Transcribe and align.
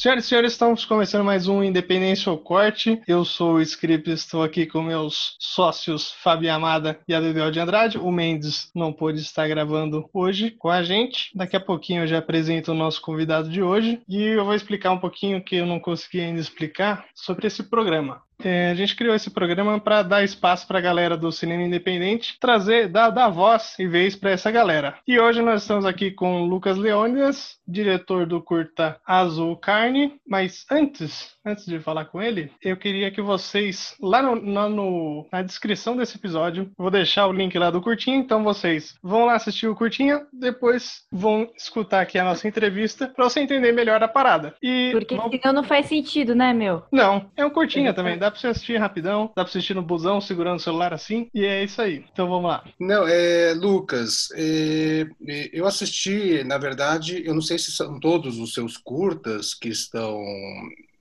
Senhoras 0.00 0.24
e 0.24 0.28
senhores, 0.28 0.52
estamos 0.52 0.86
começando 0.86 1.26
mais 1.26 1.46
um 1.46 1.62
Independência 1.62 2.32
ou 2.32 2.38
Corte. 2.38 3.02
Eu 3.06 3.22
sou 3.22 3.56
o 3.56 3.60
Script, 3.60 4.10
estou 4.10 4.42
aqui 4.42 4.64
com 4.64 4.80
meus 4.80 5.36
sócios 5.38 6.10
Fabi 6.10 6.48
Amada 6.48 6.98
e 7.06 7.12
Adedel 7.12 7.50
de 7.50 7.60
Andrade. 7.60 7.98
O 7.98 8.10
Mendes 8.10 8.70
não 8.74 8.94
pôde 8.94 9.20
estar 9.20 9.46
gravando 9.46 10.08
hoje 10.10 10.52
com 10.52 10.70
a 10.70 10.82
gente. 10.82 11.30
Daqui 11.34 11.54
a 11.54 11.60
pouquinho 11.60 12.04
eu 12.04 12.06
já 12.06 12.16
apresento 12.16 12.72
o 12.72 12.74
nosso 12.74 13.02
convidado 13.02 13.50
de 13.50 13.62
hoje 13.62 14.00
e 14.08 14.22
eu 14.22 14.46
vou 14.46 14.54
explicar 14.54 14.90
um 14.90 14.98
pouquinho 14.98 15.44
que 15.44 15.56
eu 15.56 15.66
não 15.66 15.78
consegui 15.78 16.22
ainda 16.22 16.40
explicar 16.40 17.04
sobre 17.14 17.46
esse 17.46 17.62
programa. 17.64 18.22
É, 18.44 18.70
a 18.70 18.74
gente 18.74 18.96
criou 18.96 19.14
esse 19.14 19.30
programa 19.30 19.78
para 19.78 20.02
dar 20.02 20.24
espaço 20.24 20.66
para 20.66 20.78
a 20.78 20.82
galera 20.82 21.16
do 21.16 21.30
cinema 21.30 21.62
independente, 21.62 22.36
trazer, 22.40 22.88
dar, 22.88 23.10
dar 23.10 23.28
voz 23.28 23.74
e 23.78 23.86
vez 23.86 24.16
para 24.16 24.30
essa 24.30 24.50
galera. 24.50 24.96
E 25.06 25.18
hoje 25.18 25.42
nós 25.42 25.62
estamos 25.62 25.84
aqui 25.84 26.10
com 26.10 26.42
o 26.42 26.46
Lucas 26.46 26.78
Leônidas, 26.78 27.58
diretor 27.66 28.26
do 28.26 28.40
curta 28.40 29.00
Azul 29.06 29.56
Carne. 29.56 30.14
Mas 30.26 30.64
antes, 30.70 31.34
antes 31.44 31.66
de 31.66 31.78
falar 31.78 32.06
com 32.06 32.22
ele, 32.22 32.50
eu 32.62 32.76
queria 32.76 33.10
que 33.10 33.22
vocês, 33.22 33.94
lá 34.00 34.22
no, 34.22 34.36
no, 34.36 35.28
na 35.30 35.42
descrição 35.42 35.96
desse 35.96 36.16
episódio, 36.16 36.70
vou 36.76 36.90
deixar 36.90 37.26
o 37.26 37.32
link 37.32 37.56
lá 37.58 37.70
do 37.70 37.80
curtinho, 37.80 38.18
então 38.18 38.42
vocês 38.42 38.94
vão 39.02 39.26
lá 39.26 39.34
assistir 39.34 39.68
o 39.68 39.76
curtinho, 39.76 40.26
depois 40.32 41.02
vão 41.10 41.48
escutar 41.56 42.00
aqui 42.00 42.18
a 42.18 42.24
nossa 42.24 42.48
entrevista 42.48 43.08
para 43.08 43.24
você 43.24 43.40
entender 43.40 43.72
melhor 43.72 44.02
a 44.02 44.08
parada. 44.08 44.54
E 44.62 44.90
Porque 44.92 45.16
vão... 45.16 45.30
senão 45.30 45.52
não 45.52 45.64
faz 45.64 45.86
sentido, 45.86 46.34
né, 46.34 46.52
meu? 46.52 46.82
Não, 46.90 47.30
é 47.36 47.44
um 47.44 47.50
curtinho 47.50 47.92
também, 47.94 48.18
dá 48.18 48.29
pra 48.30 48.40
você 48.40 48.46
assistir 48.48 48.78
rapidão, 48.78 49.26
dá 49.36 49.44
pra 49.44 49.44
assistir 49.44 49.74
no 49.74 49.82
busão, 49.82 50.20
segurando 50.20 50.58
o 50.58 50.62
celular 50.62 50.92
assim, 50.92 51.28
e 51.34 51.44
é 51.44 51.64
isso 51.64 51.80
aí. 51.80 52.04
Então 52.12 52.28
vamos 52.28 52.50
lá. 52.50 52.64
Não, 52.78 53.06
é, 53.06 53.52
Lucas, 53.54 54.28
é, 54.34 55.06
é, 55.26 55.50
eu 55.52 55.66
assisti, 55.66 56.44
na 56.44 56.58
verdade, 56.58 57.22
eu 57.24 57.34
não 57.34 57.42
sei 57.42 57.58
se 57.58 57.72
são 57.72 57.98
todos 57.98 58.38
os 58.38 58.54
seus 58.54 58.76
curtas 58.76 59.54
que 59.54 59.68
estão 59.68 60.18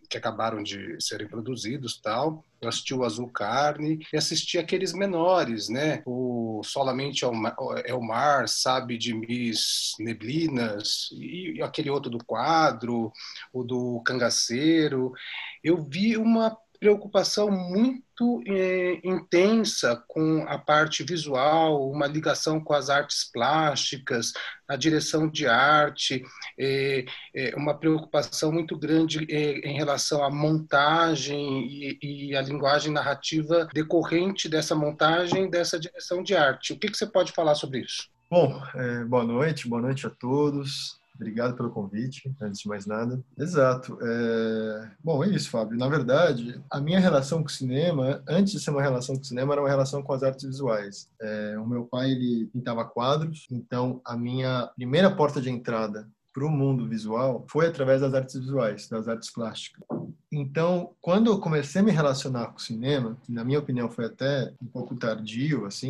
que 0.10 0.18
acabaram 0.18 0.64
de 0.64 0.98
serem 1.00 1.28
produzidos 1.28 2.02
tal. 2.02 2.44
Eu 2.60 2.68
assisti 2.68 2.94
o 2.94 3.06
Azul 3.06 3.30
Carne 3.30 4.00
e 4.12 4.18
assisti 4.18 4.58
aqueles 4.58 4.92
menores, 4.92 5.70
né? 5.70 6.02
O 6.06 6.62
Solamente 6.64 7.24
é 7.24 7.94
o 7.94 8.02
Mar, 8.02 8.50
Sabe 8.50 8.98
de 8.98 9.14
Miss 9.14 9.94
Neblinas 10.00 11.10
e 11.14 11.62
aquele 11.62 11.90
outro 11.90 12.10
do 12.10 12.18
quadro, 12.26 13.14
o 13.54 13.64
do 13.64 14.02
Cangaceiro. 14.04 15.14
Eu 15.64 15.78
vi 15.78 16.18
uma 16.18 16.58
preocupação 16.80 17.52
muito 17.52 18.42
é, 18.48 19.00
intensa 19.04 20.02
com 20.08 20.46
a 20.48 20.58
parte 20.58 21.04
visual, 21.04 21.92
uma 21.92 22.08
ligação 22.08 22.60
com 22.60 22.74
as 22.74 22.90
artes 22.90 23.30
plásticas, 23.32 24.32
a 24.68 24.76
direção 24.76 25.28
de 25.28 25.46
arte, 25.46 26.24
é, 26.58 27.06
é 27.36 27.56
uma 27.56 27.78
preocupação 27.78 28.52
muito 28.52 28.78
grande 28.78 29.26
em 29.26 29.76
relação 29.76 30.24
à 30.24 30.30
montagem 30.30 31.98
e, 32.02 32.36
a 32.36 32.42
linguagem 32.42 32.92
narrativa 32.92 33.68
decorrente 33.74 34.48
dessa 34.48 34.76
montagem, 34.76 35.50
dessa 35.50 35.80
direção 35.80 36.24
de 36.24 36.36
arte. 36.36 36.74
O 36.74 36.80
que, 36.80 36.90
que 36.90 36.98
você 36.98 37.08
pode 37.08 37.32
falar 37.32 37.56
sobre 37.56 37.80
isso? 37.80 38.08
Bom, 38.30 38.62
boa 39.08 39.24
noite, 39.24 39.68
boa 39.68 39.82
noite 39.82 40.06
a 40.06 40.10
todos. 40.10 40.99
Obrigado 41.20 41.54
pelo 41.54 41.70
convite, 41.70 42.34
antes 42.40 42.62
de 42.62 42.68
mais 42.70 42.86
nada. 42.86 43.22
Exato. 43.38 43.98
É... 44.02 44.92
Bom, 45.04 45.22
é 45.22 45.28
isso, 45.28 45.50
Fábio. 45.50 45.78
Na 45.78 45.90
verdade, 45.90 46.62
a 46.72 46.80
minha 46.80 47.00
relação 47.00 47.40
com 47.40 47.50
o 47.50 47.52
cinema, 47.52 48.24
antes 48.28 48.54
de 48.54 48.60
ser 48.62 48.72
uma 48.72 48.82
relação 48.82 49.16
com 49.16 49.22
o 49.22 49.26
cinema, 49.26 49.54
era 49.54 49.62
uma 49.62 49.70
relação 49.70 50.02
com 50.02 50.14
as 50.14 50.24
artes 50.24 50.46
visuais. 50.46 51.10
É... 51.22 51.60
O 51.60 51.68
meu 51.68 51.84
pai, 51.84 52.12
ele 52.12 52.50
pintava 52.54 52.86
quadros, 52.86 53.48
então 53.52 54.00
a 54.06 54.16
minha 54.16 54.72
primeira 54.78 55.14
porta 55.14 55.42
de 55.42 55.50
entrada 55.50 56.08
para 56.34 56.46
o 56.46 56.50
mundo 56.50 56.88
visual 56.88 57.46
foi 57.50 57.68
através 57.68 58.00
das 58.00 58.14
artes 58.14 58.40
visuais, 58.40 58.88
das 58.88 59.10
artes 59.10 59.30
plásticas. 59.30 59.84
Então, 60.32 60.92
quando 61.02 61.32
eu 61.32 61.40
comecei 61.40 61.82
a 61.82 61.84
me 61.84 61.92
relacionar 61.92 62.48
com 62.48 62.58
o 62.58 62.62
cinema, 62.62 63.18
que 63.24 63.32
na 63.32 63.44
minha 63.44 63.60
opinião 63.60 63.90
foi 63.90 64.06
até 64.06 64.54
um 64.62 64.68
pouco 64.68 64.96
tardio, 64.96 65.66
assim, 65.66 65.90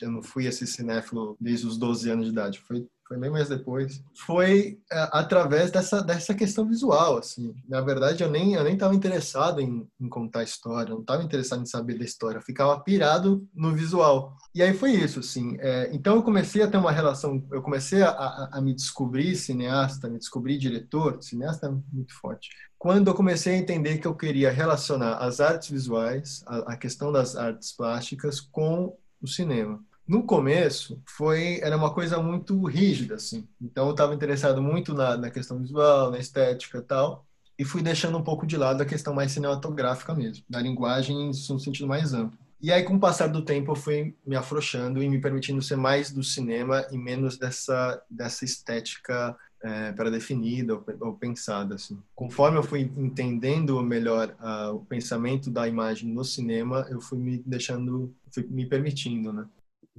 eu 0.00 0.10
não 0.10 0.22
fui 0.22 0.46
esse 0.46 0.66
cinéfilo 0.66 1.36
desde 1.40 1.66
os 1.66 1.76
12 1.76 2.08
anos 2.08 2.26
de 2.26 2.32
idade, 2.32 2.60
foi 2.60 2.86
foi 3.10 3.18
bem 3.18 3.28
mais 3.28 3.48
depois, 3.48 4.00
foi 4.14 4.78
é, 4.88 5.08
através 5.10 5.72
dessa, 5.72 6.00
dessa 6.00 6.32
questão 6.32 6.64
visual, 6.64 7.18
assim. 7.18 7.52
Na 7.68 7.80
verdade, 7.80 8.22
eu 8.22 8.30
nem 8.30 8.54
eu 8.54 8.62
nem 8.62 8.74
estava 8.74 8.94
interessado 8.94 9.60
em, 9.60 9.84
em, 10.00 10.08
contar 10.08 10.40
a 10.40 10.44
história, 10.44 10.94
não 10.94 11.00
estava 11.00 11.24
interessado 11.24 11.60
em 11.60 11.66
saber 11.66 11.98
da 11.98 12.04
história, 12.04 12.38
eu 12.38 12.42
ficava 12.42 12.78
pirado 12.78 13.44
no 13.52 13.74
visual. 13.74 14.36
E 14.54 14.62
aí 14.62 14.72
foi 14.72 14.92
isso, 14.92 15.18
assim. 15.18 15.56
É, 15.58 15.90
então 15.92 16.14
eu 16.14 16.22
comecei 16.22 16.62
a 16.62 16.68
ter 16.68 16.76
uma 16.76 16.92
relação, 16.92 17.44
eu 17.50 17.60
comecei 17.60 18.00
a, 18.00 18.10
a, 18.10 18.50
a 18.52 18.60
me 18.60 18.72
descobrir 18.72 19.34
cineasta, 19.34 20.08
me 20.08 20.18
descobrir 20.18 20.56
diretor, 20.56 21.20
cineasta 21.20 21.66
é 21.66 21.70
muito 21.92 22.14
forte. 22.14 22.50
Quando 22.78 23.08
eu 23.08 23.14
comecei 23.14 23.54
a 23.54 23.58
entender 23.58 23.98
que 23.98 24.06
eu 24.06 24.14
queria 24.14 24.52
relacionar 24.52 25.16
as 25.16 25.40
artes 25.40 25.68
visuais, 25.68 26.44
a, 26.46 26.74
a 26.74 26.76
questão 26.76 27.10
das 27.10 27.34
artes 27.34 27.72
plásticas 27.72 28.38
com 28.38 28.96
o 29.20 29.26
cinema 29.26 29.82
no 30.10 30.24
começo 30.24 31.00
foi 31.06 31.60
era 31.62 31.76
uma 31.76 31.94
coisa 31.94 32.20
muito 32.20 32.64
rígida 32.64 33.14
assim 33.14 33.46
então 33.62 33.86
eu 33.86 33.92
estava 33.92 34.12
interessado 34.12 34.60
muito 34.60 34.92
na, 34.92 35.16
na 35.16 35.30
questão 35.30 35.60
visual 35.60 36.10
na 36.10 36.18
estética 36.18 36.78
e 36.78 36.82
tal 36.82 37.24
e 37.56 37.64
fui 37.64 37.80
deixando 37.80 38.18
um 38.18 38.22
pouco 38.22 38.44
de 38.44 38.56
lado 38.56 38.82
a 38.82 38.86
questão 38.86 39.14
mais 39.14 39.30
cinematográfica 39.30 40.12
mesmo 40.12 40.44
da 40.50 40.60
linguagem 40.60 41.28
no 41.28 41.60
sentido 41.60 41.86
mais 41.86 42.12
amplo 42.12 42.36
e 42.60 42.72
aí 42.72 42.82
com 42.82 42.96
o 42.96 43.00
passar 43.00 43.28
do 43.28 43.42
tempo 43.42 43.70
eu 43.70 43.76
fui 43.76 44.12
me 44.26 44.34
afrouxando 44.34 45.00
e 45.00 45.08
me 45.08 45.20
permitindo 45.20 45.62
ser 45.62 45.76
mais 45.76 46.10
do 46.10 46.24
cinema 46.24 46.84
e 46.90 46.98
menos 46.98 47.38
dessa 47.38 48.02
dessa 48.10 48.44
estética 48.44 49.36
é, 49.62 49.92
para 49.92 50.10
definida 50.10 50.74
ou, 50.74 50.84
ou, 51.00 51.14
pensada 51.14 51.74
assim. 51.74 51.98
Conforme 52.14 52.56
eu 52.56 52.62
fui 52.62 52.90
entendendo 52.96 53.82
melhor 53.82 54.34
uh, 54.40 54.74
o 54.74 54.86
pensamento 54.86 55.50
da 55.50 55.68
imagem 55.68 56.08
no 56.08 56.24
cinema, 56.24 56.86
eu 56.88 56.98
fui 56.98 57.18
me 57.18 57.42
deixando, 57.44 58.10
fui 58.32 58.42
me 58.48 58.64
permitindo, 58.64 59.34
né? 59.34 59.44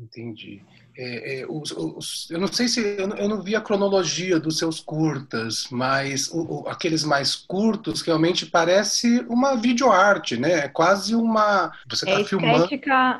Entendi. 0.02 0.66
É, 1.04 1.40
é, 1.40 1.46
os, 1.50 1.72
os, 1.72 2.30
eu 2.30 2.40
não 2.40 2.46
sei 2.46 2.68
se 2.68 2.80
eu 2.80 3.08
não, 3.08 3.18
eu 3.18 3.28
não, 3.28 3.42
vi 3.42 3.56
a 3.56 3.62
cronologia 3.62 4.40
dos 4.40 4.60
seus 4.60 4.80
curtas, 4.80 5.68
mas 5.72 6.28
o, 6.28 6.62
o, 6.62 6.68
aqueles 6.68 7.04
mais 7.04 7.34
curtos 7.36 8.04
realmente 8.04 8.46
parece 8.46 9.26
uma 9.28 9.56
videoarte, 9.56 10.38
né? 10.38 10.66
É 10.66 10.68
quase 10.68 11.16
uma. 11.16 11.72
Você 11.90 12.06
está 12.08 12.22
é 12.22 12.24
filmando. 12.24 12.70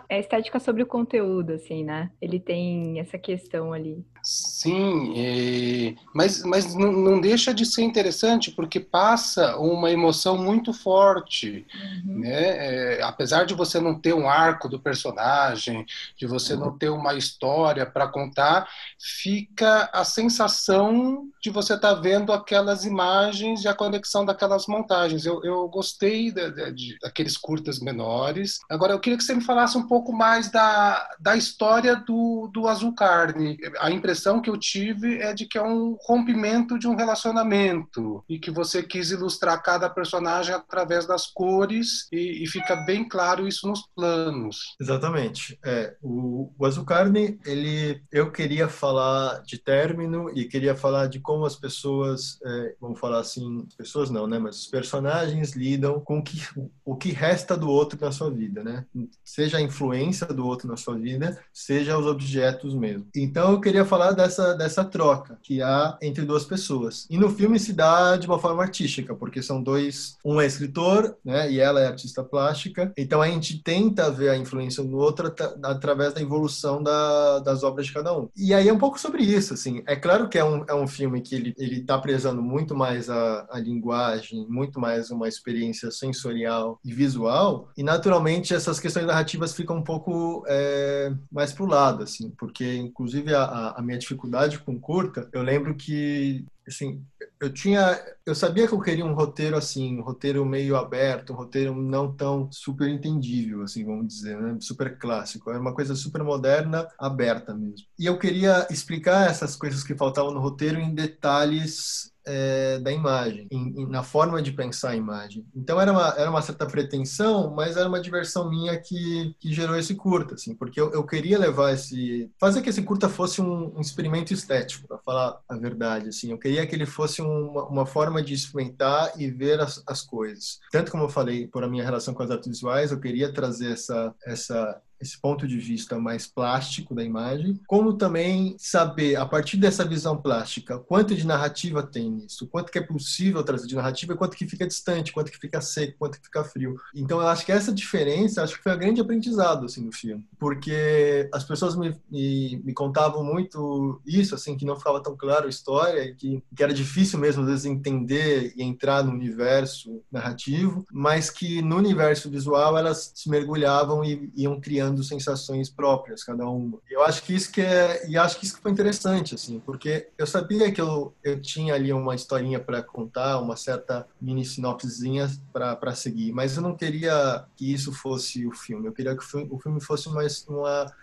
É 0.08 0.20
estética 0.20 0.60
sobre 0.60 0.84
o 0.84 0.86
conteúdo, 0.86 1.54
assim, 1.54 1.84
né? 1.84 2.12
Ele 2.22 2.40
tem 2.40 3.00
essa 3.00 3.18
questão 3.18 3.74
ali. 3.74 4.06
Sim, 4.24 5.14
é, 5.18 5.96
mas, 6.14 6.44
mas 6.44 6.76
não, 6.76 6.92
não, 6.92 7.20
deixa 7.20 7.52
de 7.52 7.66
ser 7.66 7.82
interessante 7.82 8.52
porque 8.52 8.80
passa 8.80 9.58
uma 9.58 9.90
emoção 9.90 10.38
muito 10.38 10.72
forte, 10.74 11.66
uhum. 12.06 12.20
né? 12.20 12.98
É, 12.98 13.02
apesar 13.02 13.46
de 13.46 13.56
você 13.56 13.80
não 13.80 13.96
ter 13.96 14.14
um 14.14 14.30
arco 14.30 14.70
do 14.70 14.80
personagem, 14.80 15.88
de 16.16 16.28
você 16.28 16.56
não 16.56 16.78
ter 16.78 16.90
uma 16.90 17.16
história 17.16 17.71
para 17.86 18.08
contar, 18.08 18.68
fica 19.00 19.90
a 19.94 20.04
sensação 20.04 21.30
de 21.42 21.50
você 21.50 21.74
estar 21.74 21.96
tá 21.96 22.02
vendo 22.02 22.32
aquelas 22.32 22.86
imagens 22.86 23.64
e 23.64 23.68
a 23.68 23.74
conexão 23.74 24.24
daquelas 24.26 24.68
montagens. 24.68 25.26
Eu, 25.26 25.44
eu 25.44 25.68
gostei 25.68 26.32
de, 26.32 26.52
de, 26.52 26.72
de, 26.74 26.98
daqueles 27.02 27.38
curtas 27.38 27.80
menores. 27.80 28.60
Agora, 28.70 28.94
eu 28.94 29.00
queria 29.00 29.18
que 29.18 29.24
você 29.24 29.34
me 29.34 29.42
falasse 29.44 29.78
um 29.78 29.88
pouco 29.88 30.14
mais 30.14 30.52
da, 30.52 31.10
da 31.20 31.36
história 31.36 31.96
do, 31.96 32.50
do 32.54 32.68
Azul 32.68 32.94
Carne. 32.94 33.58
A 33.80 33.90
impressão 33.90 34.42
que 34.42 34.50
eu 34.50 34.58
tive 34.58 35.18
é 35.20 35.34
de 35.34 35.46
que 35.46 35.58
é 35.58 35.64
um 35.64 35.98
rompimento 36.02 36.78
de 36.78 36.88
um 36.88 36.96
relacionamento 36.96 38.24
e 38.30 38.38
que 38.38 38.52
você 38.52 38.84
quis 38.84 39.12
ilustrar 39.12 39.62
cada 39.64 39.90
personagem 39.90 40.54
através 40.54 41.08
das 41.08 41.26
cores 41.26 42.08
e, 42.12 42.44
e 42.44 42.48
fica 42.48 42.76
bem 42.76 43.08
claro 43.08 43.48
isso 43.48 43.68
nos 43.68 43.82
planos. 43.96 44.76
Exatamente. 44.80 45.58
É, 45.66 45.96
o, 46.02 46.52
o 46.58 46.66
Azul 46.66 46.86
Carne, 46.86 47.40
ele, 47.46 48.04
eu 48.12 48.32
queria 48.32 48.68
falar 48.68 49.42
de 49.44 49.58
término 49.58 50.30
e 50.36 50.46
queria 50.46 50.76
falar 50.76 51.08
de 51.08 51.20
como 51.32 51.46
as 51.46 51.56
pessoas, 51.56 52.38
é, 52.44 52.76
vamos 52.80 53.00
falar 53.00 53.20
assim, 53.20 53.66
pessoas 53.78 54.10
não, 54.10 54.28
né, 54.28 54.38
mas 54.38 54.60
os 54.60 54.68
personagens 54.68 55.54
lidam 55.54 56.00
com 56.02 56.20
o 56.20 56.24
que, 56.24 56.42
o 56.84 56.96
que 56.96 57.12
resta 57.12 57.56
do 57.56 57.70
outro 57.70 57.98
na 58.00 58.12
sua 58.12 58.30
vida, 58.30 58.64
né? 58.64 58.86
Seja 59.24 59.58
a 59.58 59.62
influência 59.62 60.28
do 60.28 60.46
outro 60.46 60.68
na 60.68 60.76
sua 60.76 60.98
vida, 60.98 61.42
seja 61.54 61.98
os 61.98 62.06
objetos 62.06 62.74
mesmo. 62.76 63.08
Então 63.16 63.54
eu 63.54 63.62
queria 63.62 63.86
falar 63.86 64.02
falar 64.02 64.14
dessa, 64.14 64.54
dessa 64.56 64.84
troca 64.84 65.38
que 65.44 65.62
há 65.62 65.98
entre 66.02 66.26
duas 66.26 66.44
pessoas. 66.44 67.06
E 67.10 67.18
no 67.18 67.30
filme 67.30 67.60
se 67.60 67.72
dá 67.72 68.18
de 68.18 68.26
uma 68.26 68.40
forma 68.40 68.64
artística, 68.64 69.14
porque 69.16 69.44
são 69.44 69.62
dois, 69.62 70.18
um 70.26 70.42
é 70.42 70.46
escritor, 70.46 71.16
né, 71.24 71.52
e 71.52 71.60
ela 71.60 71.82
é 71.82 71.88
artista 71.88 72.24
plástica. 72.24 72.92
Então 72.98 73.22
a 73.22 73.28
gente 73.28 73.62
tenta 73.62 74.10
ver 74.10 74.30
a 74.30 74.38
influência 74.38 74.84
do 74.84 74.98
outro 74.98 75.34
através 75.64 76.14
da 76.14 76.22
evolução 76.22 76.82
da, 76.82 77.40
das 77.40 77.64
obras 77.64 77.86
de 77.86 77.94
cada 77.94 78.18
um. 78.18 78.30
E 78.36 78.54
aí 78.54 78.68
é 78.68 78.74
um 78.74 78.80
pouco 78.80 79.00
sobre 79.00 79.24
isso, 79.24 79.54
assim. 79.54 79.84
É 79.86 79.96
claro 79.96 80.28
que 80.28 80.38
é 80.38 80.44
um, 80.44 80.64
é 80.68 80.74
um 80.74 80.88
filme 80.88 81.21
que 81.22 81.36
ele 81.36 81.54
ele 81.58 81.80
está 81.80 81.98
prezando 81.98 82.42
muito 82.42 82.76
mais 82.76 83.10
a, 83.10 83.48
a 83.52 83.60
linguagem, 83.60 84.46
muito 84.50 84.80
mais 84.80 85.12
uma 85.12 85.28
experiência 85.28 85.92
sensorial 85.92 86.80
e 86.84 86.94
visual. 86.94 87.70
E 87.78 87.84
naturalmente 87.84 88.54
essas 88.54 88.80
questões 88.80 89.06
narrativas 89.06 89.54
ficam 89.54 89.78
um 89.78 89.84
pouco 89.84 90.44
é, 90.48 91.14
mais 91.32 91.54
pro 91.54 91.66
lado, 91.66 92.04
assim, 92.04 92.32
porque 92.38 92.76
inclusive 92.76 93.34
a, 93.34 93.76
a 93.78 93.82
minha 93.82 93.98
dificuldade 93.98 94.60
com 94.60 94.80
curta, 94.80 95.30
eu 95.34 95.42
lembro 95.42 95.76
que 95.76 96.46
assim, 96.72 97.06
eu 97.40 97.52
tinha, 97.52 98.00
eu 98.26 98.36
sabia 98.36 98.68
que 98.68 98.74
eu 98.74 98.82
queria 98.82 99.06
um 99.06 99.14
roteiro 99.14 99.58
assim, 99.58 99.98
um 100.00 100.04
roteiro 100.04 100.46
meio 100.46 100.76
aberto, 100.76 101.34
um 101.34 101.36
roteiro 101.36 101.76
não 101.76 102.16
tão 102.16 102.52
super 102.52 102.88
entendível, 102.90 103.64
assim, 103.64 103.86
vamos 103.86 104.08
dizer, 104.08 104.40
né? 104.40 104.58
Super 104.60 104.98
clássico. 104.98 105.50
Era 105.50 105.60
uma 105.60 105.74
coisa 105.74 105.96
super 105.96 106.24
moderna, 106.24 106.88
aberta 107.00 107.54
mesmo. 107.54 107.86
E 107.98 108.06
eu 108.06 108.18
queria 108.20 108.68
explicar 108.70 109.30
essas 109.30 109.56
coisas 109.56 109.84
que 109.84 109.96
faltavam 109.96 110.32
no 110.34 110.40
roteiro 110.40 110.80
em 110.80 110.94
detalhes 110.94 112.11
é, 112.26 112.80
da 112.80 112.92
imagem, 112.92 113.48
em, 113.52 113.82
em, 113.82 113.88
na 113.88 114.04
forma 114.04 114.42
de 114.42 114.52
pensar 114.52 114.92
a 114.92 114.96
imagem. 114.96 115.46
Então 115.56 115.80
era 115.80 115.92
uma, 115.92 116.10
era 116.18 116.30
uma 116.30 116.42
certa 116.42 116.66
pretensão, 116.66 117.52
mas 117.52 117.78
era 117.78 117.88
uma 117.88 118.02
diversão 118.02 118.50
minha 118.50 118.80
que, 118.80 119.36
que 119.40 119.54
gerou 119.54 119.76
esse 119.76 119.96
curta, 119.96 120.36
assim, 120.36 120.56
porque 120.56 120.80
eu, 120.80 120.92
eu 120.92 121.04
queria 121.06 121.38
levar 121.38 121.74
esse, 121.74 122.30
fazer 122.40 122.62
que 122.62 122.70
esse 122.70 122.82
curta 122.82 123.10
fosse 123.10 123.42
um, 123.42 123.76
um 123.76 123.82
experimento 123.82 124.34
estético, 124.34 124.88
para 124.88 124.98
falar 125.00 125.40
a 125.48 125.56
verdade, 125.56 126.10
assim, 126.10 126.32
eu 126.32 126.38
queria 126.38 126.66
que 126.66 126.76
ele 126.76 126.86
fosse 126.86 127.22
uma, 127.22 127.66
uma 127.68 127.86
forma 127.86 128.22
de 128.22 128.34
experimentar 128.34 129.14
e 129.18 129.30
ver 129.30 129.60
as, 129.60 129.84
as 129.88 130.02
coisas. 130.02 130.60
Tanto 130.72 130.92
como 130.92 131.04
eu 131.04 131.10
falei 131.10 131.48
por 131.48 131.64
a 131.64 131.70
minha 131.70 131.84
relação 131.84 132.14
com 132.14 132.24
as 132.24 132.32
artes 132.32 132.48
visuais, 132.48 132.92
eu 132.92 133.00
queria 133.00 133.34
trazer 133.34 133.72
essa 133.72 134.14
essa 134.26 134.82
esse 135.02 135.20
ponto 135.20 135.48
de 135.48 135.58
vista 135.58 136.00
mais 136.00 136.28
plástico 136.28 136.94
da 136.94 137.04
imagem, 137.04 137.60
como 137.68 137.94
também 137.94 138.56
saber, 138.58 139.16
a 139.16 139.26
partir 139.26 139.58
dessa 139.58 139.84
visão 139.84 140.16
plástica, 140.16 140.78
quanto 140.78 141.16
de 141.16 141.26
narrativa 141.26 141.82
tem 141.82 142.12
nisso, 142.12 142.48
quanto 142.48 142.72
que 142.72 142.78
é 142.78 142.82
possível 142.82 143.44
trazer 143.44 143.68
de 143.68 143.76
narrativa, 143.76 144.16
quanto 144.16 144.38
que 144.38 144.48
fica 144.48 144.68
distante, 144.68 145.12
quanto 145.12 145.32
que 145.32 145.40
fica 145.40 145.60
seco, 145.62 145.98
quanto 145.98 146.20
que 146.20 146.26
fica 146.26 146.44
frio. 146.44 146.76
Então, 146.96 147.20
eu 147.20 147.28
acho 147.28 147.46
que 147.46 147.52
essa 147.52 147.74
diferença, 147.74 148.44
acho 148.44 148.58
que 148.58 148.64
foi 148.64 148.76
um 148.76 148.80
grande 148.80 149.02
aprendizado, 149.02 149.66
assim, 149.66 149.84
do 149.84 149.92
filme, 149.92 150.24
porque 150.40 151.30
as 151.34 151.44
pessoas 151.44 151.76
me, 151.76 151.96
me, 152.10 152.62
me 152.64 152.74
contavam 152.74 153.24
muito 153.24 154.02
isso, 154.06 154.36
assim, 154.36 154.56
que 154.56 154.66
não 154.66 154.78
ficava 154.78 155.02
tão 155.02 155.16
claro 155.16 155.48
a 155.48 155.50
história, 155.50 156.04
e 156.04 156.16
que, 156.16 156.44
que 156.56 156.64
era 156.64 156.74
difícil 156.74 157.20
mesmo, 157.20 157.42
às 157.44 157.50
vezes, 157.50 157.66
entender 157.66 158.54
e 158.56 158.64
entrar 158.64 159.04
no 159.04 159.12
universo 159.12 160.02
narrativo, 160.12 160.86
mas 160.92 161.30
que 161.30 161.62
no 161.62 161.78
universo 161.78 162.30
visual 162.30 162.78
elas 162.78 163.12
se 163.16 163.30
mergulhavam 163.30 164.04
e 164.04 164.32
iam 164.36 164.60
criando 164.60 164.91
criando 164.92 165.04
sensações 165.04 165.70
próprias, 165.70 166.24
cada 166.24 166.48
uma. 166.48 166.78
Eu 166.90 167.04
acho 167.04 167.24
que 167.24 167.34
isso 167.34 167.52
que 167.52 167.62
é, 167.62 168.08
e 168.08 168.18
acho 168.18 168.40
que 168.40 168.46
isso 168.46 168.56
que 168.56 168.62
foi 168.62 168.72
interessante, 168.72 169.36
assim, 169.36 169.60
porque 169.60 170.10
eu 170.18 170.28
sabia 170.28 170.72
que 170.72 170.82
eu, 170.82 171.14
eu 171.24 171.42
tinha 171.42 171.74
ali 171.74 171.92
uma 171.94 172.14
historinha 172.14 172.60
para 172.60 172.84
contar, 172.84 173.40
uma 173.40 173.56
certa 173.56 174.06
mini 174.22 174.46
sinopsezinha 174.46 175.30
para 175.52 175.96
seguir, 175.96 176.32
mas 176.34 176.58
eu 176.58 176.62
não 176.62 176.76
queria 176.76 177.46
que 177.56 177.72
isso 177.72 177.94
fosse 177.94 178.46
o 178.46 178.52
filme. 178.52 178.88
Eu 178.88 178.94
queria 178.94 179.16
que 179.16 179.24
o 179.24 179.60
filme 179.60 179.82
fosse 179.82 180.08
uma, 180.08 180.22
uma 180.48 180.94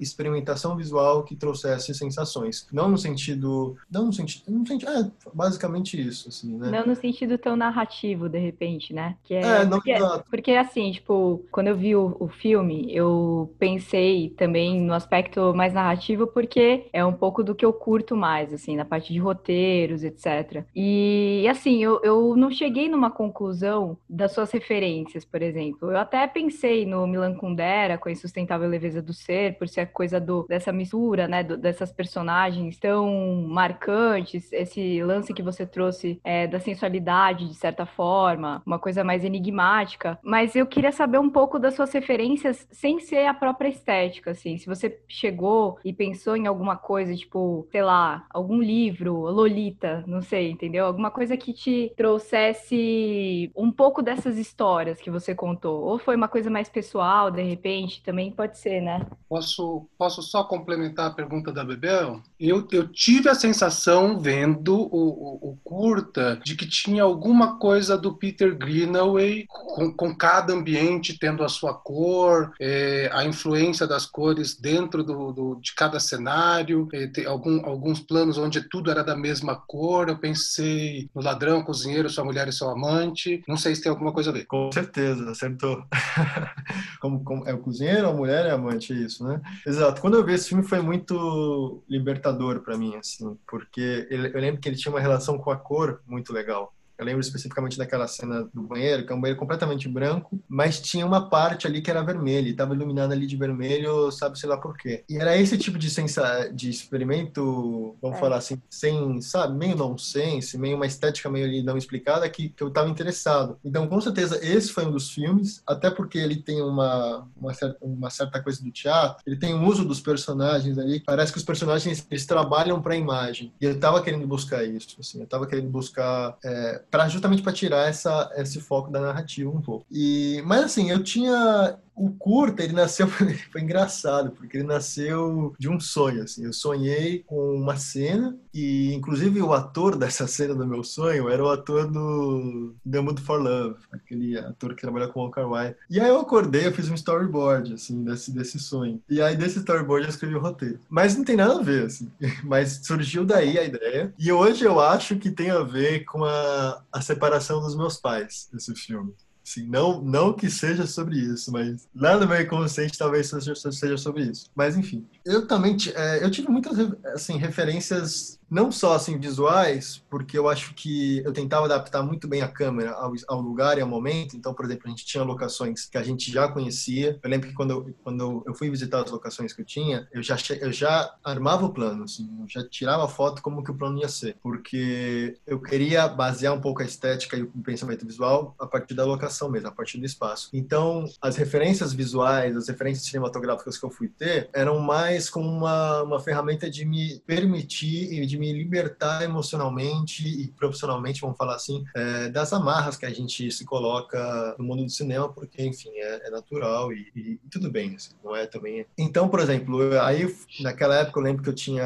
experimentação 0.00 0.76
visual 0.76 1.24
que 1.24 1.36
trouxesse 1.36 1.94
sensações. 1.94 2.66
Não 2.72 2.88
no 2.88 2.98
sentido. 2.98 3.76
Não 3.90 4.06
no 4.06 4.12
sentido. 4.12 4.50
No 4.50 4.66
sentido 4.66 4.90
é, 4.90 5.10
basicamente 5.32 6.00
isso, 6.00 6.28
assim, 6.28 6.56
né? 6.56 6.70
Não 6.70 6.86
no 6.86 6.94
sentido 6.94 7.38
tão 7.38 7.56
narrativo, 7.56 8.28
de 8.28 8.38
repente, 8.38 8.92
né? 8.92 9.16
Que 9.24 9.34
é, 9.34 9.40
é 9.40 9.64
não 9.64 9.78
porque, 9.78 9.94
porque, 10.30 10.52
assim, 10.52 10.90
tipo, 10.92 11.44
quando 11.50 11.68
eu 11.68 11.76
vi 11.76 11.94
o, 11.94 12.16
o 12.18 12.28
filme, 12.28 12.94
eu 12.94 13.54
pensei 13.58 14.30
também 14.30 14.80
no 14.80 14.92
aspecto 14.92 15.54
mais 15.54 15.72
narrativo, 15.72 16.26
porque 16.26 16.86
é 16.92 17.04
um 17.04 17.12
pouco 17.12 17.42
do 17.42 17.54
que 17.54 17.64
eu 17.64 17.72
curto 17.72 18.16
mais, 18.16 18.52
assim, 18.52 18.76
na 18.76 18.84
parte 18.84 19.12
de 19.12 19.18
roteiros, 19.18 20.02
etc. 20.02 20.64
E, 20.74 21.46
assim, 21.48 21.82
eu, 21.82 22.00
eu 22.02 22.36
não 22.36 22.50
cheguei 22.50 22.88
numa 22.88 23.10
conclusão 23.10 23.96
das 24.08 24.32
suas 24.32 24.50
referências, 24.50 25.24
por 25.24 25.42
exemplo. 25.42 25.90
Eu 25.90 25.98
até 25.98 26.26
pensei 26.26 26.86
no 26.86 27.06
Milan 27.06 27.34
Kundera, 27.34 27.98
com 27.98 28.08
a 28.08 28.12
insustentável 28.12 28.68
leveza 28.68 29.02
do 29.02 29.12
ser, 29.12 29.58
por 29.58 29.67
ser 29.68 29.82
a 29.82 29.86
coisa 29.86 30.20
do, 30.20 30.46
dessa 30.48 30.72
mistura, 30.72 31.28
né, 31.28 31.42
do, 31.42 31.56
dessas 31.56 31.92
personagens 31.92 32.78
tão 32.78 33.46
marcantes, 33.46 34.52
esse 34.52 35.02
lance 35.02 35.34
que 35.34 35.42
você 35.42 35.66
trouxe 35.66 36.20
é, 36.24 36.46
da 36.46 36.60
sensualidade, 36.60 37.48
de 37.48 37.54
certa 37.54 37.86
forma, 37.86 38.62
uma 38.64 38.78
coisa 38.78 39.04
mais 39.04 39.24
enigmática. 39.24 40.18
Mas 40.22 40.54
eu 40.56 40.66
queria 40.66 40.92
saber 40.92 41.18
um 41.18 41.30
pouco 41.30 41.58
das 41.58 41.74
suas 41.74 41.92
referências 41.92 42.66
sem 42.70 43.00
ser 43.00 43.26
a 43.26 43.34
própria 43.34 43.68
estética, 43.68 44.30
assim. 44.30 44.56
Se 44.56 44.66
você 44.66 45.00
chegou 45.08 45.78
e 45.84 45.92
pensou 45.92 46.36
em 46.36 46.46
alguma 46.46 46.76
coisa, 46.76 47.14
tipo, 47.14 47.66
sei 47.70 47.82
lá, 47.82 48.24
algum 48.30 48.60
livro, 48.60 49.14
Lolita, 49.14 50.04
não 50.06 50.22
sei, 50.22 50.50
entendeu? 50.50 50.86
Alguma 50.86 51.10
coisa 51.10 51.36
que 51.36 51.52
te 51.52 51.92
trouxesse 51.96 53.50
um 53.56 53.70
pouco 53.70 54.02
dessas 54.02 54.36
histórias 54.36 55.00
que 55.00 55.10
você 55.10 55.34
contou. 55.34 55.82
Ou 55.84 55.98
foi 55.98 56.16
uma 56.16 56.28
coisa 56.28 56.50
mais 56.50 56.68
pessoal, 56.68 57.30
de 57.30 57.42
repente, 57.42 58.02
também 58.02 58.30
pode 58.30 58.58
ser, 58.58 58.80
né? 58.80 59.06
Posso 59.28 59.57
posso, 59.96 60.22
só 60.22 60.44
complementar 60.44 61.06
a 61.06 61.14
pergunta 61.14 61.52
da 61.52 61.64
Bebel? 61.64 62.22
Eu, 62.40 62.66
eu 62.70 62.86
tive 62.86 63.28
a 63.28 63.34
sensação, 63.34 64.20
vendo 64.20 64.76
o, 64.76 64.84
o, 64.86 65.50
o, 65.50 65.58
curta, 65.64 66.40
de 66.44 66.54
que 66.54 66.66
tinha 66.66 67.02
alguma 67.02 67.58
coisa 67.58 67.98
do 67.98 68.14
Peter 68.14 68.56
Greenaway, 68.56 69.44
com, 69.48 69.92
com 69.92 70.14
cada 70.14 70.52
ambiente 70.52 71.18
tendo 71.18 71.42
a 71.42 71.48
sua 71.48 71.74
cor, 71.74 72.52
é, 72.60 73.10
a 73.12 73.24
influência 73.24 73.86
das 73.88 74.06
cores 74.06 74.56
dentro 74.56 75.02
do, 75.02 75.32
do 75.32 75.58
de 75.60 75.74
cada 75.74 75.98
cenário, 75.98 76.88
é, 76.92 77.24
algum, 77.26 77.64
alguns 77.66 77.98
planos 77.98 78.38
onde 78.38 78.68
tudo 78.68 78.90
era 78.90 79.02
da 79.02 79.16
mesma 79.16 79.56
cor. 79.56 80.08
Eu 80.08 80.18
pensei 80.18 81.10
no 81.12 81.20
ladrão, 81.20 81.64
cozinheiro, 81.64 82.08
sua 82.08 82.24
mulher 82.24 82.46
e 82.46 82.52
seu 82.52 82.70
amante. 82.70 83.42
Não 83.48 83.56
sei 83.56 83.74
se 83.74 83.82
tem 83.82 83.90
alguma 83.90 84.12
coisa 84.12 84.30
a 84.30 84.32
ver. 84.32 84.46
Com 84.46 84.70
certeza, 84.70 85.28
acertou. 85.30 85.82
como, 87.00 87.24
como, 87.24 87.48
é 87.48 87.52
o 87.52 87.58
cozinheiro, 87.58 88.08
a 88.08 88.12
mulher 88.12 88.46
e 88.46 88.50
a 88.50 88.54
amante, 88.54 88.92
é 88.92 88.96
isso, 88.96 89.24
né? 89.26 89.40
Exato. 89.66 90.00
Quando 90.00 90.16
eu 90.16 90.24
vi 90.24 90.34
esse 90.34 90.48
filme 90.48 90.62
foi 90.62 90.80
muito 90.80 91.82
libertador 91.88 92.27
para 92.62 92.76
mim, 92.76 92.96
assim, 92.96 93.38
porque 93.48 94.06
eu 94.10 94.40
lembro 94.40 94.60
que 94.60 94.68
ele 94.68 94.76
tinha 94.76 94.92
uma 94.92 95.00
relação 95.00 95.38
com 95.38 95.50
a 95.50 95.56
cor 95.56 96.02
muito 96.06 96.32
legal. 96.32 96.74
Eu 96.98 97.04
lembro 97.04 97.20
especificamente 97.20 97.78
daquela 97.78 98.08
cena 98.08 98.48
do 98.52 98.62
banheiro, 98.62 99.06
que 99.06 99.12
é 99.12 99.14
um 99.14 99.20
banheiro 99.20 99.38
completamente 99.38 99.88
branco, 99.88 100.40
mas 100.48 100.80
tinha 100.80 101.06
uma 101.06 101.28
parte 101.28 101.66
ali 101.66 101.80
que 101.80 101.90
era 101.90 102.02
vermelha, 102.02 102.48
e 102.48 102.50
estava 102.50 102.74
iluminada 102.74 103.14
ali 103.14 103.24
de 103.24 103.36
vermelho, 103.36 104.10
sabe 104.10 104.38
sei 104.38 104.48
lá 104.48 104.56
por 104.56 104.76
quê. 104.76 105.04
E 105.08 105.16
era 105.16 105.36
esse 105.36 105.56
tipo 105.56 105.78
de 105.78 105.88
sensa 105.88 106.50
de 106.52 106.68
experimento, 106.68 107.96
vamos 108.02 108.16
é. 108.16 108.20
falar 108.20 108.38
assim, 108.38 108.60
sem, 108.68 109.20
sabe, 109.20 109.56
meio 109.56 109.76
nonsense, 109.76 110.58
meio 110.58 110.74
uma 110.74 110.86
estética 110.86 111.30
meio 111.30 111.46
ali 111.46 111.62
não 111.62 111.76
explicada, 111.76 112.28
que, 112.28 112.48
que 112.48 112.62
eu 112.62 112.68
estava 112.68 112.90
interessado. 112.90 113.58
Então, 113.64 113.86
com 113.86 114.00
certeza, 114.00 114.44
esse 114.44 114.72
foi 114.72 114.84
um 114.84 114.90
dos 114.90 115.10
filmes, 115.10 115.62
até 115.66 115.90
porque 115.90 116.18
ele 116.18 116.36
tem 116.36 116.60
uma, 116.60 117.28
uma, 117.36 117.54
certa, 117.54 117.78
uma 117.80 118.10
certa 118.10 118.42
coisa 118.42 118.60
do 118.60 118.72
teatro, 118.72 119.22
ele 119.24 119.36
tem 119.36 119.54
o 119.54 119.58
um 119.58 119.66
uso 119.66 119.84
dos 119.84 120.00
personagens 120.00 120.76
ali, 120.78 121.00
parece 121.00 121.30
que 121.30 121.38
os 121.38 121.44
personagens, 121.44 122.04
eles 122.10 122.26
trabalham 122.26 122.82
para 122.82 122.94
a 122.94 122.96
imagem. 122.96 123.52
E 123.60 123.64
eu 123.64 123.72
estava 123.72 124.02
querendo 124.02 124.26
buscar 124.26 124.64
isso, 124.64 124.96
assim, 124.98 125.18
eu 125.18 125.24
estava 125.24 125.46
querendo 125.46 125.68
buscar... 125.68 126.36
É, 126.44 126.82
para 126.90 127.08
justamente 127.08 127.42
para 127.42 127.52
tirar 127.52 127.88
essa, 127.88 128.30
esse 128.36 128.60
foco 128.60 128.90
da 128.90 129.00
narrativa 129.00 129.50
um 129.50 129.60
pouco. 129.60 129.84
E, 129.90 130.42
mas 130.46 130.64
assim, 130.64 130.90
eu 130.90 131.02
tinha 131.02 131.78
o 131.98 132.10
curta, 132.12 132.62
ele 132.62 132.72
nasceu, 132.72 133.08
foi 133.50 133.60
engraçado, 133.60 134.30
porque 134.30 134.58
ele 134.58 134.66
nasceu 134.66 135.54
de 135.58 135.68
um 135.68 135.80
sonho, 135.80 136.22
assim. 136.22 136.44
Eu 136.44 136.52
sonhei 136.52 137.24
com 137.26 137.54
uma 137.54 137.76
cena 137.76 138.36
e, 138.54 138.92
inclusive, 138.94 139.42
o 139.42 139.52
ator 139.52 139.96
dessa 139.96 140.26
cena 140.28 140.54
do 140.54 140.66
meu 140.66 140.84
sonho 140.84 141.28
era 141.28 141.42
o 141.42 141.50
ator 141.50 141.90
do 141.90 142.74
The 142.88 143.00
Mood 143.00 143.20
for 143.20 143.40
Love, 143.40 143.76
aquele 143.92 144.38
ator 144.38 144.74
que 144.74 144.82
trabalha 144.82 145.08
com 145.08 145.20
o 145.20 145.22
Walker 145.24 145.42
White. 145.42 145.76
E 145.90 146.00
aí 146.00 146.08
eu 146.08 146.20
acordei, 146.20 146.66
eu 146.66 146.72
fiz 146.72 146.88
um 146.88 146.94
storyboard, 146.94 147.74
assim, 147.74 148.04
desse, 148.04 148.30
desse 148.30 148.58
sonho. 148.58 149.02
E 149.08 149.20
aí, 149.20 149.36
desse 149.36 149.58
storyboard, 149.58 150.04
eu 150.04 150.10
escrevi 150.10 150.34
o 150.34 150.40
roteiro. 150.40 150.78
Mas 150.88 151.16
não 151.16 151.24
tem 151.24 151.36
nada 151.36 151.58
a 151.58 151.62
ver, 151.62 151.86
assim. 151.86 152.10
Mas 152.44 152.80
surgiu 152.84 153.24
daí 153.24 153.58
a 153.58 153.64
ideia. 153.64 154.14
E 154.18 154.30
hoje 154.30 154.64
eu 154.64 154.80
acho 154.80 155.16
que 155.16 155.30
tem 155.30 155.50
a 155.50 155.62
ver 155.62 156.04
com 156.04 156.24
a, 156.24 156.82
a 156.92 157.00
separação 157.00 157.60
dos 157.60 157.76
meus 157.76 157.96
pais, 157.96 158.48
esse 158.54 158.74
filme. 158.74 159.12
Assim, 159.48 159.66
não, 159.66 160.02
não 160.02 160.34
que 160.34 160.50
seja 160.50 160.86
sobre 160.86 161.16
isso, 161.16 161.50
mas 161.50 161.88
lá 161.94 162.18
no 162.18 162.28
meu 162.28 162.38
inconsciente 162.38 162.98
talvez 162.98 163.28
seja, 163.28 163.54
seja 163.54 163.96
sobre 163.96 164.24
isso. 164.24 164.50
Mas 164.54 164.76
enfim, 164.76 165.06
eu 165.28 165.46
também 165.46 165.76
é, 165.94 166.24
eu 166.24 166.30
tive 166.30 166.48
muitas 166.48 166.78
assim, 167.12 167.36
referências 167.36 168.38
não 168.50 168.72
só 168.72 168.94
assim 168.94 169.18
visuais, 169.18 170.02
porque 170.08 170.38
eu 170.38 170.48
acho 170.48 170.72
que 170.74 171.18
eu 171.18 171.32
tentava 171.32 171.66
adaptar 171.66 172.02
muito 172.02 172.26
bem 172.26 172.40
a 172.40 172.48
câmera 172.48 172.92
ao, 172.92 173.12
ao, 173.28 173.40
lugar 173.40 173.76
e 173.76 173.82
ao 173.82 173.86
momento. 173.86 174.36
Então, 174.36 174.54
por 174.54 174.64
exemplo, 174.64 174.84
a 174.86 174.88
gente 174.88 175.04
tinha 175.04 175.22
locações 175.22 175.84
que 175.84 175.98
a 175.98 176.02
gente 176.02 176.32
já 176.32 176.48
conhecia. 176.48 177.18
Eu 177.22 177.30
lembro 177.30 177.48
que 177.48 177.54
quando 177.54 177.70
eu, 177.70 177.94
quando 178.02 178.42
eu 178.46 178.54
fui 178.54 178.70
visitar 178.70 179.02
as 179.02 179.10
locações 179.10 179.52
que 179.52 179.60
eu 179.60 179.66
tinha, 179.66 180.08
eu 180.12 180.22
já 180.22 180.36
eu 180.60 180.72
já 180.72 181.14
armava 181.22 181.66
o 181.66 181.72
plano, 181.72 182.04
assim, 182.04 182.26
eu 182.40 182.48
já 182.48 182.66
tirava 182.66 183.04
a 183.04 183.08
foto 183.08 183.42
como 183.42 183.62
que 183.62 183.70
o 183.70 183.74
plano 183.74 183.98
ia 183.98 184.08
ser, 184.08 184.36
porque 184.42 185.36
eu 185.46 185.60
queria 185.60 186.08
basear 186.08 186.54
um 186.54 186.60
pouco 186.60 186.80
a 186.80 186.86
estética 186.86 187.36
e 187.36 187.42
o 187.42 187.48
pensamento 187.62 188.06
visual 188.06 188.54
a 188.58 188.66
partir 188.66 188.94
da 188.94 189.04
locação 189.04 189.50
mesmo, 189.50 189.68
a 189.68 189.72
partir 189.72 189.98
do 189.98 190.06
espaço. 190.06 190.48
Então, 190.54 191.04
as 191.20 191.36
referências 191.36 191.92
visuais, 191.92 192.56
as 192.56 192.68
referências 192.68 193.06
cinematográficas 193.06 193.76
que 193.76 193.84
eu 193.84 193.90
fui 193.90 194.08
ter 194.08 194.48
eram 194.54 194.80
mais 194.80 195.17
como 195.26 195.48
uma, 195.48 196.02
uma 196.02 196.20
ferramenta 196.20 196.70
de 196.70 196.84
me 196.84 197.20
permitir 197.20 198.12
e 198.12 198.26
de 198.26 198.38
me 198.38 198.52
libertar 198.52 199.22
emocionalmente 199.22 200.28
e 200.28 200.48
profissionalmente, 200.48 201.20
vamos 201.20 201.36
falar 201.36 201.54
assim, 201.54 201.82
é, 201.96 202.28
das 202.28 202.52
amarras 202.52 202.96
que 202.96 203.06
a 203.06 203.10
gente 203.10 203.50
se 203.50 203.64
coloca 203.64 204.54
no 204.58 204.64
mundo 204.64 204.84
do 204.84 204.90
cinema, 204.90 205.32
porque, 205.32 205.64
enfim, 205.64 205.90
é, 205.94 206.28
é 206.28 206.30
natural 206.30 206.92
e, 206.92 207.10
e, 207.16 207.20
e, 207.42 207.48
tudo 207.50 207.70
bem, 207.70 207.94
assim, 207.96 208.12
não 208.22 208.36
é 208.36 208.46
também. 208.46 208.84
Então, 208.96 209.28
por 209.28 209.40
exemplo, 209.40 209.80
aí 210.00 210.32
naquela 210.60 210.96
época 210.96 211.18
eu 211.18 211.24
lembro 211.24 211.42
que 211.42 211.48
eu 211.48 211.54
tinha, 211.54 211.82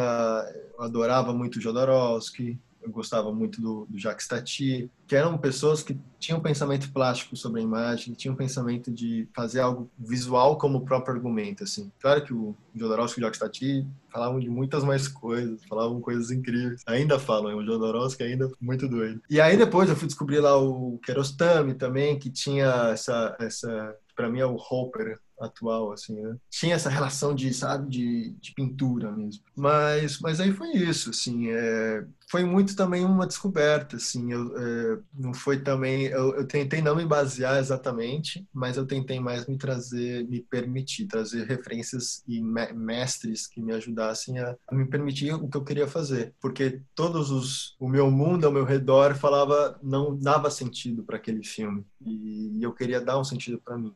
eu 0.77 0.83
adorava 0.83 1.33
muito 1.33 1.61
Jodorowsky, 1.61 2.59
eu 2.83 2.91
gostava 2.91 3.33
muito 3.33 3.61
do, 3.61 3.87
do 3.89 3.99
Jacques 3.99 4.27
Tati, 4.27 4.91
que 5.07 5.17
eram 5.17 5.39
pessoas 5.39 5.83
que 5.83 5.99
tinham 6.19 6.41
pensamento 6.41 6.93
plástico 6.93 7.37
sobre 7.37 7.61
a 7.61 7.65
imagem, 7.65 8.15
tinham 8.15 8.35
pensamento 8.35 8.91
de 8.91 9.29
fazer 9.35 9.61
algo 9.61 9.91
visual 9.99 10.57
como 10.59 10.79
o 10.79 10.85
próprio 10.85 11.15
argumento, 11.15 11.65
assim. 11.65 11.91
Claro 12.01 12.25
que 12.25 12.33
o 12.33 12.55
Jodorowsky 12.75 13.21
e 13.21 13.23
o 13.23 13.25
Jacques 13.25 13.41
Tati 13.41 13.87
falavam 14.11 14.39
de 14.39 14.49
muitas 14.49 14.85
mais 14.85 15.09
coisas, 15.09 15.65
falavam 15.65 16.01
coisas 16.01 16.31
incríveis. 16.31 16.83
Ainda 16.87 17.19
falam, 17.19 17.57
o 17.57 17.65
Jodorowsky 17.65 18.23
ainda 18.23 18.51
muito 18.61 18.89
doido. 18.89 19.21
E 19.29 19.41
aí 19.41 19.57
depois 19.57 19.89
eu 19.89 19.97
fui 19.97 20.07
descobrir 20.07 20.41
lá 20.41 20.57
o 20.57 20.99
Kiarostami 21.05 21.75
também, 21.75 22.19
que 22.19 22.31
tinha 22.31 22.91
essa, 22.93 23.37
essa 23.41 23.97
para 24.15 24.29
mim 24.29 24.41
é 24.41 24.47
o 24.47 24.57
Hopper 24.57 25.19
atual, 25.45 25.93
assim, 25.93 26.21
né? 26.21 26.37
Tinha 26.51 26.75
essa 26.75 26.91
relação 26.91 27.35
de, 27.35 27.53
sabe, 27.53 27.89
de, 27.89 28.31
de 28.41 28.53
pintura 28.55 29.11
mesmo. 29.13 29.43
Mas, 29.57 30.19
mas 30.21 30.41
aí 30.41 30.53
foi 30.53 30.71
isso, 30.73 31.11
assim, 31.11 31.49
é, 31.51 32.05
foi 32.33 32.47
muito 32.47 32.75
também 32.75 33.05
uma 33.05 33.27
descoberta, 33.27 33.97
assim, 33.97 34.33
eu, 34.33 34.57
é, 34.57 34.99
não 35.13 35.35
foi 35.35 35.61
também, 35.61 36.07
eu, 36.07 36.35
eu, 36.35 36.47
tentei 36.47 36.81
não 36.81 36.97
me 36.97 37.05
basear 37.05 37.59
exatamente, 37.59 38.49
mas 38.51 38.79
eu 38.79 38.87
tentei 38.87 39.21
mais 39.21 39.47
me 39.47 39.59
trazer, 39.59 40.27
me 40.27 40.41
permitir, 40.41 41.07
trazer 41.07 41.47
referências 41.47 42.25
e 42.27 42.41
me, 42.41 42.73
mestres 42.73 43.47
que 43.47 43.61
me 43.61 43.75
ajudassem 43.75 44.39
a, 44.39 44.57
a, 44.67 44.75
me 44.75 44.87
permitir 44.87 45.35
o 45.35 45.47
que 45.47 45.59
eu 45.59 45.65
queria 45.65 45.87
fazer, 45.87 46.33
porque 46.41 46.81
todos 46.95 47.31
os, 47.31 47.77
o 47.79 47.87
meu 47.87 48.11
mundo 48.11 48.47
ao 48.47 48.53
meu 48.53 48.65
redor 48.65 49.15
falava, 49.15 49.79
não 49.83 50.17
dava 50.19 50.51
sentido 50.51 51.03
para 51.03 51.19
aquele 51.19 51.45
filme, 51.45 51.85
e, 52.01 52.63
eu 52.63 52.73
queria 52.73 53.01
dar 53.01 53.19
um 53.19 53.25
sentido 53.25 53.61
para 53.63 53.77
mim? 53.77 53.93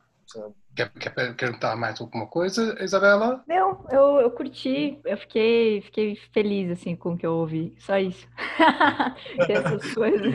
Quer, 0.75 0.91
quer 0.91 1.35
perguntar 1.35 1.75
mais 1.75 2.01
alguma 2.01 2.27
coisa, 2.27 2.77
Isabela? 2.83 3.43
Não, 3.49 3.87
eu, 3.91 4.21
eu 4.21 4.31
curti, 4.31 4.99
eu 5.05 5.17
fiquei, 5.17 5.81
fiquei 5.81 6.17
feliz 6.33 6.71
assim 6.71 6.95
com 6.95 7.15
o 7.15 7.17
que 7.17 7.27
eu 7.27 7.33
ouvi, 7.33 7.75
só 7.79 7.99
isso. 7.99 8.29
Essas 9.49 9.89
coisas. 9.95 10.35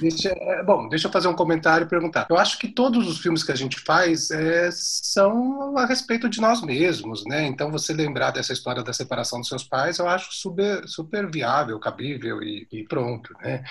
Deixa, 0.00 0.30
é, 0.30 0.62
bom, 0.62 0.88
deixa 0.88 1.08
eu 1.08 1.12
fazer 1.12 1.28
um 1.28 1.34
comentário 1.34 1.84
e 1.84 1.88
perguntar. 1.88 2.26
Eu 2.30 2.38
acho 2.38 2.58
que 2.58 2.68
todos 2.68 3.06
os 3.06 3.18
filmes 3.18 3.42
que 3.42 3.52
a 3.52 3.56
gente 3.56 3.78
faz 3.80 4.30
é, 4.30 4.70
são 4.72 5.76
a 5.76 5.84
respeito 5.84 6.28
de 6.28 6.40
nós 6.40 6.62
mesmos, 6.62 7.24
né? 7.26 7.46
Então 7.46 7.70
você 7.70 7.92
lembrar 7.92 8.30
dessa 8.30 8.54
história 8.54 8.82
da 8.82 8.92
separação 8.92 9.40
dos 9.40 9.48
seus 9.48 9.64
pais, 9.64 9.98
eu 9.98 10.08
acho 10.08 10.32
super, 10.32 10.88
super 10.88 11.30
viável, 11.30 11.78
cabível 11.78 12.42
e, 12.42 12.66
e 12.72 12.84
pronto, 12.84 13.34
né? 13.42 13.62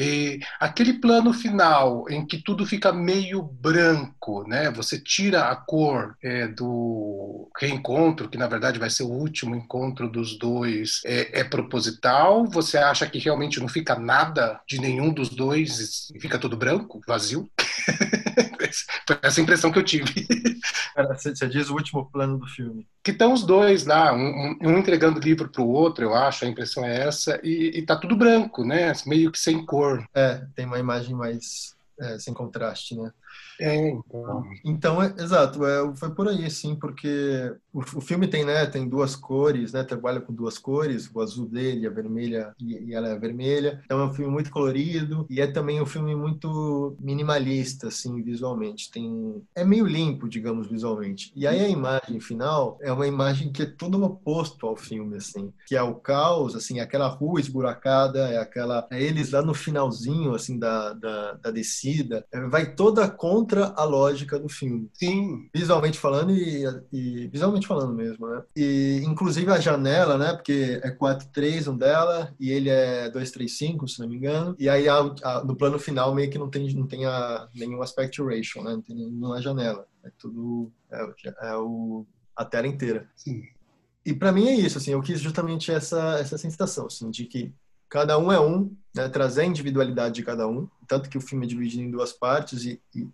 E 0.00 0.38
aquele 0.60 0.92
plano 0.92 1.32
final 1.32 2.08
em 2.08 2.24
que 2.24 2.38
tudo 2.40 2.64
fica 2.64 2.92
meio 2.92 3.42
branco, 3.42 4.46
né? 4.46 4.70
Você 4.70 4.96
tira 4.96 5.50
a 5.50 5.56
cor 5.56 6.16
é, 6.22 6.46
do 6.46 7.50
reencontro, 7.58 8.28
que 8.28 8.38
na 8.38 8.46
verdade 8.46 8.78
vai 8.78 8.90
ser 8.90 9.02
o 9.02 9.10
último 9.10 9.56
encontro 9.56 10.08
dos 10.08 10.38
dois, 10.38 11.00
é, 11.04 11.40
é, 11.40 11.42
proposital? 11.42 12.46
Você 12.46 12.78
acha 12.78 13.08
que 13.08 13.18
realmente 13.18 13.58
não 13.58 13.66
fica 13.66 13.98
nada 13.98 14.60
de 14.68 14.80
nenhum 14.80 15.12
dos 15.12 15.30
dois 15.30 16.08
e 16.14 16.20
fica 16.20 16.38
tudo 16.38 16.56
branco, 16.56 17.00
vazio? 17.04 17.50
Foi 19.06 19.18
essa 19.22 19.40
impressão 19.40 19.70
que 19.70 19.78
eu 19.78 19.84
tive. 19.84 20.26
Você 21.08 21.48
diz 21.48 21.70
o 21.70 21.74
último 21.74 22.10
plano 22.10 22.38
do 22.38 22.46
filme. 22.46 22.86
Que 23.02 23.10
estão 23.10 23.32
os 23.32 23.44
dois 23.44 23.86
lá, 23.86 24.12
um, 24.12 24.56
um 24.60 24.78
entregando 24.78 25.20
livro 25.20 25.48
para 25.48 25.62
o 25.62 25.68
outro, 25.68 26.04
eu 26.04 26.14
acho, 26.14 26.44
a 26.44 26.48
impressão 26.48 26.84
é 26.84 27.06
essa, 27.06 27.40
e, 27.42 27.78
e 27.78 27.82
tá 27.82 27.96
tudo 27.96 28.16
branco, 28.16 28.64
né? 28.64 28.92
Meio 29.06 29.30
que 29.30 29.38
sem 29.38 29.64
cor. 29.64 30.04
É, 30.14 30.42
tem 30.54 30.66
uma 30.66 30.78
imagem 30.78 31.14
mais 31.14 31.76
é, 32.00 32.18
sem 32.18 32.32
contraste, 32.32 32.96
né? 32.96 33.12
É, 33.60 33.88
então. 33.88 34.44
Então, 34.64 35.02
é, 35.02 35.14
exato, 35.18 35.64
é, 35.66 35.96
foi 35.96 36.14
por 36.14 36.28
aí, 36.28 36.48
sim, 36.50 36.76
porque 36.76 37.52
o, 37.72 37.80
o, 37.80 38.00
filme 38.00 38.28
tem, 38.28 38.44
né, 38.44 38.66
tem 38.66 38.88
duas 38.88 39.16
cores, 39.16 39.72
né, 39.72 39.82
trabalha 39.82 40.20
com 40.20 40.32
duas 40.32 40.58
cores, 40.58 41.10
o 41.12 41.20
azul 41.20 41.48
dele, 41.48 41.86
a 41.86 41.90
vermelha 41.90 42.54
e, 42.60 42.90
e, 42.90 42.94
ela 42.94 43.08
é 43.08 43.18
vermelha. 43.18 43.82
Então 43.84 44.00
é 44.00 44.04
um 44.04 44.12
filme 44.14 44.30
muito 44.30 44.50
colorido 44.50 45.26
e 45.28 45.40
é 45.40 45.46
também 45.46 45.80
um 45.80 45.86
filme 45.86 46.14
muito 46.14 46.96
minimalista, 47.00 47.88
assim, 47.88 48.22
visualmente. 48.22 48.90
Tem, 48.90 49.42
é 49.54 49.64
meio 49.64 49.86
limpo, 49.86 50.28
digamos, 50.28 50.68
visualmente. 50.68 51.32
E 51.34 51.46
aí 51.46 51.60
a 51.60 51.68
imagem 51.68 52.20
final 52.20 52.78
é 52.80 52.92
uma 52.92 53.06
imagem 53.06 53.50
que 53.50 53.62
é 53.62 53.66
todo 53.66 54.02
oposto 54.02 54.66
ao 54.66 54.76
filme, 54.76 55.16
assim, 55.16 55.52
que 55.66 55.76
é 55.76 55.82
o 55.82 55.96
caos, 55.96 56.54
assim, 56.54 56.78
aquela 56.78 57.08
rua 57.08 57.40
esburacada, 57.40 58.28
é 58.28 58.38
aquela, 58.38 58.86
é 58.90 59.02
eles 59.02 59.32
lá 59.32 59.42
no 59.42 59.54
finalzinho, 59.54 60.34
assim, 60.34 60.58
da, 60.58 60.92
da, 60.92 61.32
da 61.34 61.50
descida, 61.50 62.24
vai 62.48 62.74
toda 62.74 63.08
contra 63.08 63.27
contra 63.28 63.74
a 63.76 63.84
lógica 63.84 64.38
do 64.38 64.48
filme. 64.48 64.88
Sim. 64.94 65.50
Visualmente 65.54 65.98
falando 65.98 66.32
e, 66.32 66.64
e 66.90 67.28
visualmente 67.28 67.66
falando 67.66 67.92
mesmo, 67.92 68.26
né? 68.26 68.42
E 68.56 69.02
inclusive 69.04 69.50
a 69.50 69.60
janela, 69.60 70.16
né? 70.16 70.32
Porque 70.32 70.80
é 70.82 70.90
4-3 70.90 71.70
um 71.70 71.76
dela 71.76 72.34
e 72.40 72.50
ele 72.50 72.70
é 72.70 73.10
2-3-5, 73.10 73.86
se 73.86 74.00
não 74.00 74.08
me 74.08 74.16
engano. 74.16 74.56
E 74.58 74.66
aí 74.66 74.88
a, 74.88 74.96
a, 75.22 75.44
no 75.44 75.54
plano 75.54 75.78
final 75.78 76.14
meio 76.14 76.30
que 76.30 76.38
não 76.38 76.48
tem, 76.48 76.72
não 76.74 76.86
tem 76.86 77.04
a, 77.04 77.46
nenhum 77.54 77.82
aspect 77.82 78.22
ratio, 78.22 78.64
né? 78.64 78.70
Não 78.70 78.80
tem 78.80 78.96
nenhuma 78.96 79.42
janela. 79.42 79.86
É 80.02 80.10
tudo 80.18 80.72
é, 80.90 81.50
é 81.50 81.56
o, 81.56 82.06
a 82.34 82.46
tela 82.46 82.66
inteira. 82.66 83.10
Sim. 83.14 83.42
E 84.06 84.14
para 84.14 84.32
mim 84.32 84.48
é 84.48 84.54
isso, 84.54 84.78
assim, 84.78 84.92
eu 84.92 85.02
quis 85.02 85.20
justamente 85.20 85.70
essa 85.70 86.18
essa 86.18 86.38
sensação, 86.38 86.86
assim, 86.86 87.10
de 87.10 87.26
que 87.26 87.52
cada 87.88 88.18
um 88.18 88.30
é 88.30 88.40
um, 88.40 88.74
né, 88.94 89.08
trazer 89.08 89.42
a 89.42 89.46
individualidade 89.46 90.14
de 90.14 90.24
cada 90.24 90.46
um, 90.46 90.68
tanto 90.86 91.08
que 91.08 91.18
o 91.18 91.20
filme 91.20 91.46
é 91.46 91.48
dividido 91.48 91.82
em 91.82 91.90
duas 91.90 92.12
partes 92.12 92.64
e, 92.64 92.80
e 92.94 93.06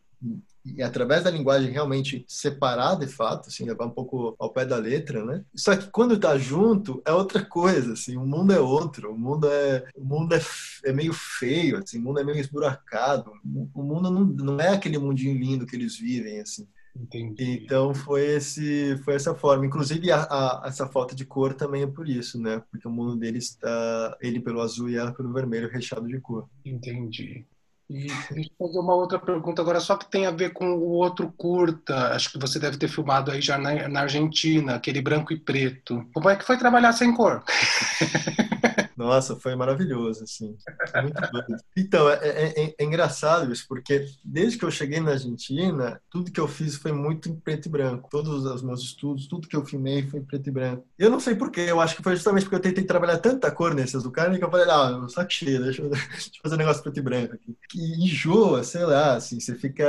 e 0.65 0.83
através 0.83 1.23
da 1.23 1.31
linguagem 1.31 1.71
realmente 1.71 2.25
separar 2.27 2.95
de 2.95 3.07
fato, 3.07 3.49
assim, 3.49 3.67
levar 3.67 3.85
um 3.85 3.91
pouco 3.91 4.35
ao 4.39 4.51
pé 4.51 4.65
da 4.65 4.77
letra, 4.77 5.23
né? 5.25 5.45
Só 5.55 5.77
que 5.77 5.91
quando 5.91 6.19
tá 6.19 6.39
junto 6.39 7.03
é 7.05 7.13
outra 7.13 7.45
coisa, 7.45 7.93
assim, 7.93 8.17
o 8.17 8.25
mundo 8.25 8.53
é 8.53 8.59
outro, 8.59 9.13
o 9.13 9.19
mundo 9.19 9.47
é, 9.47 9.85
o 9.95 10.03
mundo 10.03 10.35
é, 10.35 10.41
é 10.85 10.93
meio 10.93 11.13
feio, 11.13 11.79
assim, 11.79 11.99
o 11.99 12.03
mundo 12.03 12.21
é 12.21 12.25
meio 12.25 12.39
esburacado, 12.39 13.31
o 13.75 13.83
mundo 13.83 14.11
não, 14.11 14.25
não 14.25 14.61
é 14.61 14.69
aquele 14.69 14.97
mundinho 14.97 15.39
lindo 15.39 15.67
que 15.67 15.77
eles 15.77 15.99
vivem, 15.99 16.41
assim. 16.41 16.67
Entendi. 16.97 17.65
Então 17.65 17.93
foi 17.93 18.25
esse, 18.37 18.97
foi 19.05 19.15
essa 19.15 19.35
forma. 19.35 19.67
Inclusive 19.67 20.13
a, 20.13 20.23
a, 20.23 20.63
essa 20.67 20.87
falta 20.87 21.15
de 21.15 21.25
cor 21.25 21.55
também 21.55 21.83
é 21.83 21.87
por 21.87 22.09
isso, 22.09 22.41
né? 22.41 22.63
Porque 22.71 22.87
o 22.87 22.91
mundo 22.91 23.17
deles 23.17 23.51
está 23.51 24.17
ele 24.21 24.41
pelo 24.41 24.61
azul 24.61 24.89
e 24.89 24.97
ela 24.97 25.13
pelo 25.13 25.33
vermelho 25.33 25.69
recheado 25.69 26.07
de 26.07 26.21
cor. 26.21 26.49
Entendi. 26.65 27.45
E 27.91 28.07
deixa 28.31 28.51
eu 28.59 28.67
fazer 28.67 28.79
uma 28.79 28.95
outra 28.95 29.19
pergunta 29.19 29.61
agora, 29.61 29.79
só 29.79 29.97
que 29.97 30.11
tem 30.11 30.25
a 30.25 30.31
ver 30.31 30.55
com 30.55 30.73
o 30.73 30.91
outro 30.93 31.31
curta. 31.37 32.15
Acho 32.15 32.33
que 32.33 32.39
você 32.39 32.59
deve 32.59 32.79
ter 32.79 32.89
filmado 32.89 33.31
aí 33.31 33.43
já 33.43 33.59
na, 33.59 33.89
na 33.89 34.01
Argentina, 34.01 34.77
aquele 34.77 35.03
branco 35.03 35.33
e 35.33 35.39
preto. 35.39 36.07
Como 36.15 36.31
é 36.31 36.37
que 36.37 36.47
foi 36.47 36.57
trabalhar 36.57 36.93
sem 36.93 37.13
cor? 37.13 37.43
Nossa, 38.97 39.37
foi 39.37 39.55
maravilhoso, 39.55 40.25
assim. 40.25 40.57
Muito. 41.03 41.65
Então, 41.77 42.09
é, 42.09 42.15
é, 42.23 42.65
é, 42.65 42.75
é, 42.79 42.85
engraçado 42.85 43.53
isso, 43.53 43.65
porque 43.69 44.07
desde 44.25 44.59
que 44.59 44.65
eu 44.65 44.71
cheguei 44.71 45.01
na 45.01 45.13
Argentina, 45.13 46.01
tudo 46.11 46.31
que 46.31 46.41
eu 46.41 46.49
fiz 46.49 46.77
foi 46.77 46.93
muito 46.93 47.29
em 47.29 47.35
preto 47.35 47.67
e 47.67 47.69
branco. 47.69 48.09
Todos 48.11 48.45
os 48.45 48.63
meus 48.63 48.83
estudos, 48.83 49.27
tudo 49.27 49.49
que 49.49 49.57
eu 49.57 49.65
filmei 49.65 50.07
foi 50.07 50.21
em 50.21 50.25
preto 50.25 50.49
e 50.49 50.53
branco. 50.53 50.87
Eu 50.99 51.11
não 51.11 51.21
sei 51.21 51.35
porquê, 51.35 51.63
eu 51.63 51.81
acho 51.81 51.97
que 51.97 52.03
foi 52.03 52.15
justamente 52.15 52.45
porque 52.45 52.57
eu 52.57 52.61
tentei 52.61 52.85
trabalhar 52.85 53.19
tanta 53.19 53.51
cor 53.51 53.75
nesse 53.75 53.97
azul 53.97 54.13
carne 54.13 54.39
que 54.39 54.45
eu 54.45 54.51
falei, 54.51 54.67
ah, 54.69 55.07
saco 55.09 55.33
cheio, 55.33 55.63
deixa 55.63 55.83
eu, 55.83 55.91
deixa 55.91 56.29
eu 56.29 56.43
fazer 56.43 56.55
um 56.55 56.59
negócio 56.59 56.83
preto 56.83 56.99
e 56.99 57.03
branco 57.03 57.35
aqui. 57.35 57.57
Que 57.69 58.05
enjoa, 58.05 58.63
sei 58.63 58.85
lá, 58.85 59.17
assim, 59.17 59.41
você 59.41 59.55
fica 59.55 59.85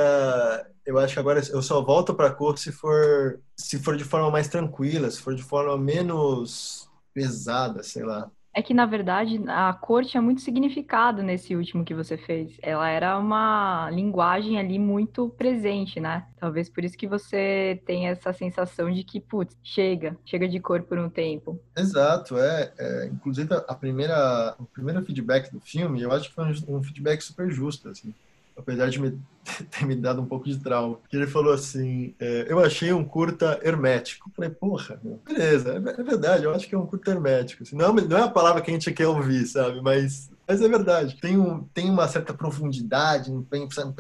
eu 0.86 1.00
acho 1.00 1.14
que 1.14 1.20
agora 1.20 1.42
eu 1.50 1.62
só 1.62 1.82
volto 1.82 2.14
para 2.14 2.32
cor 2.32 2.58
se 2.58 2.72
for 2.72 3.40
se 3.58 3.80
for 3.80 3.98
de 3.98 4.04
forma 4.04 4.30
mais 4.30 4.48
tranquila, 4.48 5.10
se 5.10 5.20
for 5.20 5.34
de 5.34 5.42
forma 5.42 5.78
menos 5.78 6.88
pesada, 7.14 7.82
sei 7.82 8.04
lá. 8.04 8.30
É 8.58 8.62
que, 8.62 8.74
na 8.74 8.86
verdade, 8.86 9.44
a 9.50 9.74
cor 9.74 10.06
tinha 10.06 10.22
muito 10.22 10.40
significado 10.40 11.22
nesse 11.22 11.54
último 11.54 11.84
que 11.84 11.94
você 11.94 12.16
fez. 12.16 12.58
Ela 12.62 12.88
era 12.88 13.20
uma 13.20 13.90
linguagem 13.92 14.58
ali 14.58 14.80
muito 14.80 15.28
presente, 15.28 16.00
né? 16.00 16.26
Talvez 16.40 16.70
por 16.70 16.86
isso 16.86 16.98
que 16.98 17.06
você 17.06 17.82
tem 17.86 18.08
essa 18.08 18.32
sensação 18.32 18.90
de 18.90 19.04
que, 19.04 19.20
putz, 19.20 19.58
chega, 19.62 20.16
chega 20.24 20.48
de 20.48 20.58
cor 20.62 20.82
por 20.84 20.98
um 20.98 21.10
tempo. 21.10 21.60
Exato, 21.76 22.38
é. 22.38 22.72
é 22.80 23.08
inclusive, 23.08 23.54
a 23.68 23.76
primeira, 23.76 24.56
o 24.58 24.64
primeiro 24.64 25.04
feedback 25.04 25.52
do 25.52 25.60
filme, 25.60 26.02
eu 26.02 26.14
acho 26.14 26.30
que 26.30 26.36
foi 26.36 26.46
um, 26.46 26.78
um 26.78 26.82
feedback 26.82 27.22
super 27.22 27.52
justo, 27.52 27.90
assim 27.90 28.14
apesar 28.58 28.90
de 28.90 29.00
me, 29.00 29.20
ter 29.70 29.86
me 29.86 29.96
dado 29.96 30.22
um 30.22 30.26
pouco 30.26 30.46
de 30.46 30.58
trauma. 30.60 31.00
Que 31.10 31.18
ele 31.18 31.28
falou 31.28 31.54
assim: 31.54 32.14
é, 32.20 32.46
Eu 32.50 32.60
achei 32.60 32.92
um 32.94 33.04
curta 33.04 33.60
hermético. 33.64 34.30
Eu 34.30 34.34
falei, 34.34 34.50
porra, 34.50 35.00
meu, 35.04 35.20
beleza, 35.26 35.74
é, 35.74 36.02
é, 36.02 36.04
verdade, 36.04 36.44
eu 36.44 36.54
acho 36.54 36.68
que 36.68 36.76
é 36.76 36.78
um 36.78 36.86
curta 36.86 37.12
hermético. 37.12 37.64
Assim, 37.64 37.76
não, 37.76 37.94
não 37.94 38.18
é 38.18 38.24
a 38.24 38.30
palavra 38.30 38.62
que 38.62 38.70
a 38.70 38.74
gente 38.74 38.92
quer 38.92 39.08
ouvir, 39.08 39.46
sabe? 39.46 39.82
Mas, 39.82 40.30
mas 40.48 40.62
é 40.62 40.68
verdade. 40.68 41.18
Tem, 41.20 41.38
um, 41.38 41.64
tem 41.74 41.90
uma 41.90 42.08
certa 42.08 42.34
profundidade, 42.34 43.32
um 43.32 43.44
pensa, 43.44 43.94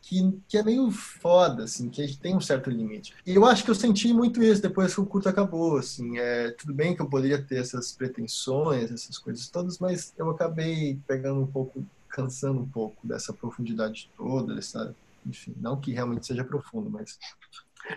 que, 0.00 0.36
que 0.48 0.58
é 0.58 0.62
meio 0.62 0.90
foda, 0.90 1.64
assim, 1.64 1.88
que 1.88 2.16
tem 2.16 2.36
um 2.36 2.40
certo 2.40 2.68
limite. 2.68 3.14
E 3.24 3.34
eu 3.34 3.46
acho 3.46 3.64
que 3.64 3.70
eu 3.70 3.74
senti 3.74 4.12
muito 4.12 4.42
isso 4.42 4.60
depois 4.60 4.94
que 4.94 5.00
o 5.00 5.06
curto 5.06 5.28
acabou, 5.28 5.78
assim. 5.78 6.18
É, 6.18 6.50
tudo 6.50 6.74
bem 6.74 6.94
que 6.94 7.00
eu 7.00 7.08
poderia 7.08 7.40
ter 7.40 7.56
essas 7.56 7.92
pretensões, 7.92 8.90
essas 8.90 9.16
coisas 9.16 9.48
todas, 9.48 9.78
mas 9.78 10.12
eu 10.18 10.28
acabei 10.30 10.98
pegando 11.06 11.40
um 11.40 11.46
pouco 11.46 11.84
cansando 12.12 12.60
um 12.60 12.68
pouco 12.68 13.06
dessa 13.06 13.32
profundidade 13.32 14.10
toda, 14.16 14.54
dessa, 14.54 14.94
enfim, 15.26 15.54
não 15.56 15.80
que 15.80 15.92
realmente 15.92 16.26
seja 16.26 16.44
profundo, 16.44 16.90
mas 16.90 17.18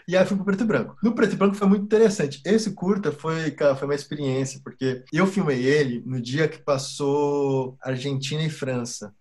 E 0.08 0.18
aí 0.18 0.26
fui 0.26 0.36
pro 0.36 0.46
preto 0.46 0.64
e 0.64 0.68
branco. 0.68 0.98
No 1.04 1.14
preto 1.14 1.34
e 1.34 1.38
branco 1.38 1.56
foi 1.56 1.68
muito 1.68 1.84
interessante. 1.84 2.42
Esse 2.44 2.72
curta 2.72 3.12
foi, 3.12 3.52
cara, 3.52 3.76
foi 3.76 3.88
uma 3.88 3.94
experiência, 3.94 4.60
porque 4.64 5.04
eu 5.14 5.28
filmei 5.28 5.64
ele 5.64 6.02
no 6.06 6.20
dia 6.20 6.48
que 6.48 6.58
passou 6.58 7.78
Argentina 7.82 8.44
e 8.44 8.50
França 8.50 9.14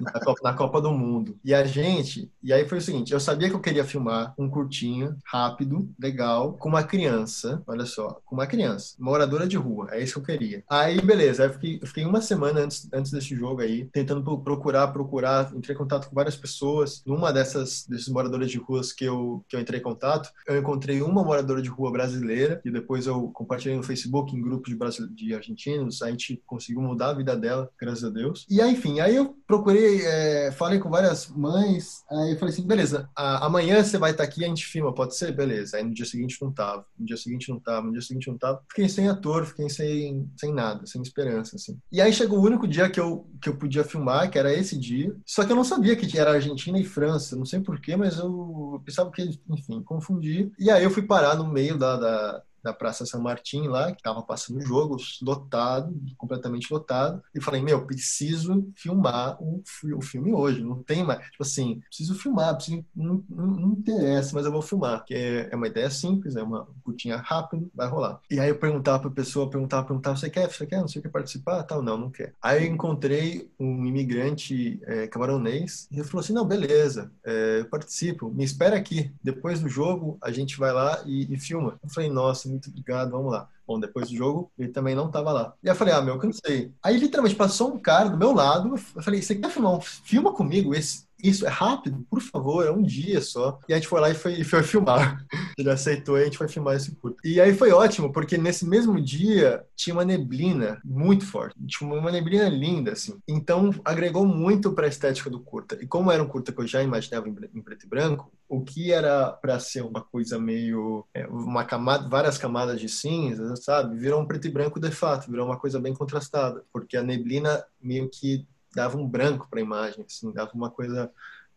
na 0.00 0.12
Copa, 0.12 0.40
na 0.42 0.52
Copa, 0.52 0.80
do 0.80 0.92
Mundo. 0.92 1.38
E 1.44 1.54
a 1.54 1.64
gente, 1.64 2.30
e 2.42 2.52
aí 2.52 2.68
foi 2.68 2.78
o 2.78 2.82
seguinte, 2.82 3.12
eu 3.12 3.20
sabia 3.20 3.48
que 3.48 3.54
eu 3.54 3.60
queria 3.60 3.84
filmar 3.84 4.34
um 4.38 4.48
curtinho, 4.48 5.16
rápido, 5.24 5.88
legal, 5.98 6.54
com 6.54 6.68
uma 6.68 6.82
criança, 6.82 7.62
olha 7.66 7.86
só, 7.86 8.20
com 8.24 8.34
uma 8.34 8.46
criança, 8.46 8.94
moradora 8.98 9.46
de 9.46 9.56
rua, 9.56 9.88
é 9.92 10.02
isso 10.02 10.14
que 10.14 10.30
eu 10.30 10.38
queria. 10.38 10.64
Aí, 10.68 11.00
beleza, 11.00 11.42
aí 11.42 11.48
eu 11.48 11.52
fiquei, 11.52 11.78
eu 11.80 11.86
fiquei 11.86 12.04
uma 12.04 12.20
semana 12.20 12.60
antes, 12.60 12.88
antes 12.92 13.10
desse 13.10 13.34
jogo 13.34 13.60
aí, 13.60 13.88
tentando 13.92 14.22
procurar, 14.38 14.88
procurar, 14.88 15.52
entrei 15.54 15.74
em 15.74 15.78
contato 15.78 16.08
com 16.08 16.14
várias 16.14 16.36
pessoas. 16.36 17.02
Numa 17.06 17.32
dessas, 17.32 17.86
desses 17.86 18.08
moradores 18.08 18.50
de 18.50 18.58
ruas 18.58 18.92
que 18.92 19.04
eu, 19.04 19.44
que 19.48 19.56
eu 19.56 19.60
entrei 19.60 19.80
em 19.80 19.82
contato, 19.82 20.30
eu 20.46 20.58
encontrei 20.58 21.02
uma 21.02 21.22
moradora 21.22 21.62
de 21.62 21.68
rua 21.68 21.90
brasileira, 21.90 22.60
e 22.64 22.70
depois 22.70 23.06
eu 23.06 23.28
compartilhei 23.28 23.76
no 23.76 23.82
Facebook, 23.82 24.34
em 24.34 24.42
grupos 24.42 24.72
de, 24.72 25.14
de 25.14 25.34
argentinos, 25.34 26.02
a 26.02 26.10
gente 26.10 26.42
conseguiu 26.46 26.82
mudar 26.82 27.10
a 27.10 27.14
vida 27.14 27.36
dela, 27.36 27.70
graças 27.78 28.04
a 28.04 28.10
Deus. 28.10 28.46
E 28.48 28.60
aí, 28.60 28.72
enfim, 28.72 29.00
aí 29.00 29.16
eu 29.16 29.36
procurei, 29.52 30.00
é, 30.06 30.50
falei 30.52 30.78
com 30.78 30.88
várias 30.88 31.28
mães, 31.28 32.02
aí 32.10 32.36
falei 32.38 32.54
assim, 32.54 32.66
beleza, 32.66 33.10
a, 33.14 33.44
amanhã 33.44 33.84
você 33.84 33.98
vai 33.98 34.12
estar 34.12 34.24
aqui 34.24 34.40
e 34.40 34.44
a 34.46 34.48
gente 34.48 34.64
filma, 34.64 34.94
pode 34.94 35.14
ser? 35.14 35.30
Beleza. 35.32 35.76
Aí 35.76 35.84
no 35.84 35.92
dia 35.92 36.06
seguinte 36.06 36.38
não 36.40 36.50
tava, 36.50 36.86
no 36.98 37.04
dia 37.04 37.18
seguinte 37.18 37.50
não 37.50 37.60
tava, 37.60 37.86
no 37.86 37.92
dia 37.92 38.00
seguinte 38.00 38.28
não 38.28 38.38
tava. 38.38 38.62
Fiquei 38.66 38.88
sem 38.88 39.08
ator, 39.08 39.44
fiquei 39.44 39.68
sem, 39.68 40.30
sem 40.38 40.54
nada, 40.54 40.86
sem 40.86 41.02
esperança, 41.02 41.56
assim. 41.56 41.78
E 41.90 42.00
aí 42.00 42.12
chegou 42.14 42.38
o 42.38 42.46
único 42.46 42.66
dia 42.66 42.88
que 42.88 42.98
eu, 42.98 43.26
que 43.42 43.50
eu 43.50 43.56
podia 43.56 43.84
filmar, 43.84 44.30
que 44.30 44.38
era 44.38 44.54
esse 44.54 44.78
dia, 44.78 45.14
só 45.26 45.44
que 45.44 45.52
eu 45.52 45.56
não 45.56 45.64
sabia 45.64 45.96
que 45.96 46.18
era 46.18 46.32
Argentina 46.32 46.78
e 46.78 46.84
França, 46.84 47.36
não 47.36 47.44
sei 47.44 47.60
porquê, 47.60 47.94
mas 47.94 48.18
eu 48.18 48.80
pensava 48.86 49.10
que, 49.10 49.38
enfim, 49.50 49.82
confundi. 49.82 50.50
E 50.58 50.70
aí 50.70 50.82
eu 50.82 50.90
fui 50.90 51.02
parar 51.02 51.36
no 51.36 51.46
meio 51.46 51.76
da, 51.76 51.96
da 51.96 52.42
da 52.62 52.72
Praça 52.72 53.04
São 53.06 53.20
Martim 53.20 53.66
lá, 53.66 53.90
que 53.90 53.98
estava 53.98 54.22
passando 54.22 54.60
jogos, 54.60 55.18
lotado, 55.22 55.94
completamente 56.16 56.72
lotado, 56.72 57.22
e 57.34 57.40
falei, 57.40 57.62
meu, 57.62 57.86
preciso 57.86 58.70
filmar 58.76 59.36
o, 59.42 59.62
o 59.96 60.02
filme 60.02 60.32
hoje, 60.32 60.62
não 60.62 60.82
tem 60.82 61.04
mais, 61.04 61.20
tipo 61.30 61.42
assim, 61.42 61.80
preciso 61.88 62.14
filmar, 62.14 62.54
preciso, 62.54 62.84
não, 62.94 63.24
não, 63.28 63.46
não 63.46 63.72
interessa, 63.72 64.34
mas 64.34 64.46
eu 64.46 64.52
vou 64.52 64.62
filmar, 64.62 64.98
porque 64.98 65.14
é, 65.14 65.48
é 65.50 65.56
uma 65.56 65.66
ideia 65.66 65.90
simples, 65.90 66.36
é 66.36 66.42
uma 66.42 66.66
curtinha 66.84 67.16
rápida, 67.16 67.66
vai 67.74 67.88
rolar. 67.88 68.20
E 68.30 68.38
aí 68.38 68.48
eu 68.48 68.58
perguntava 68.58 69.00
pra 69.00 69.10
pessoa, 69.10 69.50
perguntava, 69.50 69.86
perguntava, 69.86 70.16
você 70.16 70.30
quer, 70.30 70.50
você 70.50 70.66
quer, 70.66 70.80
não 70.80 70.88
sei 70.88 71.00
o 71.00 71.02
que 71.02 71.08
participar? 71.08 71.62
Tal, 71.64 71.82
não, 71.82 71.96
não 71.96 72.10
quer. 72.10 72.34
Aí 72.40 72.66
eu 72.66 72.72
encontrei 72.72 73.50
um 73.58 73.84
imigrante 73.84 74.80
é, 74.86 75.06
camaronês, 75.06 75.88
e 75.90 75.96
ele 75.96 76.04
falou 76.04 76.22
assim, 76.22 76.32
não, 76.32 76.46
beleza, 76.46 77.10
é, 77.24 77.60
eu 77.60 77.66
participo, 77.66 78.30
me 78.30 78.44
espera 78.44 78.76
aqui, 78.76 79.12
depois 79.22 79.60
do 79.60 79.68
jogo 79.68 80.18
a 80.22 80.30
gente 80.30 80.58
vai 80.58 80.72
lá 80.72 81.02
e, 81.06 81.32
e 81.32 81.38
filma. 81.38 81.78
Eu 81.82 81.88
falei, 81.88 82.10
nossa, 82.10 82.51
muito 82.52 82.70
obrigado, 82.70 83.10
vamos 83.10 83.32
lá. 83.32 83.48
Bom, 83.66 83.78
depois 83.80 84.08
do 84.08 84.16
jogo, 84.16 84.50
ele 84.58 84.68
também 84.68 84.94
não 84.94 85.10
tava 85.10 85.32
lá. 85.32 85.54
E 85.62 85.68
eu 85.68 85.74
falei, 85.74 85.94
ah, 85.94 86.00
meu, 86.02 86.18
cansei. 86.18 86.72
Aí 86.82 86.96
literalmente 86.96 87.36
passou 87.36 87.74
um 87.74 87.78
cara 87.78 88.08
do 88.08 88.16
meu 88.16 88.32
lado, 88.32 88.74
eu 88.94 89.02
falei, 89.02 89.22
você 89.22 89.34
quer 89.34 89.50
filmar? 89.50 89.80
Filma 89.80 90.32
comigo 90.32 90.74
esse, 90.74 91.06
isso 91.22 91.46
é 91.46 91.48
rápido, 91.48 92.04
por 92.10 92.20
favor, 92.20 92.66
é 92.66 92.70
um 92.70 92.82
dia 92.82 93.20
só. 93.20 93.58
E 93.68 93.72
a 93.72 93.76
gente 93.76 93.88
foi 93.88 94.00
lá 94.00 94.10
e 94.10 94.14
foi, 94.14 94.42
foi 94.44 94.62
filmar. 94.64 95.24
Ele 95.56 95.70
aceitou 95.70 96.18
e 96.18 96.22
a 96.22 96.24
gente 96.24 96.38
foi 96.38 96.48
filmar 96.48 96.76
esse 96.76 96.92
curto. 96.96 97.16
E 97.24 97.40
aí 97.40 97.54
foi 97.54 97.70
ótimo, 97.70 98.12
porque 98.12 98.36
nesse 98.36 98.66
mesmo 98.66 99.00
dia 99.00 99.64
tinha 99.76 99.94
uma 99.94 100.04
neblina 100.04 100.80
muito 100.84 101.24
forte. 101.24 101.56
Tinha 101.66 101.92
uma 101.92 102.10
neblina 102.10 102.48
linda, 102.48 102.92
assim. 102.92 103.18
Então 103.28 103.70
agregou 103.84 104.26
muito 104.26 104.72
para 104.72 104.86
a 104.86 104.88
estética 104.88 105.30
do 105.30 105.40
curta. 105.40 105.78
E 105.80 105.86
como 105.86 106.10
era 106.10 106.22
um 106.22 106.28
curta 106.28 106.52
que 106.52 106.60
eu 106.60 106.66
já 106.66 106.82
imaginava 106.82 107.28
em 107.28 107.62
preto 107.62 107.86
e 107.86 107.88
branco, 107.88 108.32
o 108.48 108.60
que 108.60 108.92
era 108.92 109.32
para 109.32 109.58
ser 109.58 109.82
uma 109.82 110.02
coisa 110.02 110.38
meio 110.38 111.06
é, 111.14 111.26
uma 111.26 111.64
camada, 111.64 112.06
várias 112.08 112.36
camadas 112.36 112.78
de 112.78 112.88
cinza, 112.88 113.56
sabe, 113.56 113.96
virou 113.96 114.20
um 114.20 114.26
preto 114.26 114.46
e 114.46 114.50
branco 114.50 114.78
de 114.78 114.90
fato, 114.90 115.30
virou 115.30 115.46
uma 115.46 115.58
coisa 115.58 115.80
bem 115.80 115.94
contrastada, 115.94 116.62
porque 116.70 116.96
a 116.96 117.02
neblina 117.02 117.64
meio 117.80 118.10
que 118.10 118.46
dava 118.74 118.96
um 118.98 119.06
branco 119.08 119.48
para 119.50 119.60
a 119.60 119.62
imagem, 119.62 120.04
assim, 120.04 120.32
dava 120.32 120.52
uma 120.54 120.70
coisa 120.70 121.10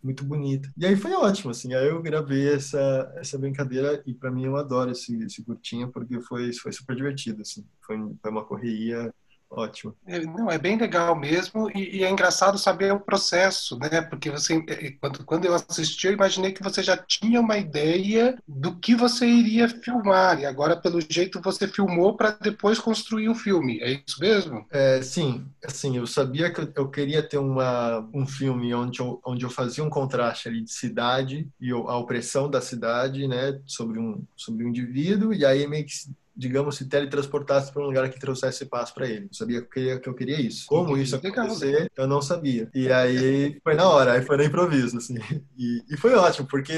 muito 0.03 0.23
bonita. 0.23 0.71
E 0.77 0.85
aí 0.85 0.95
foi 0.95 1.13
ótimo, 1.13 1.51
assim, 1.51 1.73
aí 1.73 1.87
eu 1.87 2.01
gravei 2.01 2.53
essa, 2.53 3.11
essa 3.17 3.37
brincadeira 3.37 4.03
e 4.05 4.13
para 4.13 4.31
mim 4.31 4.45
eu 4.45 4.55
adoro 4.55 4.91
esse, 4.91 5.17
esse 5.23 5.43
curtinho 5.43 5.91
porque 5.91 6.21
foi, 6.21 6.53
foi 6.53 6.71
super 6.71 6.95
divertido, 6.95 7.41
assim, 7.41 7.65
foi, 7.81 7.97
foi 8.21 8.31
uma 8.31 8.45
correria 8.45 9.13
Ótimo. 9.49 9.95
É, 10.05 10.19
não, 10.19 10.49
é 10.49 10.57
bem 10.57 10.77
legal 10.77 11.15
mesmo 11.15 11.69
e, 11.73 11.97
e, 11.97 12.03
é 12.03 12.09
engraçado 12.09 12.57
saber 12.57 12.91
o 12.91 12.99
processo, 12.99 13.77
né? 13.77 14.01
Porque 14.01 14.29
você, 14.29 14.55
é, 14.67 14.87
é, 14.87 14.91
quando, 14.91 15.23
quando 15.23 15.45
eu 15.45 15.53
assisti, 15.53 16.07
eu 16.07 16.13
imaginei 16.13 16.51
que 16.51 16.63
você 16.63 16.83
já 16.83 16.97
tinha 16.97 17.39
uma 17.39 17.57
ideia 17.57 18.37
do 18.47 18.75
que 18.75 18.95
você 18.95 19.25
iria 19.25 19.69
filmar 19.69 20.39
e 20.39 20.45
agora, 20.45 20.75
pelo 20.75 20.99
jeito, 20.99 21.41
você 21.41 21.67
filmou 21.67 22.17
para 22.17 22.31
depois 22.31 22.79
construir 22.79 23.29
o 23.29 23.35
filme. 23.35 23.79
É 23.81 24.01
isso 24.05 24.19
mesmo? 24.19 24.65
É, 24.71 25.01
sim, 25.01 25.45
assim, 25.63 25.97
eu 25.97 26.07
sabia 26.07 26.51
que 26.51 26.59
eu, 26.59 26.71
eu 26.75 26.89
queria 26.89 27.23
ter 27.23 27.37
uma, 27.37 27.99
um 28.13 28.25
filme 28.25 28.73
onde 28.73 28.99
eu, 28.99 29.21
onde 29.25 29.45
eu 29.45 29.49
fazia 29.49 29.83
um 29.83 29.89
contraste 29.89 30.49
ali 30.49 30.61
de 30.61 30.71
cidade 30.71 31.47
e 31.61 31.71
a 31.71 31.97
opressão 31.97 32.49
da 32.49 32.59
cidade, 32.59 33.27
né? 33.27 33.59
Sobre 33.65 33.99
um, 33.99 34.23
sobre 34.35 34.65
um 34.65 34.69
indivíduo 34.69 35.33
e 35.33 35.45
aí 35.45 35.67
meio 35.67 35.85
que 35.85 35.93
digamos, 36.35 36.75
se 36.75 36.85
teletransportasse 36.85 37.71
para 37.71 37.81
um 37.81 37.85
lugar 37.85 38.09
que 38.09 38.19
trouxesse 38.19 38.65
paz 38.65 38.91
para 38.91 39.07
ele. 39.07 39.25
Eu 39.25 39.33
sabia 39.33 39.61
que 39.61 39.65
eu, 39.65 39.69
queria, 39.69 39.99
que 39.99 40.09
eu 40.09 40.13
queria 40.13 40.41
isso. 40.41 40.65
Como 40.67 40.97
isso 40.97 41.15
acontecer, 41.15 41.89
eu 41.95 42.07
não 42.07 42.21
sabia. 42.21 42.69
E 42.73 42.91
aí 42.91 43.59
foi 43.63 43.75
na 43.75 43.87
hora, 43.87 44.13
aí 44.13 44.21
foi 44.21 44.37
no 44.37 44.43
improviso, 44.43 44.97
assim. 44.97 45.15
E, 45.57 45.81
e 45.89 45.97
foi 45.97 46.13
ótimo, 46.13 46.47
porque 46.47 46.73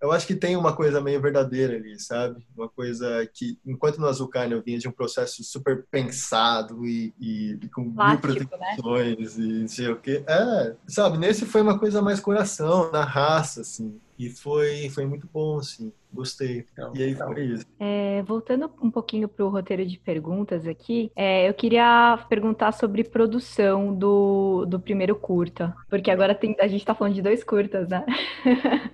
eu 0.00 0.12
acho 0.12 0.26
que 0.26 0.36
tem 0.36 0.56
uma 0.56 0.72
coisa 0.74 1.00
meio 1.00 1.20
verdadeira 1.20 1.74
ali, 1.74 1.98
sabe? 1.98 2.44
Uma 2.56 2.68
coisa 2.68 3.28
que, 3.32 3.58
enquanto 3.66 3.98
no 3.98 4.06
Azucarne 4.06 4.52
eu 4.52 4.62
vinha 4.62 4.78
de 4.78 4.86
um 4.86 4.92
processo 4.92 5.42
super 5.42 5.84
pensado 5.90 6.86
e, 6.86 7.12
e, 7.20 7.58
e 7.60 7.68
com 7.68 7.92
Plástico, 7.92 8.28
mil 8.28 8.46
proteções 8.46 9.36
né? 9.36 9.44
e 9.44 9.60
não 9.62 9.68
sei 9.68 9.88
o 9.88 9.96
quê. 9.96 10.22
É, 10.26 10.74
sabe? 10.86 11.18
Nesse 11.18 11.44
foi 11.44 11.60
uma 11.60 11.78
coisa 11.78 12.00
mais 12.00 12.20
coração, 12.20 12.90
na 12.92 13.04
raça, 13.04 13.62
assim. 13.62 13.98
E 14.18 14.30
foi, 14.30 14.88
foi 14.90 15.06
muito 15.06 15.28
bom, 15.32 15.58
assim. 15.58 15.92
Gostei. 16.12 16.66
Então, 16.72 16.92
e 16.94 17.02
aí 17.02 17.10
então. 17.12 17.32
foi 17.32 17.44
isso. 17.44 17.66
É, 17.80 18.22
voltando 18.22 18.70
um 18.82 18.90
pouquinho 18.90 19.28
para 19.28 19.44
o 19.44 19.48
roteiro 19.48 19.84
de 19.86 19.98
perguntas 19.98 20.66
aqui, 20.66 21.10
é, 21.16 21.48
eu 21.48 21.54
queria 21.54 22.18
perguntar 22.28 22.72
sobre 22.72 23.02
produção 23.02 23.94
do, 23.94 24.66
do 24.66 24.78
primeiro 24.78 25.16
curta. 25.16 25.74
Porque 25.88 26.10
agora 26.10 26.34
tem, 26.34 26.54
a 26.60 26.68
gente 26.68 26.80
está 26.80 26.94
falando 26.94 27.14
de 27.14 27.22
dois 27.22 27.42
curtas, 27.42 27.88
né? 27.88 28.04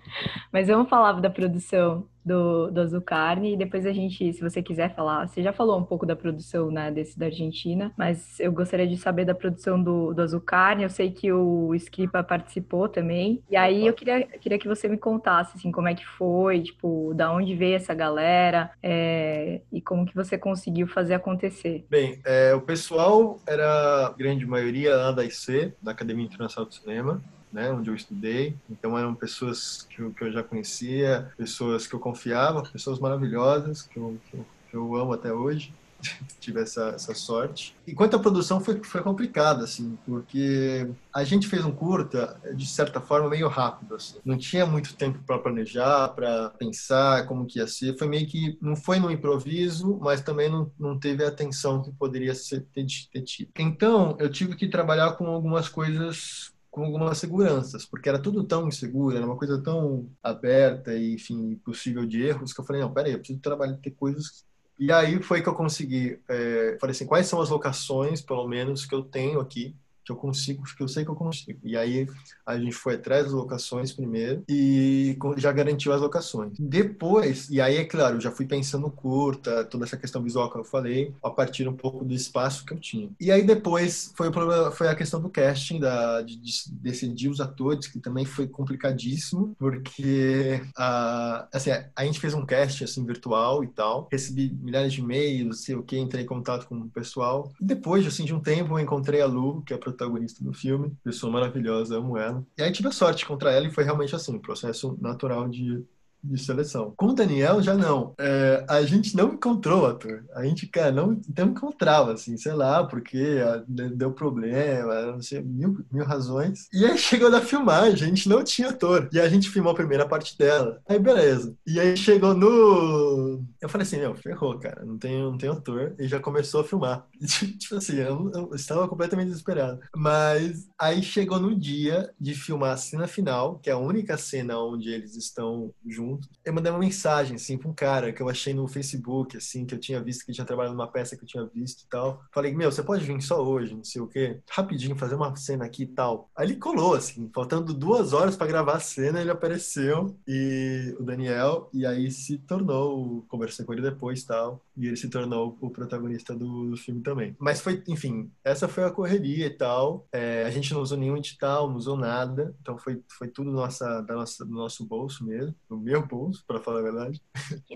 Mas 0.53 0.69
vamos 0.69 0.89
falar 0.89 1.13
da 1.21 1.29
produção 1.29 2.07
do, 2.29 2.71
do 2.71 2.81
Azul 2.81 3.01
Carne 3.01 3.55
e 3.55 3.57
depois 3.57 3.87
a 3.87 3.93
gente, 3.93 4.33
se 4.33 4.41
você 4.41 4.63
quiser 4.63 4.95
falar, 4.95 5.27
você 5.27 5.43
já 5.43 5.53
falou 5.53 5.79
um 5.79 5.85
pouco 5.85 6.05
da 6.05 6.15
produção 6.15 6.71
né, 6.71 6.91
desse 6.91 7.19
da 7.19 7.27
Argentina, 7.27 7.93
mas 7.97 8.39
eu 8.39 8.53
gostaria 8.53 8.87
de 8.87 8.97
saber 8.99 9.25
da 9.25 9.35
produção 9.35 9.83
do, 9.83 10.13
do 10.13 10.23
Azul 10.23 10.41
Carne. 10.41 10.83
Eu 10.83 10.91
sei 10.91 11.11
que 11.11 11.33
o 11.33 11.75
Scripa 11.75 12.23
participou 12.23 12.89
também. 12.89 13.43
E 13.51 13.57
aí 13.57 13.87
eu 13.87 13.95
queria, 13.95 14.27
queria 14.27 14.59
que 14.59 14.69
você 14.69 14.87
me 14.89 14.99
contasse 14.99 15.57
assim, 15.57 15.73
como 15.73 15.89
é 15.89 15.95
que 15.95 16.07
foi, 16.07 16.63
tipo, 16.63 17.08
da 17.15 17.33
onde 17.33 17.55
veio 17.55 17.77
essa 17.77 17.95
galera 17.95 18.71
é, 18.83 19.61
e 19.73 19.81
como 19.81 20.07
que 20.07 20.15
você 20.15 20.37
conseguiu 20.39 20.87
fazer 20.87 21.15
acontecer. 21.15 21.85
Bem, 21.91 22.21
é, 22.25 22.55
o 22.55 22.61
pessoal 22.61 23.41
era 23.47 24.07
a 24.07 24.11
grande 24.11 24.47
maioria 24.47 24.97
lá 24.97 25.13
da 25.13 25.25
IC, 25.25 25.73
da 25.83 25.93
Academia 25.93 26.25
Internacional 26.25 26.69
do 26.69 26.75
Cinema 26.75 27.21
né, 27.53 27.71
onde 27.71 27.91
eu 27.91 27.95
estudei. 27.95 28.55
Então 28.71 28.97
eram 28.99 29.15
pessoas 29.15 29.87
que 29.89 30.01
eu, 30.01 30.11
que 30.13 30.23
eu 30.23 30.33
já 30.33 30.43
conhecia, 30.43 31.31
pessoas 31.37 31.87
que 31.87 31.95
eu 31.95 32.01
confiava, 32.01 32.63
pessoas 32.63 32.99
maravilhosas 32.99 33.83
que 33.83 33.97
eu, 33.97 34.17
que 34.31 34.37
eu, 34.37 34.47
que 34.71 34.77
eu 34.77 34.95
amo 34.95 35.13
até 35.13 35.33
hoje. 35.33 35.73
tive 36.39 36.61
essa, 36.61 36.89
essa 36.91 37.15
sorte. 37.15 37.77
Enquanto 37.87 38.15
a 38.15 38.19
produção 38.19 38.61
foi, 38.61 38.83
foi 38.83 39.03
complicada, 39.03 39.65
assim, 39.65 39.99
porque 40.07 40.89
a 41.15 41.25
gente 41.25 41.47
fez 41.49 41.65
um 41.65 41.73
curta, 41.73 42.41
de 42.55 42.67
certa 42.67 43.01
forma, 43.01 43.29
meio 43.29 43.49
rápido, 43.49 43.95
assim. 43.95 44.19
Não 44.25 44.37
tinha 44.37 44.65
muito 44.65 44.95
tempo 44.95 45.19
para 45.27 45.39
planejar, 45.39 46.09
para 46.09 46.51
pensar 46.51 47.27
como 47.27 47.47
que 47.47 47.59
ia 47.59 47.67
ser. 47.67 47.97
Foi 47.99 48.09
meio 48.09 48.27
que, 48.27 48.57
não 48.61 48.77
foi 48.77 48.99
no 48.99 49.11
improviso, 49.11 49.99
mas 50.01 50.21
também 50.21 50.51
não, 50.51 50.71
não 50.79 50.99
teve 50.99 51.25
a 51.25 51.29
atenção 51.29 51.83
que 51.83 51.93
poderia 51.93 52.35
ser, 52.35 52.67
ter, 52.73 52.87
ter 53.13 53.23
tido. 53.23 53.51
Então, 53.59 54.17
eu 54.21 54.31
tive 54.31 54.55
que 54.57 54.69
trabalhar 54.69 55.13
com 55.13 55.27
algumas 55.27 55.69
coisas 55.69 56.53
com 56.71 56.85
algumas 56.85 57.19
seguranças, 57.19 57.85
porque 57.85 58.09
era 58.09 58.21
tudo 58.21 58.45
tão 58.45 58.69
inseguro, 58.69 59.17
era 59.17 59.27
uma 59.27 59.37
coisa 59.37 59.61
tão 59.61 60.09
aberta 60.23 60.95
e, 60.95 61.15
enfim, 61.15 61.57
possível 61.65 62.07
de 62.07 62.23
erros, 62.23 62.53
que 62.53 62.61
eu 62.61 62.65
falei, 62.65 62.83
não, 62.83 62.93
peraí, 62.93 63.13
eu 63.13 63.19
preciso 63.19 63.41
trabalhar, 63.41 63.77
ter 63.79 63.91
coisas... 63.93 64.47
E 64.79 64.93
aí 64.93 65.21
foi 65.23 65.43
que 65.43 65.49
eu 65.49 65.55
consegui, 65.55 66.21
é, 66.29 66.77
falei 66.81 66.93
assim, 66.93 67.07
quais 67.07 67.27
são 67.27 67.41
as 67.41 67.51
locações, 67.51 68.21
pelo 68.23 68.47
menos, 68.47 68.87
que 68.87 68.95
eu 68.95 69.03
tenho 69.03 69.41
aqui, 69.41 69.77
que 70.09 70.13
eu 70.13 70.17
consigo, 70.17 70.65
que 70.65 70.83
eu 70.83 70.89
sei 70.89 71.05
que 71.05 71.11
eu 71.11 71.15
consigo. 71.15 71.59
E 71.63 71.77
aí 71.77 72.09
a 72.47 72.59
gente 72.59 72.75
foi 72.75 72.95
atrás 72.95 73.25
das 73.25 73.33
locações 73.33 73.93
primeiro 73.93 74.43
e 74.49 75.17
já 75.37 75.53
garantiu 75.53 75.93
as 75.93 76.01
locações. 76.01 76.55
Depois, 76.59 77.49
e 77.51 77.61
aí 77.61 77.77
é 77.77 77.85
claro, 77.85 78.17
eu 78.17 78.21
já 78.21 78.31
fui 78.31 78.47
pensando 78.47 78.91
curta, 78.91 79.65
toda 79.65 79.85
essa 79.85 79.97
questão 79.97 80.23
visual 80.23 80.51
que 80.51 80.59
eu 80.59 80.65
falei, 80.65 81.13
a 81.23 81.31
partir 81.31 81.69
um 81.69 81.77
pouco 81.77 82.05
do 82.05 82.15
espaço 82.15 82.65
que 82.65 82.73
eu 82.73 82.79
tinha. 82.79 83.11
E 83.21 83.31
aí 83.31 83.43
depois 83.43 84.13
foi, 84.17 84.29
o 84.29 84.33
problema, 84.33 84.71
foi 84.71 84.89
a 84.89 84.95
questão 84.95 85.21
do 85.21 85.29
casting, 85.29 85.79
da, 85.79 86.23
de, 86.23 86.37
de 86.37 86.53
decidir 86.71 87.29
os 87.29 87.41
atores, 87.41 87.87
que 87.87 87.99
também 87.99 88.25
foi 88.25 88.47
complicadíssimo, 88.47 89.55
porque 89.59 90.61
a, 90.77 91.47
assim, 91.53 91.71
a 91.95 92.05
gente 92.05 92.21
fez 92.21 92.33
um 92.33 92.47
casting 92.47 92.85
assim, 92.85 93.05
virtual 93.05 93.63
e 93.63 93.69
tal, 93.69 94.09
recebi 94.11 94.51
milhares 94.63 94.93
de 94.93 95.01
e-mails, 95.01 95.61
sei 95.61 95.75
o 95.75 95.83
que, 95.83 95.99
entrei 95.99 96.25
em 96.25 96.27
contato 96.27 96.67
com 96.67 96.77
o 96.77 96.89
pessoal. 96.89 97.53
E 97.61 97.65
depois, 97.65 98.07
assim, 98.07 98.25
de 98.25 98.35
um 98.35 98.41
tempo, 98.41 98.75
eu 98.75 98.79
encontrei 98.79 99.21
a 99.21 99.27
Lu, 99.27 99.63
que 99.63 99.73
é 99.73 99.77
a 99.77 99.79
protagonista 99.99 100.45
do 100.45 100.53
filme, 100.53 100.97
pessoa 101.03 101.33
maravilhosa, 101.33 101.97
amo 101.99 102.17
ela. 102.17 102.47
E 102.57 102.63
aí 102.63 102.71
tive 102.71 102.89
a 102.89 102.93
sorte 102.93 103.19
de 103.19 103.25
encontrar 103.25 103.53
ela 103.53 103.67
e 103.67 103.71
foi 103.71 103.83
realmente 103.83 104.15
assim, 104.15 104.37
um 104.37 104.39
processo 104.39 104.97
natural 105.01 105.49
de 105.49 105.85
de 106.33 106.43
seleção. 106.43 106.93
Com 106.97 107.07
o 107.07 107.15
Daniel, 107.15 107.63
já 107.63 107.75
não. 107.75 108.15
É, 108.19 108.65
a 108.69 108.83
gente 108.83 109.17
não 109.17 109.35
encontrou 109.35 109.87
ator. 109.87 110.25
A 110.35 110.45
gente, 110.45 110.67
cara, 110.67 110.93
não, 110.93 111.21
não 111.37 111.47
encontrava, 111.47 112.13
assim, 112.13 112.37
sei 112.37 112.53
lá, 112.53 112.85
porque 112.85 113.39
ah, 113.45 113.63
deu 113.67 114.13
problema, 114.13 115.13
não 115.13 115.23
sei, 115.23 115.41
mil, 115.41 115.85
mil 115.91 116.05
razões. 116.05 116.69
E 116.73 116.85
aí 116.85 116.97
chegou 116.99 117.31
na 117.31 117.41
filmagem, 117.41 117.93
a 117.93 118.09
gente 118.09 118.29
não 118.29 118.45
tinha 118.45 118.71
ator. 118.71 119.09
E 119.13 119.21
a 119.21 119.29
gente 119.29 119.51
filmou 119.51 119.73
a 119.73 119.77
primeira 119.77 120.07
parte 120.07 120.37
dela. 120.37 120.81
Aí, 120.89 120.99
beleza. 120.99 121.55
E 121.67 121.81
aí 121.81 121.97
chegou 121.97 122.35
no. 122.35 123.43
Eu 123.61 123.69
falei 123.69 123.87
assim, 123.87 123.99
meu, 123.99 124.15
ferrou, 124.15 124.59
cara, 124.59 124.85
não 124.85 124.99
tem, 124.99 125.23
não 125.23 125.39
tem 125.39 125.51
ator. 125.51 125.95
E 125.99 126.07
já 126.07 126.21
começou 126.21 126.61
a 126.61 126.65
filmar. 126.65 127.07
tipo 127.59 127.77
assim, 127.77 127.97
eu, 127.97 128.31
eu 128.35 128.55
estava 128.55 128.89
completamente 128.89 129.29
desesperado. 129.29 129.81
Mas 129.97 130.69
aí 130.79 131.03
chegou 131.03 131.39
no 131.39 131.59
dia 131.59 132.11
de 132.21 132.35
filmar 132.35 132.73
a 132.73 132.77
cena 132.77 133.07
final, 133.07 133.59
que 133.59 133.71
é 133.71 133.73
a 133.73 133.79
única 133.79 134.17
cena 134.17 134.59
onde 134.59 134.91
eles 134.91 135.17
estão 135.17 135.73
juntos 135.87 136.18
Eu 136.45 136.53
mandei 136.53 136.73
uma 136.73 136.79
mensagem, 136.79 137.37
assim, 137.37 137.59
pra 137.59 137.69
um 137.69 137.75
cara 137.75 138.13
que 138.13 138.23
eu 138.23 138.29
achei 138.29 138.55
no 138.55 138.67
Facebook, 138.67 139.37
assim, 139.37 139.67
que 139.67 139.75
eu 139.75 139.79
tinha 139.79 140.03
visto, 140.03 140.25
que 140.25 140.33
tinha 140.33 140.47
trabalhado 140.47 140.75
numa 140.75 140.91
peça 140.91 141.17
que 141.17 141.25
eu 141.25 141.29
tinha 141.29 141.45
visto 141.45 141.83
e 141.83 141.89
tal. 141.89 142.23
Falei, 142.33 142.55
meu, 142.55 142.71
você 142.71 142.83
pode 142.83 143.05
vir 143.05 143.21
só 143.21 143.43
hoje, 143.43 143.75
não 143.75 143.85
sei 143.85 144.01
o 144.01 144.07
quê, 144.07 144.41
rapidinho, 144.51 144.97
fazer 144.97 145.15
uma 145.15 145.35
cena 145.37 145.65
aqui 145.65 145.83
e 145.83 145.87
tal. 145.87 146.31
Aí 146.37 146.47
ele 146.47 146.57
colou, 146.57 146.95
assim, 146.95 147.31
faltando 147.35 147.75
duas 147.75 148.13
horas 148.13 148.37
para 148.37 148.47
gravar 148.47 148.77
a 148.77 148.81
cena, 148.81 149.21
ele 149.21 149.31
apareceu, 149.31 150.17
e 150.27 150.95
o 150.99 151.03
Daniel, 151.03 151.69
e 151.73 151.85
aí 151.85 152.11
se 152.11 152.39
tornou, 152.39 153.25
conversei 153.29 153.65
com 153.65 153.73
ele 153.73 153.83
depois 153.83 154.23
e 154.23 154.27
tal, 154.27 154.63
e 154.77 154.87
ele 154.87 154.97
se 154.97 155.09
tornou 155.09 155.57
o 155.61 155.71
protagonista 155.71 156.35
do, 156.35 156.71
do, 156.71 156.77
filme 156.77 157.03
também. 157.03 157.37
Mas 157.39 157.61
foi, 157.61 157.83
enfim, 157.89 158.31
essa 158.45 158.69
foi 158.69 158.85
a 158.85 158.91
correria 158.91 159.47
e 159.47 159.51
tal. 159.51 160.07
É, 160.13 160.45
a 160.45 160.51
gente 160.51 160.73
não 160.73 160.81
usou 160.81 160.97
nenhum 160.97 161.17
edital, 161.17 161.69
não 161.69 161.77
usou 161.77 161.97
nada, 161.97 162.55
então 162.61 162.79
foi, 162.79 163.03
foi 163.09 163.29
tudo 163.29 163.51
nossa, 163.51 164.01
da 164.03 164.15
nossa, 164.15 164.45
do 164.45 164.53
nosso 164.53 164.87
bolso 164.87 165.25
mesmo, 165.25 165.55
do 165.69 165.77
meu 165.77 165.98
bolso, 166.07 166.45
para 166.47 166.61
falar 166.61 166.81
a 166.81 166.83
verdade. 166.83 167.23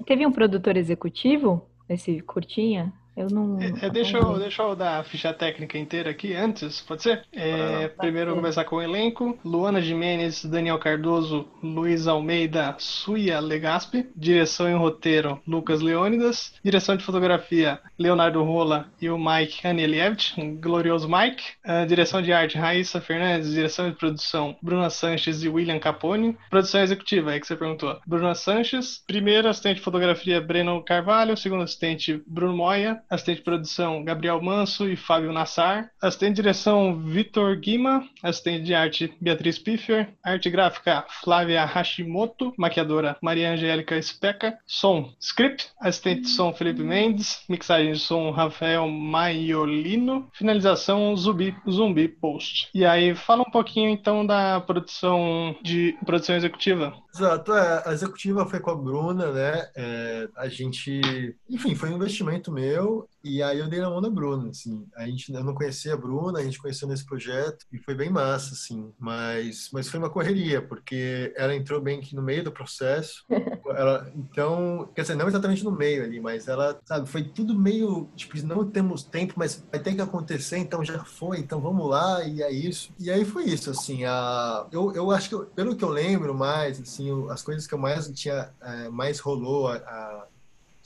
Teve 0.07 0.27
um 0.27 0.33
produtor 0.33 0.77
executivo 0.77 1.69
nesse 1.89 2.21
curtinha? 2.21 2.93
Eu 3.17 3.29
não. 3.29 3.61
É, 3.61 3.87
é 3.87 3.91
deixa, 3.91 4.17
eu, 4.17 4.39
deixa 4.39 4.63
eu 4.63 4.75
dar 4.75 4.99
a 4.99 5.05
ficha 5.05 5.33
técnica 5.33 5.77
inteira 5.77 6.11
aqui 6.11 6.35
antes, 6.35 6.81
pode 6.81 7.03
ser? 7.03 7.25
É, 7.33 7.85
ah, 7.85 7.89
primeiro 7.89 8.31
eu 8.31 8.37
começar 8.37 8.65
com 8.65 8.77
o 8.77 8.83
elenco: 8.83 9.39
Luana 9.45 9.83
Jimenez, 9.83 10.45
Daniel 10.45 10.79
Cardoso, 10.79 11.47
Luiz 11.63 12.07
Almeida, 12.07 12.75
Suia 12.79 13.39
Legaspi. 13.41 14.09
Direção 14.17 14.69
e 14.69 14.75
roteiro: 14.75 15.41
Lucas 15.47 15.83
Leônidas. 15.83 16.55
Direção 16.65 16.97
de 16.97 17.05
fotografia: 17.05 17.81
Leonardo 17.99 18.43
Rola 18.43 18.89
e 19.01 19.11
o 19.11 19.19
Mike 19.19 19.67
Anielievich, 19.67 20.41
um 20.41 20.57
glorioso 20.57 21.09
Mike. 21.09 21.43
Uh, 21.65 21.87
direção 21.87 22.23
de 22.23 22.33
arte: 22.33 22.57
Raíssa 22.57 23.01
Fernandes. 23.01 23.53
Direção 23.53 23.91
de 23.91 23.97
produção: 23.97 24.57
Bruna 24.63 24.89
Sanches 24.89 25.43
e 25.43 25.49
William 25.49 25.79
Capone. 25.79 26.37
Produção 26.49 26.81
executiva, 26.81 27.35
é 27.35 27.41
que 27.41 27.47
você 27.47 27.57
perguntou: 27.57 28.01
Bruna 28.07 28.35
Sanches. 28.35 29.03
Primeiro 29.07 29.49
assistente 29.49 29.77
de 29.77 29.83
fotografia: 29.83 30.41
Breno 30.41 30.83
Carvalho. 30.83 31.37
Segundo 31.37 31.63
assistente: 31.63 32.23
Bruno 32.27 32.57
Moya 32.57 33.02
assistente 33.09 33.39
de 33.39 33.45
produção 33.45 34.05
Gabriel 34.05 34.41
Manso 34.41 34.89
e 34.89 34.97
Fábio 34.97 35.33
Nassar, 35.33 35.91
assistente 36.01 36.37
de 36.37 36.43
direção 36.43 37.01
Vitor 37.01 37.57
Guima, 37.57 38.07
assistente 38.23 38.65
de 38.65 38.75
arte 38.75 39.15
Beatriz 39.21 39.59
Piffer, 39.59 40.09
arte 40.23 40.51
gráfica 40.51 41.05
Flávia 41.23 41.65
Hashimoto, 41.65 42.53
maquiadora 42.57 43.17
Maria 43.23 43.53
Angélica 43.53 44.01
Speca, 44.01 44.59
som 44.67 45.13
script, 45.21 45.71
assistente 45.81 46.23
de 46.23 46.29
som 46.29 46.53
Felipe 46.53 46.83
Mendes, 46.83 47.43
mixagem 47.49 47.93
de 47.93 47.99
som 47.99 48.31
Rafael 48.31 48.89
Maiolino, 48.89 50.29
finalização 50.33 51.15
Zumbi, 51.17 51.57
Zumbi 51.69 52.09
Post. 52.09 52.69
E 52.75 52.85
aí 52.85 53.15
fala 53.15 53.43
um 53.43 53.51
pouquinho 53.51 53.91
então 53.91 54.25
da 54.27 54.61
produção 54.61 55.57
de 55.63 55.97
produção 56.05 56.37
executiva. 56.37 56.95
Exato, 57.15 57.53
é, 57.53 57.83
a 57.87 57.93
executiva 57.93 58.47
foi 58.47 58.59
com 58.59 58.71
a 58.71 58.75
Bruna, 58.75 59.31
né? 59.31 59.69
É, 59.77 60.29
a 60.37 60.49
gente, 60.49 61.37
enfim, 61.49 61.75
foi 61.75 61.91
um 61.91 61.97
investimento 61.97 62.51
meu 62.51 62.92
e 63.25 63.43
aí 63.43 63.59
eu 63.59 63.69
dei 63.69 63.81
na 63.81 63.89
mão 63.89 64.01
da 64.01 64.11
Bruna, 64.11 64.51
assim. 64.51 64.87
A 64.97 65.07
gente, 65.07 65.33
eu 65.33 65.45
não 65.45 65.55
conhecia 65.55 65.95
a 65.95 65.97
Bruna, 65.97 66.41
a 66.41 66.43
gente 66.43 66.59
conheceu 66.59 66.89
nesse 66.89 67.05
projeto 67.05 67.65
e 67.73 67.79
foi 67.79 67.95
bem 67.95 68.11
massa, 68.11 68.55
assim. 68.55 68.93
Mas, 68.99 69.71
mas 69.73 69.89
foi 69.89 69.99
uma 70.01 70.11
correria, 70.11 70.61
porque 70.61 71.33
ela 71.37 71.55
entrou 71.55 71.81
bem 71.81 72.03
no 72.13 72.23
meio 72.23 72.43
do 72.43 72.53
processo. 72.53 73.25
Ela, 73.73 74.13
então, 74.15 74.91
quer 74.95 75.01
dizer, 75.01 75.15
não 75.15 75.27
exatamente 75.27 75.65
no 75.65 75.71
meio 75.71 76.05
ali, 76.05 76.21
mas 76.21 76.47
ela, 76.47 76.79
sabe, 76.85 77.09
foi 77.09 77.25
tudo 77.25 77.59
meio, 77.59 78.07
tipo, 78.15 78.37
não 78.47 78.69
temos 78.69 79.03
tempo, 79.03 79.33
mas 79.37 79.65
vai 79.71 79.81
ter 79.81 79.95
que 79.95 80.03
acontecer, 80.03 80.59
então 80.59 80.85
já 80.85 81.03
foi, 81.05 81.39
então 81.39 81.59
vamos 81.59 81.89
lá, 81.89 82.23
e 82.23 82.43
é 82.43 82.51
isso. 82.51 82.93
E 82.99 83.11
aí 83.11 83.25
foi 83.25 83.45
isso, 83.45 83.71
assim, 83.71 84.05
a, 84.05 84.67
eu, 84.71 84.93
eu 84.95 85.11
acho 85.11 85.31
que, 85.31 85.51
pelo 85.55 85.75
que 85.75 85.83
eu 85.83 85.89
lembro 85.89 86.35
mais, 86.35 86.79
assim, 86.79 87.09
as 87.31 87.43
coisas 87.43 87.67
que 87.67 87.73
eu 87.73 87.79
mais 87.79 88.07
tinha, 88.11 88.53
é, 88.61 88.91
mais 88.91 89.19
rolou 89.21 89.69
a, 89.69 89.77
a 89.77 90.27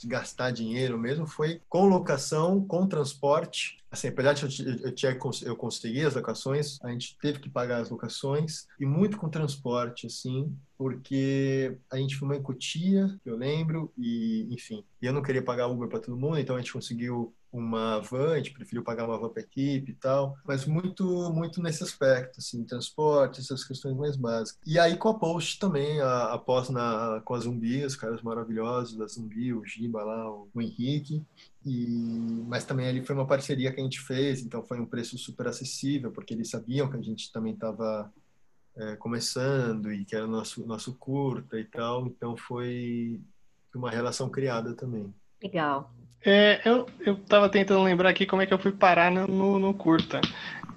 gastar 0.05 0.51
dinheiro 0.51 0.99
mesmo 0.99 1.25
foi 1.25 1.61
com 1.69 1.87
locação, 1.87 2.63
com 2.63 2.85
transporte. 2.85 3.77
Assim, 3.89 4.09
apesar 4.09 4.33
de 4.33 4.43
eu, 4.43 4.75
eu, 4.79 4.91
tinha, 4.93 5.17
eu 5.43 5.55
conseguir 5.55 6.05
as 6.05 6.15
locações, 6.15 6.77
a 6.83 6.91
gente 6.91 7.17
teve 7.21 7.39
que 7.39 7.49
pagar 7.49 7.79
as 7.81 7.89
locações 7.89 8.67
e 8.79 8.85
muito 8.85 9.17
com 9.17 9.29
transporte, 9.29 10.07
assim, 10.07 10.53
porque 10.77 11.77
a 11.89 11.97
gente 11.97 12.17
filmou 12.17 12.35
em 12.35 12.41
Cotia, 12.41 13.17
eu 13.25 13.37
lembro, 13.37 13.91
e 13.97 14.47
enfim, 14.51 14.83
e 15.01 15.05
eu 15.05 15.13
não 15.13 15.23
queria 15.23 15.41
pagar 15.41 15.67
Uber 15.67 15.87
para 15.87 16.01
todo 16.01 16.17
mundo, 16.17 16.37
então 16.37 16.55
a 16.55 16.59
gente 16.59 16.73
conseguiu 16.73 17.33
uma 17.51 17.99
van, 17.99 18.33
a 18.33 18.37
gente 18.37 18.51
preferiu 18.51 18.83
pagar 18.83 19.05
uma 19.05 19.17
van 19.17 19.29
para 19.29 19.41
equipe 19.41 19.91
e 19.91 19.95
tal, 19.95 20.37
mas 20.45 20.65
muito 20.65 21.31
muito 21.33 21.61
nesse 21.61 21.83
aspecto, 21.83 22.39
assim, 22.39 22.63
transporte, 22.63 23.39
essas 23.39 23.63
questões 23.63 23.95
mais 23.95 24.15
básicas. 24.15 24.59
E 24.65 24.77
aí 24.77 24.97
com 24.97 25.09
a 25.09 25.13
Post 25.17 25.59
também, 25.59 25.99
a, 26.01 26.33
após 26.33 26.69
na 26.69 27.21
com 27.23 27.33
a 27.33 27.39
Zumbi, 27.39 27.85
os 27.85 27.95
caras 27.95 28.21
maravilhosos 28.21 28.97
da 28.97 29.07
Zumbi, 29.07 29.53
o 29.53 29.65
Giba 29.65 30.03
lá, 30.03 30.31
o, 30.31 30.49
o 30.53 30.61
Henrique, 30.61 31.25
e 31.65 31.87
mas 32.47 32.65
também 32.65 32.87
ali 32.87 33.05
foi 33.05 33.15
uma 33.15 33.27
parceria 33.27 33.71
que 33.71 33.79
a 33.79 33.83
gente 33.83 33.99
fez, 34.01 34.41
então 34.41 34.63
foi 34.63 34.79
um 34.79 34.85
preço 34.85 35.17
super 35.17 35.47
acessível, 35.47 36.11
porque 36.11 36.33
eles 36.33 36.49
sabiam 36.49 36.89
que 36.89 36.97
a 36.97 37.01
gente 37.01 37.31
também 37.31 37.53
estava 37.53 38.11
é, 38.75 38.95
começando 38.97 39.91
e 39.91 40.05
que 40.05 40.15
era 40.15 40.27
nosso 40.27 40.65
nosso 40.67 40.93
curta 40.95 41.59
e 41.59 41.65
tal, 41.65 42.07
então 42.07 42.35
foi 42.35 43.21
uma 43.73 43.91
relação 43.91 44.29
criada 44.29 44.73
também. 44.73 45.13
Legal. 45.41 45.93
É, 46.25 46.61
eu, 46.65 46.87
eu 46.99 47.15
tava 47.15 47.47
tentando 47.49 47.83
lembrar 47.83 48.09
aqui 48.09 48.25
como 48.25 48.41
é 48.41 48.45
que 48.45 48.53
eu 48.53 48.59
fui 48.59 48.71
parar 48.71 49.11
no, 49.11 49.27
no, 49.27 49.59
no 49.59 49.73
curta. 49.73 50.19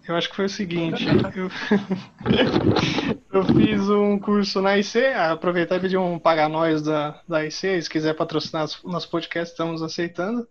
Eu 0.06 0.16
acho 0.16 0.28
que 0.28 0.36
foi 0.36 0.46
o 0.46 0.50
seguinte, 0.50 1.04
eu, 1.36 1.48
eu 3.32 3.44
fiz 3.44 3.88
um 3.88 4.18
curso 4.18 4.60
na 4.60 4.76
IC, 4.76 4.98
aproveitar 5.14 5.76
e 5.76 5.80
pedir 5.80 5.96
um 5.98 6.18
paga 6.18 6.48
nós 6.48 6.82
da, 6.82 7.20
da 7.28 7.44
IC, 7.44 7.82
se 7.82 7.90
quiser 7.90 8.14
patrocinar 8.14 8.66
nosso 8.84 9.08
podcast, 9.10 9.52
estamos 9.52 9.82
aceitando. 9.82 10.46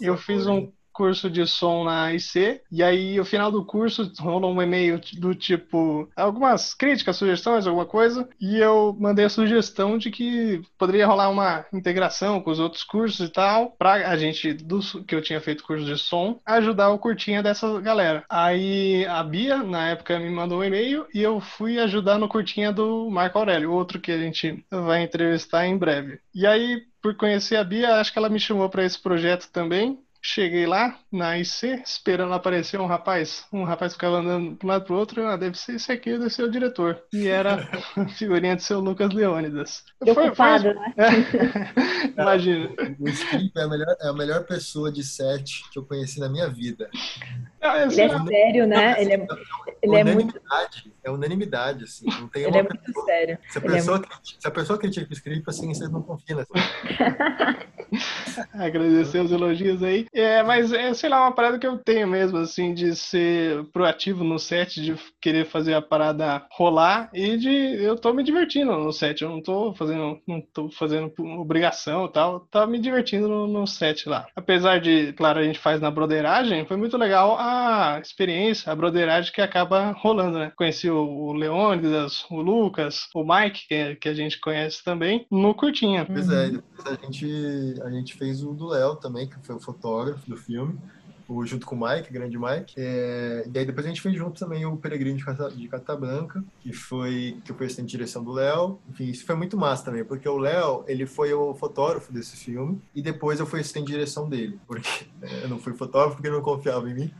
Eu 0.00 0.16
fiz 0.16 0.46
um 0.46 0.72
curso 0.92 1.30
de 1.30 1.46
som 1.46 1.84
na 1.84 2.12
IC, 2.12 2.60
e 2.70 2.82
aí 2.82 3.16
no 3.16 3.24
final 3.24 3.50
do 3.50 3.64
curso 3.64 4.10
rolou 4.18 4.52
um 4.52 4.62
e-mail 4.62 5.00
do 5.18 5.34
tipo 5.34 6.08
algumas 6.16 6.74
críticas, 6.74 7.16
sugestões, 7.16 7.66
alguma 7.66 7.86
coisa, 7.86 8.28
e 8.40 8.58
eu 8.58 8.96
mandei 8.98 9.24
a 9.24 9.30
sugestão 9.30 9.98
de 9.98 10.10
que 10.10 10.62
poderia 10.78 11.06
rolar 11.06 11.30
uma 11.30 11.64
integração 11.72 12.40
com 12.40 12.50
os 12.50 12.58
outros 12.58 12.82
cursos 12.82 13.28
e 13.28 13.32
tal, 13.32 13.70
pra 13.78 14.08
a 14.08 14.16
gente, 14.16 14.52
do, 14.52 14.80
que 15.04 15.14
eu 15.14 15.22
tinha 15.22 15.40
feito 15.40 15.64
curso 15.64 15.84
de 15.84 15.96
som, 15.96 16.40
ajudar 16.44 16.90
o 16.90 16.98
curtinha 16.98 17.42
dessa 17.42 17.80
galera. 17.80 18.24
Aí 18.28 19.04
a 19.06 19.22
Bia, 19.22 19.58
na 19.62 19.88
época, 19.88 20.18
me 20.18 20.30
mandou 20.30 20.60
um 20.60 20.64
e-mail 20.64 21.06
e 21.14 21.20
eu 21.20 21.40
fui 21.40 21.78
ajudar 21.78 22.18
no 22.18 22.28
curtinha 22.28 22.72
do 22.72 23.08
Marco 23.10 23.38
Aurélio, 23.38 23.72
outro 23.72 24.00
que 24.00 24.12
a 24.12 24.18
gente 24.18 24.64
vai 24.70 25.02
entrevistar 25.02 25.66
em 25.66 25.76
breve. 25.76 26.20
E 26.34 26.46
aí, 26.46 26.82
por 27.02 27.16
conhecer 27.16 27.56
a 27.56 27.64
Bia, 27.64 27.96
acho 27.96 28.12
que 28.12 28.18
ela 28.18 28.28
me 28.28 28.38
chamou 28.38 28.68
para 28.68 28.84
esse 28.84 29.00
projeto 29.00 29.50
também. 29.50 29.98
Cheguei 30.22 30.66
lá 30.66 30.98
na 31.10 31.38
IC, 31.38 31.82
esperando 31.84 32.34
aparecer 32.34 32.78
um 32.78 32.86
rapaz. 32.86 33.46
Um 33.52 33.64
rapaz 33.64 33.94
ficava 33.94 34.18
andando 34.18 34.58
de 34.58 34.66
um 34.66 34.68
lado 34.68 34.84
pro 34.84 34.96
outro. 34.96 35.26
Ah, 35.26 35.36
deve 35.36 35.58
ser 35.58 35.76
esse 35.76 35.90
aqui, 35.90 36.12
deve 36.12 36.28
ser 36.28 36.42
o 36.42 36.50
diretor. 36.50 37.02
E 37.12 37.26
era 37.26 37.68
a 37.96 38.06
figurinha 38.16 38.54
do 38.54 38.62
seu 38.62 38.80
Lucas 38.80 39.12
Leônidas. 39.14 39.82
Foi, 40.14 40.34
foi... 40.34 40.74
né? 40.74 40.94
Imagina. 42.16 42.70
O 42.98 43.08
Skip 43.08 43.52
é 43.56 43.62
a, 43.62 43.68
melhor, 43.68 43.96
é 44.00 44.08
a 44.08 44.12
melhor 44.12 44.44
pessoa 44.44 44.92
de 44.92 45.02
set 45.02 45.62
que 45.70 45.78
eu 45.78 45.84
conheci 45.84 46.20
na 46.20 46.28
minha 46.28 46.48
vida. 46.48 46.90
É, 47.60 47.82
ele 47.82 48.00
é 48.00 48.18
sério, 48.24 48.66
né? 48.66 49.00
Ele 49.00 49.12
é, 49.12 49.26
ele 49.82 49.96
é 49.96 50.04
muito. 50.04 50.40
É 51.02 51.10
unanimidade, 51.10 51.84
assim. 51.84 52.06
Não 52.06 52.28
tem 52.28 52.44
ele 52.44 52.58
é 52.58 52.62
muito 52.62 52.78
pessoa... 52.78 53.06
sério. 53.06 53.38
Se 53.48 53.58
a, 53.58 53.60
pessoa, 53.60 53.96
é 53.96 54.00
muito... 54.00 54.18
se 54.22 54.48
a 54.48 54.50
pessoa 54.50 54.78
critica 54.78 55.08
o 55.08 55.12
script, 55.12 55.44
assim, 55.48 55.72
vocês 55.72 55.90
não 55.90 56.02
confiam 56.02 56.38
nessa. 56.38 56.52
Agradecer 58.54 59.20
os 59.20 59.32
elogios 59.32 59.82
aí. 59.82 60.06
É, 60.12 60.42
mas 60.42 60.72
é, 60.72 60.92
sei 60.94 61.08
lá, 61.08 61.22
uma 61.22 61.32
parada 61.32 61.58
que 61.58 61.66
eu 61.66 61.78
tenho 61.78 62.06
mesmo, 62.06 62.38
assim, 62.38 62.74
de 62.74 62.94
ser 62.94 63.64
proativo 63.72 64.22
no 64.22 64.38
set, 64.38 64.80
de 64.80 64.94
querer 65.20 65.46
fazer 65.46 65.74
a 65.74 65.82
parada 65.82 66.46
rolar 66.52 67.10
e 67.12 67.36
de 67.36 67.50
eu 67.50 67.96
tô 67.96 68.12
me 68.12 68.22
divertindo 68.22 68.76
no 68.76 68.92
set. 68.92 69.22
Eu 69.22 69.30
não 69.30 69.42
tô 69.42 69.74
fazendo, 69.74 70.20
não 70.26 70.40
tô 70.40 70.70
fazendo 70.70 71.12
obrigação 71.38 72.04
e 72.06 72.12
tal. 72.12 72.40
Tá 72.40 72.66
me 72.66 72.78
divertindo 72.78 73.26
no, 73.26 73.46
no 73.46 73.66
set 73.66 74.08
lá. 74.08 74.26
Apesar 74.36 74.80
de, 74.80 75.12
claro, 75.14 75.40
a 75.40 75.44
gente 75.44 75.58
faz 75.58 75.80
na 75.80 75.90
broderagem, 75.90 76.66
foi 76.66 76.76
muito 76.76 76.96
legal 76.96 77.36
a 77.38 77.49
experiência, 78.02 78.72
a 78.72 78.76
broderagem 78.76 79.32
que 79.32 79.40
acaba 79.40 79.92
rolando, 79.92 80.38
né? 80.38 80.52
Conheci 80.56 80.90
o, 80.90 80.96
o 80.96 81.32
Leônidas, 81.32 82.24
o 82.30 82.40
Lucas, 82.40 83.08
o 83.14 83.24
Mike, 83.24 83.66
que, 83.68 83.96
que 83.96 84.08
a 84.08 84.14
gente 84.14 84.40
conhece 84.40 84.82
também, 84.84 85.26
no 85.30 85.54
Curtinha. 85.54 86.04
Pois 86.04 86.30
é, 86.30 86.50
depois 86.50 86.86
a 86.86 87.04
gente, 87.04 87.82
a 87.82 87.90
gente 87.90 88.14
fez 88.14 88.42
o 88.42 88.52
do 88.52 88.68
Léo 88.68 88.96
também, 88.96 89.28
que 89.28 89.38
foi 89.42 89.56
o 89.56 89.60
fotógrafo 89.60 90.28
do 90.28 90.36
filme 90.36 90.78
o, 91.30 91.46
junto 91.46 91.64
com 91.64 91.76
o 91.76 91.88
Mike, 91.88 92.12
grande 92.12 92.36
Mike. 92.36 92.74
É, 92.76 93.44
e 93.52 93.58
aí 93.58 93.64
depois 93.64 93.86
a 93.86 93.88
gente 93.88 94.00
fez 94.00 94.16
junto 94.16 94.38
também 94.38 94.66
o 94.66 94.76
Peregrino 94.76 95.16
de 95.16 95.24
Cata, 95.24 95.48
de 95.50 95.68
Catabranca, 95.68 96.42
que 96.60 96.72
foi 96.72 97.38
que 97.44 97.52
foi 97.52 97.66
assistente 97.66 97.86
de 97.86 97.92
direção 97.92 98.24
do 98.24 98.32
Léo. 98.32 98.78
Enfim, 98.88 99.04
isso 99.04 99.24
foi 99.24 99.36
muito 99.36 99.56
massa 99.56 99.84
também, 99.84 100.04
porque 100.04 100.28
o 100.28 100.36
Léo, 100.36 100.84
ele 100.88 101.06
foi 101.06 101.32
o 101.32 101.54
fotógrafo 101.54 102.12
desse 102.12 102.36
filme 102.36 102.80
e 102.94 103.00
depois 103.00 103.38
eu 103.38 103.46
fui 103.46 103.60
assistente 103.60 103.86
de 103.86 103.92
direção 103.92 104.28
dele, 104.28 104.58
porque 104.66 105.06
é, 105.22 105.44
eu 105.44 105.48
não 105.48 105.58
fui 105.58 105.72
fotógrafo 105.74 106.16
porque 106.16 106.28
ele 106.28 106.36
não 106.36 106.42
confiava 106.42 106.90
em 106.90 106.94
mim. 106.94 107.14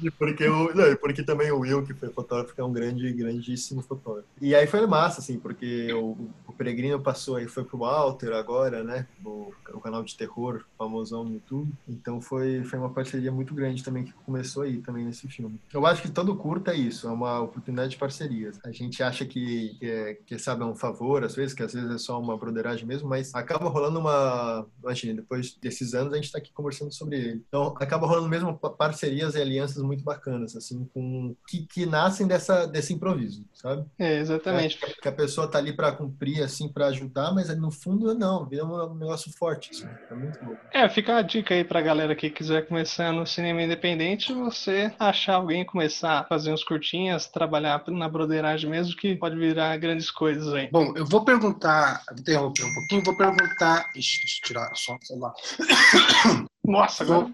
e 0.00 0.10
porque 0.12 0.46
o, 0.46 0.74
não, 0.74 0.96
porque 0.96 1.22
também 1.24 1.50
o 1.50 1.60
Will, 1.60 1.84
que 1.84 1.94
foi 1.94 2.08
fotógrafo, 2.10 2.54
que 2.54 2.60
é 2.60 2.64
um 2.64 2.72
grande, 2.72 3.12
grandíssimo 3.12 3.82
fotógrafo. 3.82 4.28
E 4.40 4.54
aí 4.54 4.66
foi 4.66 4.86
massa, 4.86 5.20
assim, 5.20 5.38
porque 5.38 5.92
o, 5.92 6.16
o 6.46 6.52
Peregrino 6.52 7.00
passou 7.00 7.36
aí, 7.36 7.48
foi 7.48 7.64
pro 7.64 7.78
Walter 7.78 8.32
agora, 8.32 8.84
né? 8.84 9.06
O, 9.24 9.52
o 9.72 9.80
canal 9.80 10.04
de 10.04 10.16
terror 10.16 10.64
famosão 10.78 11.24
no 11.24 11.34
YouTube. 11.34 11.72
Então 11.88 12.20
foi, 12.20 12.62
foi 12.64 12.75
uma 12.78 12.90
parceria 12.90 13.32
muito 13.32 13.54
grande 13.54 13.82
também 13.82 14.04
que 14.04 14.12
começou 14.12 14.62
aí 14.62 14.78
também 14.78 15.04
nesse 15.04 15.28
filme. 15.28 15.60
Eu 15.72 15.86
acho 15.86 16.02
que 16.02 16.10
todo 16.10 16.36
curta 16.36 16.72
é 16.72 16.76
isso, 16.76 17.08
é 17.08 17.10
uma 17.10 17.40
oportunidade 17.40 17.90
de 17.90 17.96
parcerias. 17.96 18.58
A 18.64 18.72
gente 18.72 19.02
acha 19.02 19.24
que, 19.24 19.76
que, 19.78 19.86
é, 19.86 20.14
que 20.14 20.38
sabe, 20.38 20.62
é 20.62 20.66
um 20.66 20.74
favor, 20.74 21.24
às 21.24 21.34
vezes, 21.34 21.54
que 21.54 21.62
às 21.62 21.72
vezes 21.72 21.90
é 21.90 21.98
só 21.98 22.20
uma 22.20 22.36
broderagem 22.36 22.86
mesmo, 22.86 23.08
mas 23.08 23.34
acaba 23.34 23.68
rolando 23.68 23.98
uma. 23.98 24.66
Imagina, 24.82 25.14
depois 25.20 25.54
desses 25.60 25.94
anos 25.94 26.12
a 26.12 26.16
gente 26.16 26.26
está 26.26 26.38
aqui 26.38 26.52
conversando 26.52 26.92
sobre 26.92 27.16
ele. 27.16 27.44
Então 27.48 27.74
acaba 27.78 28.06
rolando 28.06 28.28
mesmo 28.28 28.56
parcerias 28.56 29.34
e 29.34 29.40
alianças 29.40 29.82
muito 29.82 30.04
bacanas, 30.04 30.56
assim, 30.56 30.88
com 30.92 31.34
que, 31.48 31.66
que 31.66 31.86
nascem 31.86 32.26
dessa, 32.26 32.66
desse 32.66 32.92
improviso, 32.92 33.44
sabe? 33.52 33.84
É, 33.98 34.18
exatamente. 34.18 34.78
É, 34.82 34.88
que 35.00 35.08
a 35.08 35.12
pessoa 35.12 35.48
tá 35.48 35.58
ali 35.58 35.72
para 35.72 35.92
cumprir, 35.92 36.42
assim, 36.42 36.68
para 36.68 36.86
ajudar, 36.86 37.32
mas 37.32 37.54
no 37.56 37.70
fundo 37.70 38.14
não, 38.14 38.46
vira 38.46 38.64
um 38.64 38.94
negócio 38.94 39.32
forte, 39.32 39.70
assim, 39.70 39.88
é 40.10 40.14
muito 40.14 40.44
louco. 40.44 40.60
É, 40.72 40.88
fica 40.88 41.16
a 41.16 41.22
dica 41.22 41.54
aí 41.54 41.64
pra 41.64 41.80
galera 41.80 42.14
que 42.14 42.30
quiser 42.30 42.65
começar 42.66 43.12
no 43.12 43.26
cinema 43.26 43.62
independente, 43.62 44.32
você 44.32 44.92
achar 44.98 45.34
alguém 45.34 45.64
começar 45.64 46.20
a 46.20 46.24
fazer 46.24 46.52
uns 46.52 46.64
curtinhas, 46.64 47.26
trabalhar 47.26 47.82
na 47.88 48.08
broderagem 48.08 48.68
mesmo, 48.68 48.96
que 48.96 49.16
pode 49.16 49.36
virar 49.36 49.76
grandes 49.78 50.10
coisas 50.10 50.52
aí. 50.52 50.68
Bom, 50.70 50.92
eu 50.96 51.06
vou 51.06 51.24
perguntar, 51.24 52.02
vou 52.08 52.18
interromper 52.18 52.64
um 52.64 52.74
pouquinho, 52.74 53.02
vou 53.04 53.16
perguntar. 53.16 53.90
Ixi, 53.96 54.20
deixa 54.20 54.38
eu 54.38 54.46
tirar 54.46 54.74
só 54.74 54.94
o 54.94 55.06
celular. 55.06 55.32
Nossa, 56.64 57.04
agora. 57.04 57.32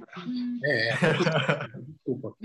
É, 0.65 0.97
desculpa. 1.89 2.37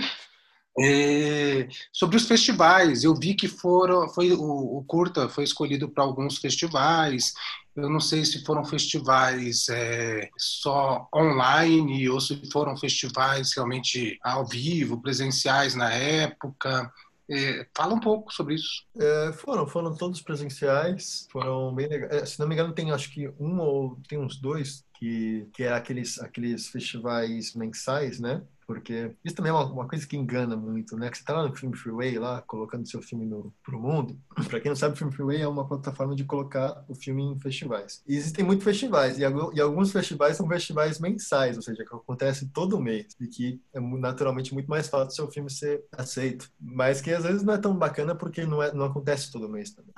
É, 0.80 1.68
sobre 1.92 2.18
os 2.18 2.28
festivais, 2.28 3.04
eu 3.04 3.16
vi 3.16 3.34
que 3.34 3.48
foram, 3.48 4.08
foi 4.10 4.32
o, 4.32 4.78
o 4.78 4.84
curta 4.86 5.28
foi 5.28 5.44
escolhido 5.44 5.90
para 5.90 6.04
alguns 6.04 6.38
festivais. 6.38 7.34
Eu 7.78 7.92
não 7.92 8.00
sei 8.00 8.26
se 8.26 8.44
foram 8.44 8.66
festivais 8.66 9.70
é, 9.70 10.32
só 10.36 11.08
online 11.16 12.10
ou 12.10 12.20
se 12.20 12.42
foram 12.52 12.76
festivais 12.76 13.54
realmente 13.56 14.18
ao 14.24 14.48
vivo, 14.48 15.00
presenciais 15.00 15.76
na 15.76 15.94
época. 15.94 16.92
É, 17.30 17.68
fala 17.76 17.94
um 17.94 18.00
pouco 18.00 18.34
sobre 18.34 18.56
isso. 18.56 18.84
É, 19.00 19.32
foram, 19.34 19.68
foram 19.68 19.94
todos 19.96 20.22
presenciais, 20.22 21.28
foram 21.32 21.76
bem 21.76 21.88
legais. 21.88 22.14
É, 22.14 22.26
se 22.26 22.40
não 22.40 22.48
me 22.48 22.56
engano, 22.56 22.74
tem 22.74 22.90
acho 22.90 23.14
que 23.14 23.28
um 23.40 23.60
ou 23.60 23.96
tem 24.10 24.18
uns 24.18 24.38
dois 24.38 24.84
que, 24.98 25.48
que 25.54 25.64
é 25.64 25.74
aqueles, 25.74 26.20
aqueles 26.20 26.68
festivais 26.68 27.54
mensais, 27.54 28.20
né? 28.20 28.42
porque 28.68 29.14
isso 29.24 29.34
também 29.34 29.50
é 29.50 29.54
uma, 29.54 29.64
uma, 29.64 29.88
coisa 29.88 30.06
que 30.06 30.18
engana 30.18 30.58
muito, 30.58 30.98
né? 30.98 31.10
Que 31.10 31.18
você 31.18 31.24
tá 31.24 31.32
lá 31.32 31.48
no 31.48 31.56
Film 31.56 31.72
Freeway, 31.72 32.20
lá, 32.20 32.42
colocando 32.42 32.86
seu 32.86 33.02
filme 33.02 33.26
no, 33.26 33.54
pro 33.64 33.80
mundo. 33.80 34.20
Para 34.50 34.60
quem 34.60 34.70
não 34.70 34.76
sabe, 34.76 34.94
o 34.94 34.98
Film 34.98 35.10
Freeway 35.10 35.42
é 35.42 35.48
uma 35.48 35.66
plataforma 35.66 36.14
de 36.14 36.26
colocar 36.26 36.84
o 36.90 36.94
filme 36.94 37.24
em 37.24 37.40
festivais. 37.40 38.04
E 38.06 38.18
existem 38.18 38.44
muitos 38.44 38.66
festivais, 38.66 39.18
e, 39.18 39.22
e 39.22 39.62
alguns 39.62 39.94
festivais 39.94 40.36
são 40.36 40.46
festivais 40.50 41.00
mensais, 41.00 41.56
ou 41.56 41.64
seja, 41.64 41.86
que 41.86 41.96
acontecem 41.96 42.50
todo 42.50 42.80
mês, 42.80 43.16
e 43.22 43.28
que 43.28 43.62
é 43.74 43.80
naturalmente 43.80 44.54
muito 44.54 44.70
mais 44.70 44.90
fácil 44.90 45.08
o 45.08 45.16
seu 45.16 45.32
filme 45.32 45.50
ser 45.50 45.86
aceito. 45.94 46.52
Mas 46.60 47.00
que 47.00 47.12
às 47.12 47.24
vezes 47.24 47.44
não 47.44 47.54
é 47.54 47.58
tão 47.58 47.74
bacana 47.74 48.16
porque 48.16 48.46
não, 48.46 48.62
é, 48.62 48.74
não 48.74 48.84
acontece 48.84 49.32
todo 49.32 49.48
mês 49.48 49.72
também. 49.72 49.94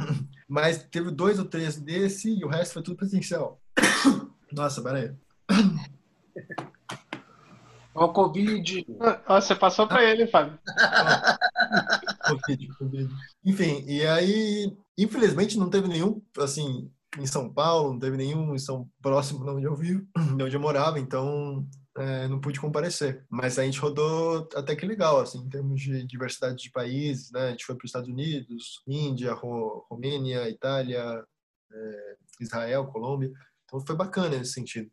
Mas 0.47 0.83
teve 0.83 1.09
dois 1.09 1.39
ou 1.39 1.45
três 1.45 1.75
desse, 1.75 2.29
e 2.29 2.45
o 2.45 2.47
resto 2.47 2.73
foi 2.73 2.83
tudo 2.83 2.97
presencial. 2.97 3.59
Nossa, 4.51 4.81
peraí. 4.81 5.11
Olha 7.95 8.05
o 8.05 8.13
Covid. 8.13 8.85
Ah, 9.27 9.41
você 9.41 9.55
passou 9.55 9.87
para 9.87 10.03
ele, 10.03 10.27
Fábio. 10.27 10.57
Covid, 12.29 12.67
Covid. 12.77 13.09
Enfim, 13.43 13.83
e 13.87 14.05
aí, 14.05 14.77
infelizmente, 14.97 15.57
não 15.57 15.69
teve 15.69 15.87
nenhum, 15.87 16.21
assim, 16.37 16.89
em 17.17 17.25
São 17.25 17.51
Paulo, 17.51 17.93
não 17.93 17.99
teve 17.99 18.15
nenhum 18.15 18.53
em 18.53 18.59
São 18.59 18.89
próximo 19.01 19.43
de 19.43 19.49
onde 19.49 19.65
eu 19.65 19.75
vivo, 19.75 20.07
de 20.37 20.43
onde 20.43 20.55
eu 20.55 20.61
morava, 20.61 20.99
então 20.99 21.67
é, 21.97 22.27
não 22.27 22.39
pude 22.39 22.59
comparecer. 22.59 23.25
Mas 23.29 23.57
a 23.57 23.65
gente 23.65 23.79
rodou 23.79 24.47
até 24.55 24.75
que 24.75 24.85
legal, 24.85 25.19
assim, 25.19 25.39
em 25.39 25.49
termos 25.49 25.81
de 25.81 26.05
diversidade 26.05 26.57
de 26.57 26.71
países, 26.71 27.31
né? 27.31 27.47
A 27.47 27.51
gente 27.51 27.65
foi 27.65 27.75
para 27.75 27.85
os 27.85 27.89
Estados 27.89 28.09
Unidos, 28.09 28.81
Índia, 28.87 29.33
Ro 29.33 29.85
Romênia, 29.89 30.49
Itália, 30.49 31.23
é, 31.71 32.15
Israel, 32.39 32.87
Colômbia. 32.87 33.31
Então 33.69 33.79
foi 33.85 33.95
bacana 33.95 34.37
nesse 34.37 34.51
sentido. 34.51 34.91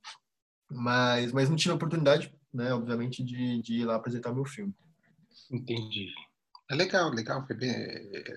Mas, 0.70 1.32
mas 1.32 1.48
não 1.48 1.56
tive 1.56 1.72
a 1.72 1.74
oportunidade 1.74 2.32
né, 2.56 2.72
obviamente, 2.72 3.22
de, 3.22 3.60
de 3.60 3.74
ir 3.74 3.84
lá 3.84 3.96
apresentar 3.96 4.32
meu 4.32 4.46
filme. 4.46 4.74
Entendi. 5.52 6.10
É 6.70 6.74
legal, 6.74 7.10
legal. 7.10 7.46
Foi 7.46 7.54
bem, 7.54 7.70
é, 7.70 8.36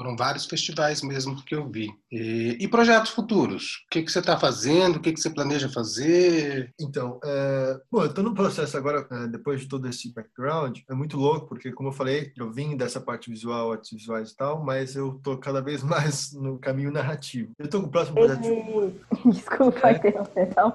foram 0.00 0.16
vários 0.16 0.46
festivais 0.46 1.02
mesmo 1.02 1.36
que 1.44 1.54
eu 1.54 1.68
vi. 1.68 1.90
E, 2.10 2.56
e 2.58 2.66
projetos 2.66 3.10
futuros? 3.10 3.84
O 3.86 3.90
que, 3.90 4.02
que 4.02 4.10
você 4.10 4.20
está 4.20 4.38
fazendo? 4.38 4.96
O 4.96 5.00
que, 5.00 5.12
que 5.12 5.20
você 5.20 5.28
planeja 5.28 5.68
fazer? 5.68 6.72
Então, 6.80 7.20
é, 7.22 7.78
bom, 7.92 8.00
eu 8.00 8.06
estou 8.06 8.24
no 8.24 8.34
processo 8.34 8.78
agora, 8.78 9.06
é, 9.10 9.26
depois 9.26 9.60
de 9.60 9.68
todo 9.68 9.86
esse 9.86 10.10
background, 10.14 10.78
é 10.88 10.94
muito 10.94 11.18
louco, 11.18 11.46
porque, 11.46 11.70
como 11.70 11.90
eu 11.90 11.92
falei, 11.92 12.32
eu 12.34 12.50
vim 12.50 12.78
dessa 12.78 12.98
parte 12.98 13.28
visual, 13.28 13.72
artes 13.72 13.90
visuais 13.90 14.30
e 14.30 14.36
tal, 14.36 14.64
mas 14.64 14.96
eu 14.96 15.16
estou 15.16 15.36
cada 15.36 15.60
vez 15.60 15.82
mais 15.84 16.32
no 16.32 16.58
caminho 16.58 16.90
narrativo. 16.90 17.52
Eu 17.58 17.66
estou 17.66 17.82
com 17.82 17.88
o 17.88 17.90
próximo 17.90 18.14
projeto. 18.14 18.40
Desculpa 19.30 19.86
a 19.86 19.92
interrupção. 19.92 20.74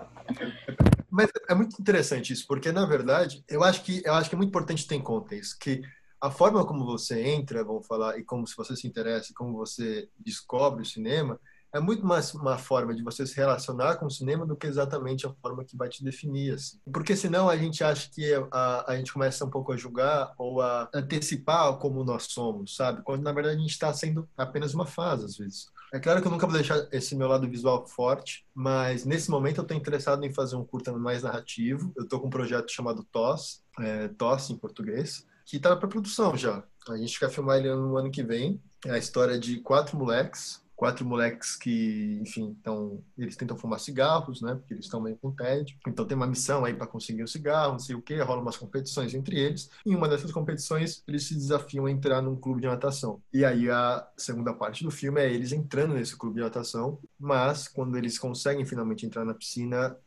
Mas 1.09 1.31
é 1.49 1.55
muito 1.55 1.81
interessante 1.81 2.31
isso, 2.31 2.45
porque 2.47 2.71
na 2.71 2.85
verdade, 2.85 3.43
eu 3.49 3.63
acho 3.63 3.81
que 3.83 4.03
eu 4.05 4.13
acho 4.13 4.29
que 4.29 4.35
é 4.35 4.37
muito 4.37 4.49
importante 4.49 4.87
ter 4.87 4.95
em 4.95 5.01
conta 5.01 5.33
isso, 5.33 5.57
que 5.57 5.81
a 6.25 6.31
forma 6.31 6.65
como 6.65 6.83
você 6.83 7.21
entra, 7.21 7.63
vamos 7.63 7.85
falar, 7.85 8.17
e 8.17 8.23
como 8.23 8.47
se 8.47 8.57
você 8.57 8.75
se 8.75 8.87
interessa, 8.87 9.31
como 9.35 9.53
você 9.53 10.09
descobre 10.17 10.81
o 10.81 10.85
cinema, 10.85 11.39
é 11.71 11.79
muito 11.79 12.05
mais 12.05 12.33
uma 12.33 12.57
forma 12.57 12.95
de 12.95 13.03
você 13.03 13.27
se 13.27 13.35
relacionar 13.35 13.97
com 13.97 14.05
o 14.07 14.09
cinema 14.09 14.45
do 14.45 14.55
que 14.55 14.65
exatamente 14.65 15.27
a 15.27 15.33
forma 15.41 15.63
que 15.63 15.77
vai 15.77 15.87
te 15.87 16.03
definir, 16.03 16.53
assim. 16.53 16.79
Porque 16.91 17.15
senão 17.15 17.47
a 17.47 17.55
gente 17.55 17.83
acha 17.83 18.09
que 18.09 18.33
a, 18.51 18.91
a 18.91 18.97
gente 18.97 19.13
começa 19.13 19.45
um 19.45 19.49
pouco 19.49 19.71
a 19.71 19.77
julgar 19.77 20.33
ou 20.37 20.61
a 20.61 20.89
antecipar 20.93 21.77
como 21.77 22.03
nós 22.03 22.23
somos, 22.23 22.75
sabe? 22.75 23.03
Quando 23.03 23.21
na 23.21 23.33
verdade 23.33 23.57
a 23.57 23.59
gente 23.59 23.71
está 23.71 23.93
sendo 23.93 24.27
apenas 24.35 24.73
uma 24.73 24.85
fase, 24.85 25.25
às 25.25 25.37
vezes. 25.37 25.67
É 25.93 25.99
claro 25.99 26.21
que 26.21 26.27
eu 26.27 26.31
nunca 26.31 26.47
vou 26.47 26.55
deixar 26.55 26.87
esse 26.91 27.15
meu 27.15 27.27
lado 27.27 27.47
visual 27.47 27.85
forte, 27.85 28.45
mas 28.53 29.05
nesse 29.05 29.29
momento 29.29 29.57
eu 29.57 29.61
estou 29.61 29.77
interessado 29.77 30.25
em 30.25 30.33
fazer 30.33 30.55
um 30.55 30.65
curta 30.65 30.91
mais 30.93 31.21
narrativo. 31.21 31.93
Eu 31.95 32.03
estou 32.03 32.19
com 32.19 32.27
um 32.27 32.31
projeto 32.31 32.71
chamado 32.71 33.03
TOS, 33.11 33.61
é, 33.79 34.07
TOS 34.07 34.49
em 34.49 34.57
português, 34.57 35.25
que 35.45 35.57
está 35.57 35.75
para 35.75 35.87
produção 35.87 36.35
já. 36.35 36.63
A 36.87 36.97
gente 36.97 37.19
quer 37.19 37.29
filmar 37.29 37.57
ele 37.57 37.73
no 37.73 37.97
ano 37.97 38.11
que 38.11 38.23
vem. 38.23 38.61
É 38.85 38.91
a 38.91 38.97
história 38.97 39.39
de 39.39 39.59
quatro 39.59 39.97
moleques 39.97 40.63
quatro 40.75 41.05
moleques 41.05 41.55
que, 41.55 42.19
enfim, 42.21 42.55
então 42.59 43.01
eles 43.17 43.35
tentam 43.35 43.57
fumar 43.57 43.79
cigarros, 43.79 44.41
né? 44.41 44.55
Porque 44.55 44.73
eles 44.73 44.85
estão 44.85 45.01
meio 45.01 45.15
com 45.17 45.31
tédio. 45.31 45.77
Então 45.87 46.05
tem 46.05 46.15
uma 46.15 46.27
missão 46.27 46.65
aí 46.65 46.73
para 46.73 46.85
conseguir 46.85 47.23
o 47.23 47.27
cigarro, 47.27 47.73
não 47.73 47.79
sei 47.79 47.95
o 47.95 48.01
que, 48.01 48.15
rola 48.21 48.41
umas 48.41 48.57
competições 48.57 49.13
entre 49.13 49.39
eles. 49.39 49.69
Em 49.85 49.95
uma 49.95 50.07
dessas 50.07 50.31
competições 50.31 51.03
eles 51.07 51.23
se 51.23 51.33
desafiam 51.33 51.85
a 51.85 51.91
entrar 51.91 52.21
num 52.21 52.35
clube 52.35 52.61
de 52.61 52.67
natação. 52.67 53.21
E 53.31 53.45
aí 53.45 53.69
a 53.69 54.05
segunda 54.17 54.53
parte 54.53 54.83
do 54.83 54.91
filme 54.91 55.21
é 55.21 55.31
eles 55.31 55.51
entrando 55.51 55.93
nesse 55.93 56.15
clube 56.15 56.35
de 56.35 56.41
natação, 56.41 56.99
mas 57.17 57.67
quando 57.67 57.97
eles 57.97 58.19
conseguem 58.19 58.65
finalmente 58.65 59.05
entrar 59.05 59.23
na 59.23 59.33
piscina, 59.33 59.97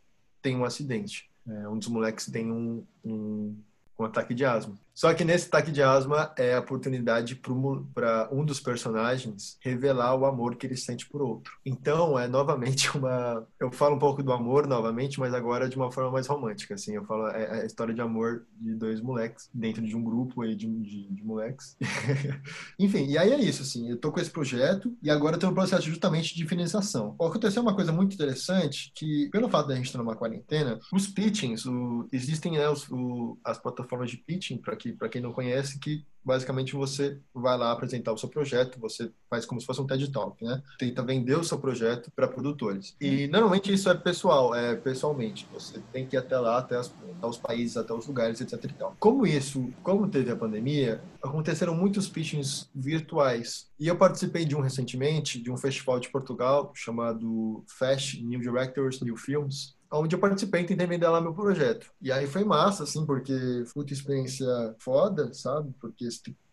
tem 0.42 0.56
um 0.56 0.64
acidente. 0.64 1.30
É, 1.46 1.68
um 1.68 1.78
dos 1.78 1.88
moleques 1.88 2.26
tem 2.26 2.52
um, 2.52 2.84
um 3.02 3.56
com 3.96 4.04
ataque 4.04 4.34
de 4.34 4.44
asma. 4.44 4.76
Só 4.98 5.14
que 5.14 5.24
nesse 5.24 5.46
ataque 5.46 5.70
de 5.70 5.80
asma 5.80 6.34
é 6.36 6.54
a 6.54 6.58
oportunidade 6.58 7.36
para 7.36 8.28
um 8.32 8.44
dos 8.44 8.58
personagens 8.58 9.56
revelar 9.60 10.16
o 10.16 10.26
amor 10.26 10.56
que 10.56 10.66
ele 10.66 10.76
sente 10.76 11.08
por 11.08 11.22
outro. 11.22 11.52
Então 11.64 12.18
é 12.18 12.26
novamente 12.26 12.90
uma. 12.98 13.46
Eu 13.60 13.70
falo 13.70 13.94
um 13.94 13.98
pouco 14.00 14.24
do 14.24 14.32
amor 14.32 14.66
novamente, 14.66 15.20
mas 15.20 15.32
agora 15.32 15.68
de 15.68 15.76
uma 15.76 15.92
forma 15.92 16.10
mais 16.10 16.26
romântica. 16.26 16.74
Assim, 16.74 16.96
eu 16.96 17.04
falo 17.04 17.28
é, 17.28 17.44
é 17.44 17.62
a 17.62 17.64
história 17.64 17.94
de 17.94 18.00
amor 18.00 18.44
de 18.60 18.74
dois 18.74 19.00
moleques 19.00 19.48
dentro 19.54 19.86
de 19.86 19.96
um 19.96 20.02
grupo 20.02 20.42
aí 20.42 20.56
de, 20.56 20.66
de, 20.66 21.08
de 21.08 21.24
moleques. 21.24 21.76
Enfim, 22.76 23.06
e 23.06 23.16
aí 23.16 23.32
é 23.32 23.40
isso. 23.40 23.62
Assim, 23.62 23.88
eu 23.88 23.98
tô 23.98 24.10
com 24.10 24.18
esse 24.18 24.32
projeto 24.32 24.92
e 25.00 25.08
agora 25.08 25.36
eu 25.36 25.38
tenho 25.38 25.52
um 25.52 25.54
processo 25.54 25.86
justamente 25.86 26.34
de 26.34 26.44
financiação. 26.44 27.14
Aconteceu 27.20 27.62
uma 27.62 27.74
coisa 27.76 27.92
muito 27.92 28.14
interessante 28.14 28.90
que, 28.96 29.28
pelo 29.30 29.48
fato 29.48 29.68
da 29.68 29.76
gente 29.76 29.86
estar 29.86 29.98
numa 29.98 30.16
quarentena, 30.16 30.76
os 30.92 31.06
pitchings, 31.06 31.66
o, 31.66 32.08
existem 32.10 32.54
né, 32.54 32.68
os, 32.68 32.88
o, 32.90 33.38
as 33.44 33.58
plataformas 33.58 34.10
de 34.10 34.16
pitching 34.16 34.56
para 34.56 34.74
que 34.74 34.87
que 34.92 34.98
para 34.98 35.08
quem 35.08 35.20
não 35.20 35.32
conhece, 35.32 35.78
que 35.78 36.04
basicamente 36.24 36.74
você 36.74 37.18
vai 37.34 37.56
lá 37.56 37.72
apresentar 37.72 38.12
o 38.12 38.18
seu 38.18 38.28
projeto, 38.28 38.78
você 38.78 39.10
faz 39.30 39.46
como 39.46 39.60
se 39.60 39.66
fosse 39.66 39.80
um 39.80 39.86
TED 39.86 40.10
Talk, 40.10 40.44
né? 40.44 40.62
Tenta 40.78 41.02
vender 41.02 41.38
o 41.38 41.44
seu 41.44 41.58
projeto 41.58 42.10
para 42.14 42.28
produtores. 42.28 42.94
E 43.00 43.26
normalmente 43.28 43.72
isso 43.72 43.88
é 43.88 43.94
pessoal, 43.94 44.54
é 44.54 44.76
pessoalmente. 44.76 45.48
Você 45.52 45.80
tem 45.92 46.06
que 46.06 46.16
ir 46.16 46.18
até 46.18 46.38
lá, 46.38 46.58
até, 46.58 46.76
as, 46.76 46.92
até 47.16 47.26
os 47.26 47.38
países, 47.38 47.76
até 47.78 47.94
os 47.94 48.06
lugares, 48.06 48.40
etc. 48.40 48.62
E 48.62 48.74
tal. 48.74 48.96
Como 48.98 49.26
isso, 49.26 49.72
como 49.82 50.08
teve 50.08 50.30
a 50.30 50.36
pandemia, 50.36 51.00
aconteceram 51.22 51.74
muitos 51.74 52.08
pitchings 52.08 52.68
virtuais. 52.74 53.70
E 53.80 53.88
eu 53.88 53.96
participei 53.96 54.44
de 54.44 54.54
um 54.54 54.60
recentemente, 54.60 55.40
de 55.40 55.50
um 55.50 55.56
festival 55.56 55.98
de 55.98 56.10
Portugal 56.10 56.72
chamado 56.74 57.64
FASH, 57.78 58.20
New 58.20 58.40
Directors, 58.40 59.00
New 59.00 59.16
Films, 59.16 59.77
onde 59.90 60.14
eu 60.14 60.20
participei 60.20 60.64
tentei 60.64 60.86
vender 60.86 61.08
lá 61.08 61.20
meu 61.20 61.34
projeto. 61.34 61.90
E 62.00 62.12
aí 62.12 62.26
foi 62.26 62.44
massa, 62.44 62.84
assim, 62.84 63.04
porque 63.06 63.64
foi 63.66 63.82
uma 63.82 63.92
experiência 63.92 64.46
foda, 64.78 65.32
sabe? 65.32 65.72
Porque 65.80 66.08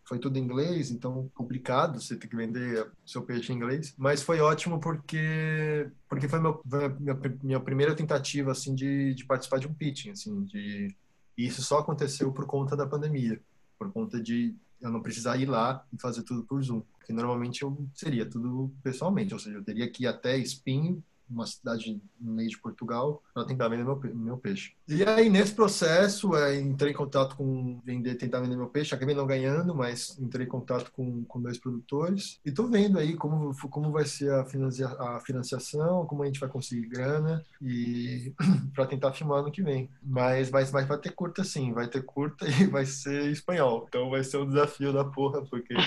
foi 0.06 0.20
tudo 0.20 0.38
em 0.38 0.44
inglês, 0.44 0.92
então 0.92 1.30
complicado 1.34 2.00
você 2.00 2.16
ter 2.16 2.28
que 2.28 2.36
vender 2.36 2.90
seu 3.06 3.24
peixe 3.24 3.52
em 3.52 3.56
inglês. 3.56 3.94
Mas 3.98 4.22
foi 4.22 4.40
ótimo 4.40 4.80
porque 4.80 5.90
porque 6.08 6.28
foi 6.28 6.40
meu, 6.40 6.62
minha, 7.00 7.20
minha 7.44 7.60
primeira 7.60 7.96
tentativa 7.96 8.52
assim 8.52 8.76
de, 8.76 9.14
de 9.16 9.26
participar 9.26 9.60
de 9.60 9.68
um 9.68 9.74
pitching, 9.74 10.12
assim, 10.12 10.44
de 10.44 10.96
e 11.38 11.46
isso 11.46 11.62
só 11.62 11.80
aconteceu 11.80 12.32
por 12.32 12.46
conta 12.46 12.78
da 12.78 12.88
pandemia, 12.88 13.42
por 13.78 13.92
conta 13.92 14.22
de 14.22 14.56
eu 14.80 14.92
não 14.92 15.02
precisar 15.02 15.38
ir 15.38 15.48
lá 15.48 15.84
e 15.92 16.00
fazer 16.00 16.24
tudo 16.24 16.44
por 16.44 16.62
Zoom, 16.64 16.82
porque 16.98 17.12
normalmente 17.12 17.64
eu 17.64 17.76
seria 17.94 18.26
tudo 18.26 18.72
pessoalmente, 18.84 19.34
ou 19.34 19.40
seja, 19.40 19.58
eu 19.58 19.64
teria 19.64 19.90
que 19.90 20.04
ir 20.04 20.08
até 20.08 20.38
Espinho 20.38 21.04
uma 21.30 21.46
cidade 21.46 22.02
no 22.20 22.34
meio 22.34 22.50
de 22.50 22.58
Portugal, 22.58 23.22
para 23.34 23.46
tentar 23.46 23.68
vender 23.68 23.84
meu, 23.84 24.00
meu 24.16 24.38
peixe. 24.38 24.74
E 24.88 25.04
aí, 25.04 25.30
nesse 25.30 25.54
processo, 25.54 26.36
é, 26.36 26.60
entrei 26.60 26.92
em 26.92 26.96
contato 26.96 27.36
com 27.36 27.80
vender, 27.84 28.16
tentar 28.16 28.40
vender 28.40 28.56
meu 28.56 28.68
peixe, 28.68 28.94
acabei 28.94 29.16
não 29.16 29.26
ganhando, 29.26 29.74
mas 29.74 30.18
entrei 30.20 30.46
em 30.46 30.50
contato 30.50 30.92
com, 30.92 31.24
com 31.26 31.42
dois 31.42 31.58
produtores 31.58 32.40
e 32.46 32.52
tô 32.52 32.68
vendo 32.68 33.00
aí 33.00 33.16
como, 33.16 33.56
como 33.70 33.92
vai 33.92 34.06
ser 34.06 34.32
a, 34.32 34.46
financia, 34.46 34.88
a 34.88 35.20
financiação, 35.20 36.06
como 36.06 36.24
a 36.24 36.26
gente 36.26 36.40
vai 36.40 36.50
conseguir 36.50 36.88
grana 36.88 37.44
e 37.62 38.34
para 38.74 38.86
tentar 38.86 39.14
filmar 39.14 39.40
ano 39.40 39.52
que 39.52 39.64
vem. 39.64 39.90
Mas, 40.02 40.52
mas, 40.52 40.72
mas 40.72 40.88
vai 40.88 40.98
ter 40.98 41.12
curta 41.12 41.44
sim, 41.44 41.74
vai 41.74 41.88
ter 41.88 42.04
curta 42.04 42.46
e 42.62 42.66
vai 42.68 42.86
ser 42.86 43.32
espanhol. 43.32 43.86
Então 43.88 44.10
vai 44.10 44.24
ser 44.24 44.38
um 44.38 44.48
desafio 44.48 44.94
da 44.94 45.04
porra, 45.04 45.42
porque. 45.44 45.74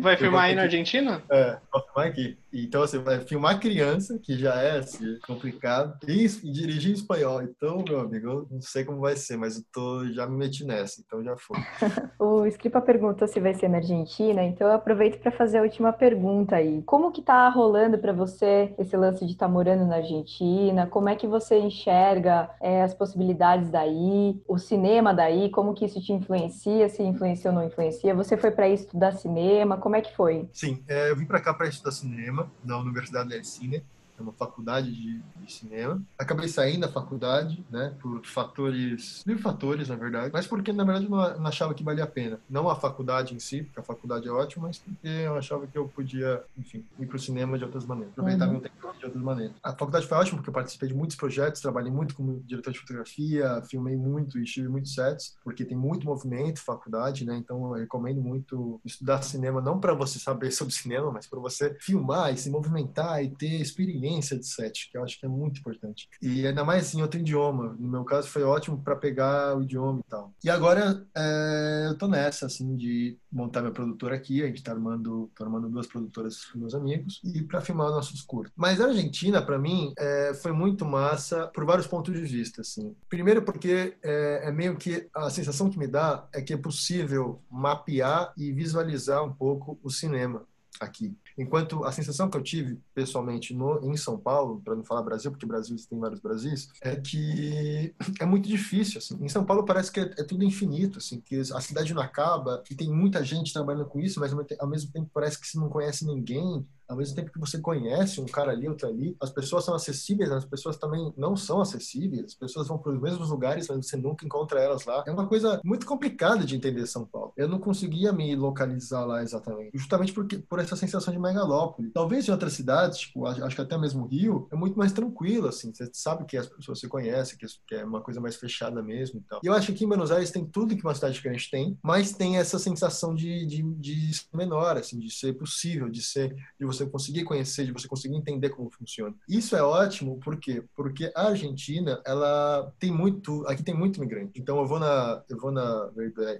Vai 0.00 0.18
filmar 0.18 0.44
aí 0.44 0.54
na 0.54 0.62
Argentina? 0.62 1.22
É, 1.30 1.58
vou 1.72 1.82
filmar 1.82 2.08
aqui. 2.08 2.36
Então, 2.54 2.82
assim, 2.82 2.98
vai 2.98 3.18
filmar 3.20 3.58
criança, 3.58 4.18
que 4.22 4.38
já 4.38 4.54
é 4.54 4.78
assim, 4.78 5.18
complicado, 5.26 5.98
e, 6.06 6.24
e 6.24 6.52
dirigir 6.52 6.92
em 6.92 6.94
espanhol. 6.94 7.42
Então, 7.42 7.82
meu 7.86 8.00
amigo, 8.00 8.28
eu 8.28 8.46
não 8.50 8.60
sei 8.60 8.84
como 8.84 9.00
vai 9.00 9.16
ser, 9.16 9.36
mas 9.36 9.56
eu 9.56 9.62
tô, 9.72 10.06
já 10.12 10.26
me 10.26 10.36
meti 10.36 10.64
nessa, 10.64 11.02
então 11.04 11.22
já 11.22 11.36
foi. 11.36 11.58
o 12.18 12.46
Scripa 12.46 12.80
perguntou 12.80 13.26
se 13.26 13.40
vai 13.40 13.54
ser 13.54 13.68
na 13.68 13.78
Argentina, 13.78 14.44
então 14.44 14.68
eu 14.68 14.74
aproveito 14.74 15.20
para 15.20 15.32
fazer 15.32 15.58
a 15.58 15.62
última 15.62 15.92
pergunta 15.92 16.56
aí. 16.56 16.82
Como 16.82 17.10
que 17.10 17.22
tá 17.22 17.48
rolando 17.48 17.98
para 17.98 18.12
você 18.12 18.72
esse 18.78 18.96
lance 18.96 19.26
de 19.26 19.32
estar 19.32 19.46
tá 19.46 19.52
morando 19.52 19.84
na 19.86 19.96
Argentina? 19.96 20.86
Como 20.86 21.08
é 21.08 21.16
que 21.16 21.26
você 21.26 21.58
enxerga 21.58 22.50
é, 22.60 22.82
as 22.82 22.94
possibilidades 22.94 23.68
daí, 23.70 24.40
o 24.46 24.58
cinema 24.58 25.12
daí? 25.12 25.50
Como 25.50 25.74
que 25.74 25.84
isso 25.84 26.00
te 26.00 26.12
influencia? 26.12 26.88
Se 26.88 27.02
influencia 27.02 27.50
ou 27.50 27.56
não 27.56 27.64
influencia? 27.64 28.14
Você 28.14 28.36
foi 28.36 28.52
para 28.52 28.68
estudar 28.68 29.12
cinema? 29.12 29.76
Como 29.76 29.96
é 29.96 30.00
que 30.00 30.14
foi? 30.14 30.48
Sim, 30.52 30.84
é, 30.88 31.10
eu 31.10 31.16
vim 31.16 31.26
para 31.26 31.40
cá 31.40 31.52
para 31.52 31.66
estudar 31.66 31.90
cinema 31.90 32.43
na 32.64 32.78
Universidade 32.78 33.30
del 33.30 33.44
Cine 33.44 33.84
é 34.18 34.22
uma 34.22 34.32
faculdade 34.32 34.92
de, 34.92 35.20
de, 35.36 35.52
cinema. 35.52 36.00
Acabei 36.18 36.48
saindo 36.48 36.82
da 36.82 36.88
faculdade, 36.88 37.64
né, 37.70 37.94
por 38.00 38.24
fatores, 38.24 39.22
mil 39.26 39.38
fatores, 39.38 39.88
na 39.88 39.96
verdade, 39.96 40.30
mas 40.32 40.46
porque, 40.46 40.72
na 40.72 40.84
verdade, 40.84 41.08
não, 41.08 41.38
não, 41.38 41.46
achava 41.46 41.74
que 41.74 41.82
valia 41.82 42.04
a 42.04 42.06
pena. 42.06 42.38
Não 42.48 42.68
a 42.68 42.76
faculdade 42.76 43.34
em 43.34 43.38
si, 43.38 43.62
porque 43.62 43.80
a 43.80 43.82
faculdade 43.82 44.28
é 44.28 44.30
ótima, 44.30 44.68
mas 44.68 44.78
porque 44.78 45.08
eu 45.08 45.36
achava 45.36 45.66
que 45.66 45.76
eu 45.76 45.88
podia, 45.88 46.42
enfim, 46.56 46.84
ir 46.98 47.06
para 47.06 47.16
o 47.16 47.18
cinema 47.18 47.58
de 47.58 47.64
outras 47.64 47.84
maneiras, 47.84 48.12
aproveitar 48.12 48.46
uhum. 48.46 48.52
meu 48.52 48.60
tempo 48.60 48.74
de 48.98 49.06
outras 49.06 49.22
maneiras. 49.22 49.56
A 49.62 49.70
faculdade 49.72 50.06
foi 50.06 50.18
ótima 50.18 50.36
porque 50.38 50.50
eu 50.50 50.54
participei 50.54 50.88
de 50.88 50.94
muitos 50.94 51.16
projetos, 51.16 51.60
trabalhei 51.60 51.90
muito 51.90 52.14
como 52.14 52.40
diretor 52.46 52.72
de 52.72 52.78
fotografia, 52.78 53.62
filmei 53.68 53.96
muito 53.96 54.38
e 54.38 54.44
estive 54.44 54.68
muitos 54.68 54.94
sets, 54.94 55.36
porque 55.42 55.64
tem 55.64 55.76
muito 55.76 56.06
movimento, 56.06 56.60
faculdade, 56.60 57.24
né, 57.24 57.36
então 57.36 57.64
eu 57.66 57.80
recomendo 57.80 58.20
muito 58.20 58.80
estudar 58.84 59.22
cinema, 59.22 59.60
não 59.60 59.80
para 59.80 59.94
você 59.94 60.18
saber 60.18 60.50
sobre 60.52 60.72
cinema, 60.72 61.10
mas 61.10 61.26
para 61.26 61.40
você 61.40 61.76
filmar 61.80 62.32
e 62.32 62.36
se 62.36 62.50
movimentar 62.50 63.22
e 63.22 63.28
ter 63.28 63.60
experiência 63.60 64.03
experiência 64.04 64.38
de 64.38 64.46
set, 64.46 64.90
que 64.90 64.98
eu 64.98 65.02
acho 65.02 65.18
que 65.18 65.24
é 65.24 65.28
muito 65.28 65.60
importante. 65.60 66.08
E 66.20 66.46
ainda 66.46 66.64
mais 66.64 66.94
em 66.94 67.02
outro 67.02 67.18
idioma. 67.18 67.74
No 67.78 67.88
meu 67.88 68.04
caso, 68.04 68.28
foi 68.28 68.42
ótimo 68.42 68.82
para 68.82 68.94
pegar 68.94 69.56
o 69.56 69.62
idioma 69.62 70.00
e 70.00 70.10
tal. 70.10 70.32
E 70.44 70.50
agora 70.50 71.04
é, 71.16 71.86
eu 71.88 71.96
tô 71.96 72.06
nessa, 72.06 72.46
assim, 72.46 72.76
de 72.76 73.16
montar 73.32 73.62
minha 73.62 73.72
produtora 73.72 74.14
aqui. 74.14 74.42
A 74.42 74.46
gente 74.46 74.62
tá 74.62 74.72
armando, 74.72 75.30
tô 75.34 75.44
armando 75.44 75.68
duas 75.68 75.86
produtoras 75.86 76.44
com 76.44 76.58
meus 76.58 76.74
amigos 76.74 77.20
e 77.24 77.42
para 77.42 77.60
filmar 77.60 77.88
nossos 77.88 78.22
curtos. 78.22 78.52
Mas 78.56 78.80
a 78.80 78.86
Argentina, 78.86 79.40
para 79.40 79.58
mim, 79.58 79.92
é, 79.98 80.34
foi 80.34 80.52
muito 80.52 80.84
massa 80.84 81.46
por 81.48 81.64
vários 81.64 81.86
pontos 81.86 82.14
de 82.14 82.22
vista, 82.22 82.60
assim. 82.60 82.94
Primeiro 83.08 83.42
porque 83.42 83.96
é, 84.02 84.48
é 84.48 84.52
meio 84.52 84.76
que 84.76 85.08
a 85.14 85.30
sensação 85.30 85.70
que 85.70 85.78
me 85.78 85.86
dá 85.86 86.28
é 86.32 86.42
que 86.42 86.52
é 86.52 86.56
possível 86.56 87.42
mapear 87.50 88.32
e 88.36 88.52
visualizar 88.52 89.24
um 89.24 89.32
pouco 89.32 89.78
o 89.82 89.90
cinema 89.90 90.46
aqui. 90.80 91.16
Enquanto 91.36 91.84
a 91.84 91.92
sensação 91.92 92.28
que 92.28 92.36
eu 92.36 92.42
tive 92.42 92.78
pessoalmente 92.94 93.54
no, 93.54 93.80
em 93.82 93.96
São 93.96 94.18
Paulo, 94.18 94.60
para 94.64 94.74
não 94.74 94.84
falar 94.84 95.02
Brasil, 95.02 95.30
porque 95.30 95.46
Brasil 95.46 95.76
tem 95.88 95.98
vários 95.98 96.20
Brasis, 96.20 96.68
é 96.80 96.96
que 96.96 97.94
é 98.20 98.24
muito 98.24 98.48
difícil. 98.48 98.98
Assim. 98.98 99.16
Em 99.20 99.28
São 99.28 99.44
Paulo 99.44 99.64
parece 99.64 99.90
que 99.90 100.00
é, 100.00 100.04
é 100.18 100.24
tudo 100.24 100.44
infinito, 100.44 100.98
assim, 100.98 101.20
que 101.20 101.40
a 101.40 101.60
cidade 101.60 101.94
não 101.94 102.02
acaba, 102.02 102.62
e 102.70 102.74
tem 102.74 102.90
muita 102.90 103.24
gente 103.24 103.52
trabalhando 103.52 103.86
com 103.86 104.00
isso, 104.00 104.20
mas 104.20 104.32
ao 104.58 104.68
mesmo 104.68 104.90
tempo 104.92 105.10
parece 105.12 105.40
que 105.40 105.46
você 105.46 105.58
não 105.58 105.68
conhece 105.68 106.06
ninguém 106.06 106.66
ao 106.88 106.96
mesmo 106.96 107.16
tempo 107.16 107.32
que 107.32 107.40
você 107.40 107.58
conhece 107.58 108.20
um 108.20 108.26
cara 108.26 108.52
ali, 108.52 108.68
outro 108.68 108.88
ali, 108.88 109.16
as 109.20 109.30
pessoas 109.30 109.64
são 109.64 109.74
acessíveis, 109.74 110.30
as 110.30 110.44
pessoas 110.44 110.76
também 110.76 111.12
não 111.16 111.36
são 111.36 111.60
acessíveis, 111.60 112.24
as 112.24 112.34
pessoas 112.34 112.68
vão 112.68 112.78
para 112.78 112.92
os 112.92 113.00
mesmos 113.00 113.30
lugares, 113.30 113.68
mas 113.68 113.86
você 113.86 113.96
nunca 113.96 114.24
encontra 114.24 114.60
elas 114.60 114.84
lá. 114.84 115.04
É 115.06 115.10
uma 115.10 115.26
coisa 115.26 115.60
muito 115.64 115.86
complicada 115.86 116.44
de 116.44 116.56
entender 116.56 116.86
São 116.86 117.06
Paulo. 117.06 117.32
Eu 117.36 117.48
não 117.48 117.58
conseguia 117.58 118.12
me 118.12 118.34
localizar 118.36 119.04
lá 119.04 119.22
exatamente, 119.22 119.70
justamente 119.74 120.12
porque, 120.12 120.38
por 120.38 120.58
essa 120.58 120.76
sensação 120.76 121.12
de 121.12 121.18
megalópole. 121.18 121.90
Talvez 121.90 122.28
em 122.28 122.30
outras 122.30 122.52
cidades, 122.52 122.98
tipo, 122.98 123.26
acho 123.26 123.56
que 123.56 123.62
até 123.62 123.76
mesmo 123.78 124.06
Rio, 124.06 124.48
é 124.52 124.56
muito 124.56 124.78
mais 124.78 124.92
tranquilo, 124.92 125.48
assim, 125.48 125.72
você 125.72 125.88
sabe 125.92 126.24
que 126.24 126.36
as 126.36 126.46
pessoas 126.46 126.80
se 126.80 126.88
conhecem, 126.88 127.38
que 127.38 127.74
é 127.74 127.84
uma 127.84 128.00
coisa 128.00 128.20
mais 128.20 128.36
fechada 128.36 128.82
mesmo 128.82 129.20
e 129.20 129.22
tal. 129.22 129.40
E 129.42 129.46
eu 129.46 129.52
acho 129.52 129.72
que 129.72 129.84
em 129.84 129.88
Buenos 129.88 130.10
Aires 130.10 130.30
tem 130.30 130.44
tudo 130.44 130.76
que 130.76 130.82
uma 130.82 130.94
cidade 130.94 131.20
grande 131.20 131.50
tem, 131.50 131.78
mas 131.82 132.12
tem 132.12 132.36
essa 132.36 132.58
sensação 132.58 133.14
de, 133.14 133.46
de, 133.46 133.62
de 133.62 134.10
menor, 134.32 134.76
assim, 134.76 134.98
de 134.98 135.10
ser 135.10 135.34
possível, 135.34 135.88
de 135.88 136.02
ser, 136.02 136.34
de 136.58 136.64
você 136.74 136.86
conseguir 136.86 137.24
conhecer, 137.24 137.64
de 137.64 137.72
você 137.72 137.88
conseguir 137.88 138.16
entender 138.16 138.50
como 138.50 138.70
funciona. 138.70 139.14
Isso 139.28 139.56
é 139.56 139.62
ótimo, 139.62 140.18
por 140.20 140.36
quê? 140.38 140.62
Porque 140.74 141.12
a 141.14 141.28
Argentina, 141.28 142.00
ela 142.04 142.72
tem 142.78 142.90
muito, 142.90 143.46
aqui 143.46 143.62
tem 143.62 143.74
muito 143.74 143.96
imigrante. 143.96 144.32
Então 144.38 144.58
eu 144.58 144.66
vou 144.66 144.78
na, 144.78 145.22
eu 145.28 145.38
vou 145.38 145.50
na 145.50 145.90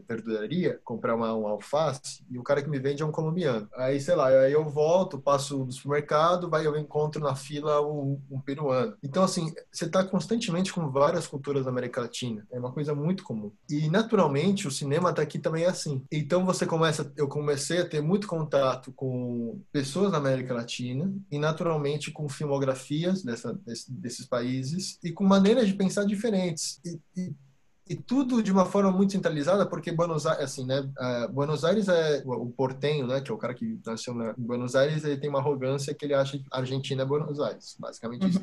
verduraria 0.08 0.80
comprar 0.84 1.14
uma, 1.14 1.32
uma 1.34 1.50
alface 1.50 2.24
e 2.30 2.38
o 2.38 2.42
cara 2.42 2.62
que 2.62 2.68
me 2.68 2.78
vende 2.78 3.02
é 3.02 3.06
um 3.06 3.12
colombiano. 3.12 3.68
Aí, 3.76 4.00
sei 4.00 4.14
lá, 4.14 4.28
aí 4.28 4.52
eu 4.52 4.64
volto, 4.68 5.18
passo 5.18 5.64
no 5.64 5.72
supermercado, 5.72 6.48
vai 6.48 6.66
eu 6.66 6.76
encontro 6.76 7.22
na 7.22 7.34
fila 7.34 7.80
um, 7.80 8.20
um 8.30 8.40
peruano. 8.40 8.96
Então, 9.02 9.22
assim, 9.22 9.52
você 9.70 9.84
está 9.86 10.04
constantemente 10.04 10.72
com 10.72 10.90
várias 10.90 11.26
culturas 11.26 11.64
da 11.64 11.70
América 11.70 12.00
Latina. 12.00 12.46
É 12.50 12.58
uma 12.58 12.72
coisa 12.72 12.94
muito 12.94 13.22
comum. 13.22 13.52
E, 13.68 13.88
naturalmente, 13.88 14.66
o 14.66 14.70
cinema 14.70 15.12
daqui 15.12 15.38
também 15.38 15.64
é 15.64 15.68
assim. 15.68 16.04
Então, 16.10 16.44
você 16.44 16.66
começa, 16.66 17.12
eu 17.16 17.28
comecei 17.28 17.80
a 17.80 17.88
ter 17.88 18.00
muito 18.00 18.26
contato 18.26 18.92
com 18.92 19.60
pessoas 19.72 20.12
da 20.12 20.18
América 20.26 20.54
Latina 20.54 21.12
e, 21.30 21.38
naturalmente, 21.38 22.10
com 22.10 22.28
filmografias 22.28 23.22
dessa, 23.22 23.52
desse, 23.52 23.92
desses 23.92 24.26
países 24.26 24.98
e 25.02 25.12
com 25.12 25.24
maneiras 25.24 25.66
de 25.66 25.74
pensar 25.74 26.04
diferentes. 26.04 26.80
E, 26.84 27.00
e, 27.16 27.34
e 27.88 27.94
tudo 27.94 28.42
de 28.42 28.50
uma 28.50 28.64
forma 28.64 28.90
muito 28.90 29.12
centralizada, 29.12 29.66
porque 29.66 29.92
Buenos 29.92 30.26
Aires, 30.26 30.44
assim, 30.44 30.64
né? 30.64 30.80
Uh, 30.80 31.32
Buenos 31.32 31.64
Aires 31.64 31.86
é 31.88 32.22
o 32.24 32.46
portenho, 32.46 33.06
né? 33.06 33.20
Que 33.20 33.30
é 33.30 33.34
o 33.34 33.38
cara 33.38 33.54
que 33.54 33.78
nasceu 33.84 34.14
em 34.14 34.42
Buenos 34.42 34.74
Aires, 34.74 35.04
ele 35.04 35.18
tem 35.18 35.28
uma 35.28 35.38
arrogância 35.38 35.94
que 35.94 36.04
ele 36.04 36.14
acha 36.14 36.38
que 36.38 36.44
a 36.50 36.58
Argentina 36.58 37.02
é 37.02 37.06
Buenos 37.06 37.38
Aires, 37.40 37.76
basicamente 37.78 38.28
isso. 38.28 38.40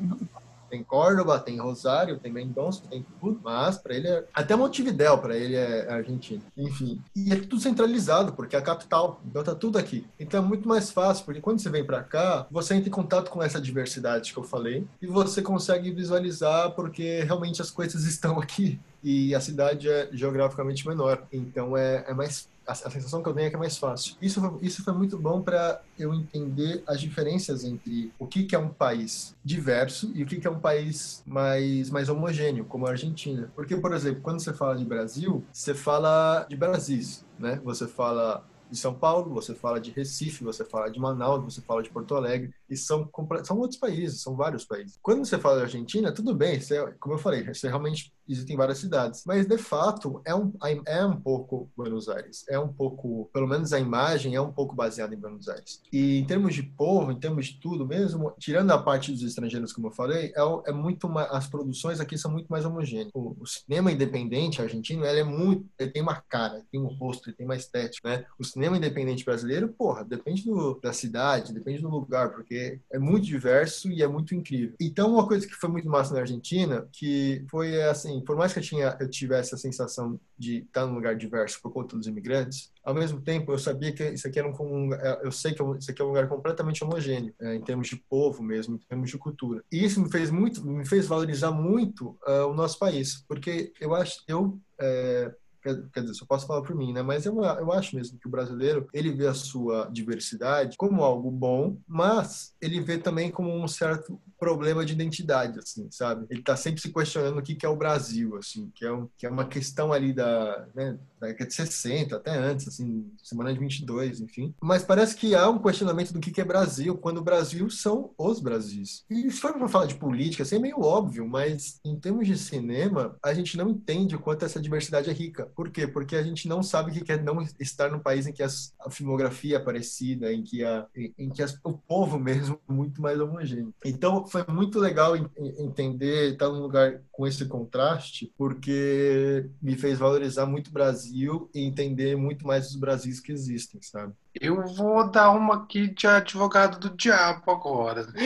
Tem 0.72 0.82
Córdoba, 0.82 1.38
tem 1.38 1.60
Rosário, 1.60 2.18
tem 2.18 2.32
Mendonça, 2.32 2.82
tem 2.88 3.04
tudo, 3.20 3.38
mas 3.44 3.76
para 3.76 3.94
ele 3.94 4.08
é 4.08 4.24
até 4.32 4.56
Montevidéu 4.56 5.18
para 5.18 5.36
ele 5.36 5.54
é 5.54 5.92
Argentina. 5.92 6.40
Enfim, 6.56 6.98
e 7.14 7.30
é 7.30 7.36
tudo 7.36 7.60
centralizado 7.60 8.32
porque 8.32 8.56
é 8.56 8.58
a 8.58 8.62
capital, 8.62 9.20
então 9.22 9.44
tá 9.44 9.54
tudo 9.54 9.76
aqui. 9.76 10.06
Então 10.18 10.42
é 10.42 10.42
muito 10.42 10.66
mais 10.66 10.90
fácil 10.90 11.26
porque 11.26 11.42
quando 11.42 11.60
você 11.60 11.68
vem 11.68 11.84
para 11.84 12.02
cá, 12.02 12.46
você 12.50 12.74
entra 12.74 12.88
em 12.88 12.92
contato 12.92 13.30
com 13.30 13.42
essa 13.42 13.60
diversidade 13.60 14.32
que 14.32 14.38
eu 14.38 14.44
falei 14.44 14.86
e 15.02 15.06
você 15.06 15.42
consegue 15.42 15.90
visualizar 15.90 16.70
porque 16.70 17.22
realmente 17.22 17.60
as 17.60 17.70
coisas 17.70 18.04
estão 18.08 18.40
aqui 18.40 18.80
e 19.04 19.34
a 19.34 19.40
cidade 19.42 19.90
é 19.90 20.08
geograficamente 20.10 20.88
menor, 20.88 21.24
então 21.30 21.76
é, 21.76 22.04
é 22.08 22.14
mais 22.14 22.48
a, 22.66 22.74
sensação 22.74 23.22
que 23.22 23.28
eu 23.28 23.34
tenho 23.34 23.46
é 23.46 23.50
que 23.50 23.56
é 23.56 23.58
mais 23.58 23.76
fácil. 23.76 24.16
Isso, 24.20 24.58
isso 24.62 24.84
foi 24.84 24.92
muito 24.92 25.18
bom 25.18 25.42
para 25.42 25.82
eu 25.98 26.14
entender 26.14 26.82
as 26.86 27.00
diferenças 27.00 27.64
entre 27.64 28.12
o 28.18 28.26
que, 28.26 28.44
que 28.44 28.54
é 28.54 28.58
um 28.58 28.68
país 28.68 29.34
diverso 29.44 30.10
e 30.14 30.22
o 30.22 30.26
que, 30.26 30.36
que 30.36 30.46
é 30.46 30.50
um 30.50 30.58
país 30.58 31.22
mais, 31.26 31.90
mais 31.90 32.08
homogêneo, 32.08 32.64
como 32.64 32.86
a 32.86 32.90
Argentina. 32.90 33.50
Porque, 33.54 33.76
por 33.76 33.92
exemplo, 33.92 34.20
quando 34.22 34.40
você 34.40 34.52
fala 34.52 34.76
de 34.76 34.84
Brasil, 34.84 35.44
você 35.52 35.74
fala 35.74 36.46
de 36.48 36.56
Brasis, 36.56 37.24
né? 37.38 37.60
Você 37.64 37.86
fala 37.86 38.44
de 38.72 38.78
São 38.78 38.94
Paulo, 38.94 39.34
você 39.34 39.54
fala 39.54 39.78
de 39.78 39.90
Recife, 39.90 40.42
você 40.42 40.64
fala 40.64 40.90
de 40.90 40.98
Manaus, 40.98 41.44
você 41.44 41.60
fala 41.60 41.82
de 41.82 41.90
Porto 41.90 42.14
Alegre, 42.14 42.54
e 42.72 42.76
são, 42.76 43.08
são 43.44 43.58
outros 43.58 43.78
países, 43.78 44.22
são 44.22 44.34
vários 44.34 44.64
países. 44.64 44.98
Quando 45.02 45.24
você 45.26 45.38
fala 45.38 45.58
de 45.58 45.62
Argentina, 45.64 46.10
tudo 46.10 46.34
bem, 46.34 46.58
você, 46.58 46.82
como 46.98 47.14
eu 47.14 47.18
falei, 47.18 47.44
você 47.44 47.68
realmente 47.68 48.12
existem 48.28 48.56
várias 48.56 48.78
cidades, 48.78 49.24
mas 49.26 49.46
de 49.46 49.58
fato 49.58 50.22
é 50.24 50.34
um, 50.34 50.52
é 50.86 51.04
um 51.04 51.20
pouco 51.20 51.70
Buenos 51.76 52.08
Aires, 52.08 52.44
é 52.48 52.58
um 52.58 52.72
pouco, 52.72 53.28
pelo 53.32 53.46
menos 53.46 53.72
a 53.72 53.80
imagem 53.80 54.34
é 54.34 54.40
um 54.40 54.52
pouco 54.52 54.74
baseada 54.74 55.14
em 55.14 55.18
Buenos 55.18 55.48
Aires. 55.48 55.82
E 55.92 56.18
em 56.18 56.24
termos 56.24 56.54
de 56.54 56.62
povo, 56.62 57.12
em 57.12 57.18
termos 57.18 57.46
de 57.46 57.60
tudo 57.60 57.86
mesmo, 57.86 58.32
tirando 58.38 58.70
a 58.70 58.78
parte 58.78 59.12
dos 59.12 59.22
estrangeiros, 59.22 59.72
como 59.72 59.88
eu 59.88 59.92
falei, 59.92 60.32
é, 60.34 60.70
é 60.70 60.72
muito 60.72 61.08
mais, 61.08 61.30
as 61.30 61.46
produções 61.46 62.00
aqui 62.00 62.16
são 62.16 62.30
muito 62.30 62.48
mais 62.48 62.64
homogêneas. 62.64 63.10
O, 63.12 63.36
o, 63.38 63.46
cinema 63.46 63.92
independente 63.92 64.62
argentino, 64.62 65.04
ele 65.04 65.20
é 65.20 65.24
muito, 65.24 65.66
ele 65.78 65.90
tem 65.90 66.02
uma 66.02 66.20
cara, 66.20 66.64
tem 66.70 66.80
um 66.80 66.86
rosto, 66.86 67.28
ele 67.28 67.36
tem 67.36 67.46
uma 67.46 67.56
estética, 67.56 68.08
né? 68.08 68.24
O 68.38 68.44
cinema 68.44 68.76
independente 68.76 69.24
brasileiro, 69.24 69.68
porra, 69.68 70.04
depende 70.04 70.44
do, 70.44 70.78
da 70.80 70.92
cidade, 70.92 71.52
depende 71.52 71.82
do 71.82 71.88
lugar, 71.88 72.30
porque 72.30 72.54
é 72.90 72.98
muito 72.98 73.26
diverso 73.26 73.90
e 73.90 74.02
é 74.02 74.08
muito 74.08 74.34
incrível. 74.34 74.74
Então, 74.80 75.12
uma 75.12 75.26
coisa 75.26 75.46
que 75.46 75.54
foi 75.54 75.70
muito 75.70 75.88
massa 75.88 76.14
na 76.14 76.20
Argentina, 76.20 76.88
que 76.92 77.44
foi 77.50 77.82
assim, 77.82 78.20
por 78.20 78.36
mais 78.36 78.52
que 78.52 78.58
eu, 78.58 78.62
tinha, 78.62 78.96
eu 79.00 79.08
tivesse 79.08 79.54
a 79.54 79.58
sensação 79.58 80.18
de 80.38 80.58
estar 80.58 80.86
num 80.86 80.94
lugar 80.94 81.16
diverso 81.16 81.60
por 81.62 81.72
conta 81.72 81.96
dos 81.96 82.06
imigrantes, 82.06 82.72
ao 82.84 82.94
mesmo 82.94 83.20
tempo 83.20 83.52
eu 83.52 83.58
sabia 83.58 83.92
que 83.92 84.02
isso 84.10 84.26
aqui 84.26 84.38
era 84.38 84.48
um, 84.48 84.92
é, 84.92 85.20
eu 85.22 85.30
sei 85.30 85.54
que 85.54 85.62
isso 85.78 85.90
aqui 85.90 86.02
é 86.02 86.04
um 86.04 86.08
lugar 86.08 86.28
completamente 86.28 86.82
homogêneo 86.82 87.32
é, 87.40 87.54
em 87.54 87.60
termos 87.60 87.88
de 87.88 87.96
povo 87.96 88.42
mesmo, 88.42 88.76
em 88.76 88.78
termos 88.88 89.10
de 89.10 89.18
cultura. 89.18 89.62
E 89.70 89.84
isso 89.84 90.00
me 90.02 90.10
fez 90.10 90.30
muito, 90.30 90.66
me 90.66 90.86
fez 90.86 91.06
valorizar 91.06 91.52
muito 91.52 92.18
uh, 92.26 92.46
o 92.48 92.54
nosso 92.54 92.78
país, 92.78 93.24
porque 93.28 93.72
eu 93.80 93.94
acho, 93.94 94.22
eu 94.26 94.58
é, 94.80 95.32
quer, 95.62 96.00
dizer, 96.00 96.14
só 96.14 96.26
posso 96.26 96.46
falar 96.46 96.62
por 96.62 96.74
mim, 96.74 96.92
né? 96.92 97.02
Mas 97.02 97.24
eu, 97.24 97.42
eu 97.42 97.72
acho 97.72 97.94
mesmo 97.94 98.18
que 98.18 98.26
o 98.26 98.30
brasileiro, 98.30 98.88
ele 98.92 99.12
vê 99.12 99.26
a 99.26 99.34
sua 99.34 99.88
diversidade 99.92 100.76
como 100.76 101.02
algo 101.02 101.30
bom, 101.30 101.76
mas 101.86 102.54
ele 102.60 102.80
vê 102.80 102.98
também 102.98 103.30
como 103.30 103.50
um 103.50 103.68
certo 103.68 104.20
problema 104.42 104.84
de 104.84 104.92
identidade, 104.92 105.56
assim, 105.60 105.86
sabe? 105.88 106.26
Ele 106.28 106.42
tá 106.42 106.56
sempre 106.56 106.80
se 106.80 106.92
questionando 106.92 107.38
o 107.38 107.42
que, 107.42 107.54
que 107.54 107.64
é 107.64 107.68
o 107.68 107.76
Brasil, 107.76 108.36
assim, 108.36 108.72
que 108.74 108.84
é, 108.84 108.92
um, 108.92 109.08
que 109.16 109.24
é 109.24 109.30
uma 109.30 109.44
questão 109.44 109.92
ali 109.92 110.12
da, 110.12 110.66
né, 110.74 110.98
da 111.20 111.28
década 111.28 111.46
de 111.46 111.54
60, 111.54 112.16
até 112.16 112.36
antes, 112.36 112.66
assim, 112.66 113.08
semana 113.22 113.54
de 113.54 113.60
22, 113.60 114.20
enfim. 114.20 114.52
Mas 114.60 114.82
parece 114.82 115.14
que 115.14 115.36
há 115.36 115.48
um 115.48 115.60
questionamento 115.60 116.12
do 116.12 116.18
que, 116.18 116.32
que 116.32 116.40
é 116.40 116.44
Brasil, 116.44 116.98
quando 116.98 117.18
o 117.18 117.22
Brasil 117.22 117.70
são 117.70 118.10
os 118.18 118.40
Brasis. 118.40 119.04
E 119.08 119.30
se 119.30 119.40
for 119.40 119.52
para 119.52 119.68
falar 119.68 119.86
de 119.86 119.94
política, 119.94 120.42
assim, 120.42 120.56
é 120.56 120.58
meio 120.58 120.80
óbvio, 120.80 121.24
mas 121.24 121.78
em 121.84 121.94
termos 121.94 122.26
de 122.26 122.36
cinema, 122.36 123.16
a 123.22 123.32
gente 123.32 123.56
não 123.56 123.70
entende 123.70 124.16
o 124.16 124.20
quanto 124.20 124.44
essa 124.44 124.60
diversidade 124.60 125.08
é 125.08 125.12
rica. 125.12 125.46
Por 125.54 125.70
quê? 125.70 125.86
Porque 125.86 126.16
a 126.16 126.22
gente 126.24 126.48
não 126.48 126.64
sabe 126.64 126.90
o 126.90 127.04
que 127.04 127.12
é 127.12 127.16
não 127.16 127.46
estar 127.60 127.92
num 127.92 128.00
país 128.00 128.26
em 128.26 128.32
que 128.32 128.42
as, 128.42 128.74
a 128.80 128.90
filmografia 128.90 129.58
é 129.58 129.60
parecida, 129.60 130.32
em 130.32 130.42
que, 130.42 130.64
a, 130.64 130.84
em, 130.96 131.14
em 131.16 131.30
que 131.30 131.44
as, 131.44 131.56
o 131.62 131.74
povo 131.74 132.18
mesmo 132.18 132.58
é 132.68 132.72
muito 132.72 133.00
mais 133.00 133.20
homogêneo. 133.20 133.72
Então, 133.84 134.26
foi 134.32 134.44
muito 134.48 134.78
legal 134.78 135.14
entender, 135.58 136.32
estar 136.32 136.48
num 136.48 136.62
lugar 136.62 137.02
com 137.12 137.26
esse 137.26 137.44
contraste, 137.44 138.32
porque 138.36 139.46
me 139.60 139.76
fez 139.76 139.98
valorizar 139.98 140.46
muito 140.46 140.68
o 140.68 140.72
Brasil 140.72 141.50
e 141.54 141.60
entender 141.60 142.16
muito 142.16 142.46
mais 142.46 142.70
os 142.70 142.76
Brasis 142.76 143.20
que 143.20 143.30
existem, 143.30 143.82
sabe? 143.82 144.14
Eu 144.40 144.66
vou 144.66 145.10
dar 145.10 145.30
uma 145.32 145.56
aqui 145.56 145.88
de 145.88 146.06
advogado 146.06 146.80
do 146.80 146.96
diabo 146.96 147.50
agora. 147.50 148.06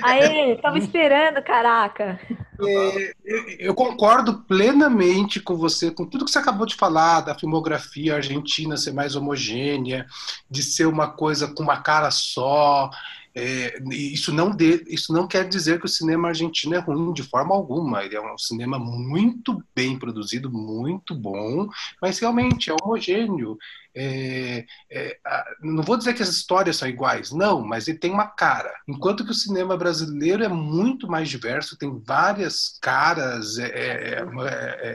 Aê, 0.00 0.56
tava 0.56 0.78
esperando, 0.78 1.42
caraca. 1.42 2.18
É, 2.60 3.12
eu 3.58 3.74
concordo 3.74 4.42
plenamente 4.44 5.40
com 5.40 5.56
você, 5.56 5.90
com 5.90 6.06
tudo 6.06 6.24
que 6.24 6.30
você 6.30 6.38
acabou 6.38 6.64
de 6.64 6.76
falar, 6.76 7.20
da 7.20 7.34
filmografia 7.34 8.14
argentina 8.14 8.76
ser 8.76 8.92
mais 8.92 9.16
homogênea, 9.16 10.06
de 10.48 10.62
ser 10.62 10.86
uma 10.86 11.08
coisa 11.08 11.48
com 11.48 11.62
uma 11.62 11.82
cara 11.82 12.10
só. 12.10 12.88
É, 13.34 13.78
isso, 13.90 14.32
não 14.32 14.50
de, 14.50 14.84
isso 14.88 15.12
não 15.12 15.26
quer 15.26 15.48
dizer 15.48 15.78
que 15.78 15.86
o 15.86 15.88
cinema 15.88 16.28
argentino 16.28 16.74
é 16.74 16.78
ruim 16.78 17.12
de 17.12 17.22
forma 17.22 17.54
alguma. 17.54 18.04
Ele 18.04 18.16
é 18.16 18.20
um 18.20 18.36
cinema 18.36 18.78
muito 18.78 19.62
bem 19.74 19.98
produzido, 19.98 20.50
muito 20.50 21.14
bom, 21.14 21.68
mas 22.00 22.18
realmente 22.18 22.70
é 22.70 22.74
homogêneo. 22.74 23.56
É, 23.94 24.64
é, 24.90 25.18
não 25.62 25.82
vou 25.82 25.98
dizer 25.98 26.14
que 26.14 26.22
as 26.22 26.30
histórias 26.30 26.76
são 26.76 26.88
iguais, 26.88 27.30
não, 27.30 27.62
mas 27.62 27.88
ele 27.88 27.98
tem 27.98 28.10
uma 28.10 28.26
cara. 28.26 28.72
Enquanto 28.88 29.24
que 29.24 29.30
o 29.30 29.34
cinema 29.34 29.76
brasileiro 29.76 30.42
é 30.42 30.48
muito 30.48 31.06
mais 31.06 31.28
diverso, 31.28 31.76
tem 31.76 32.02
várias 32.04 32.78
caras, 32.80 33.58
é, 33.58 34.24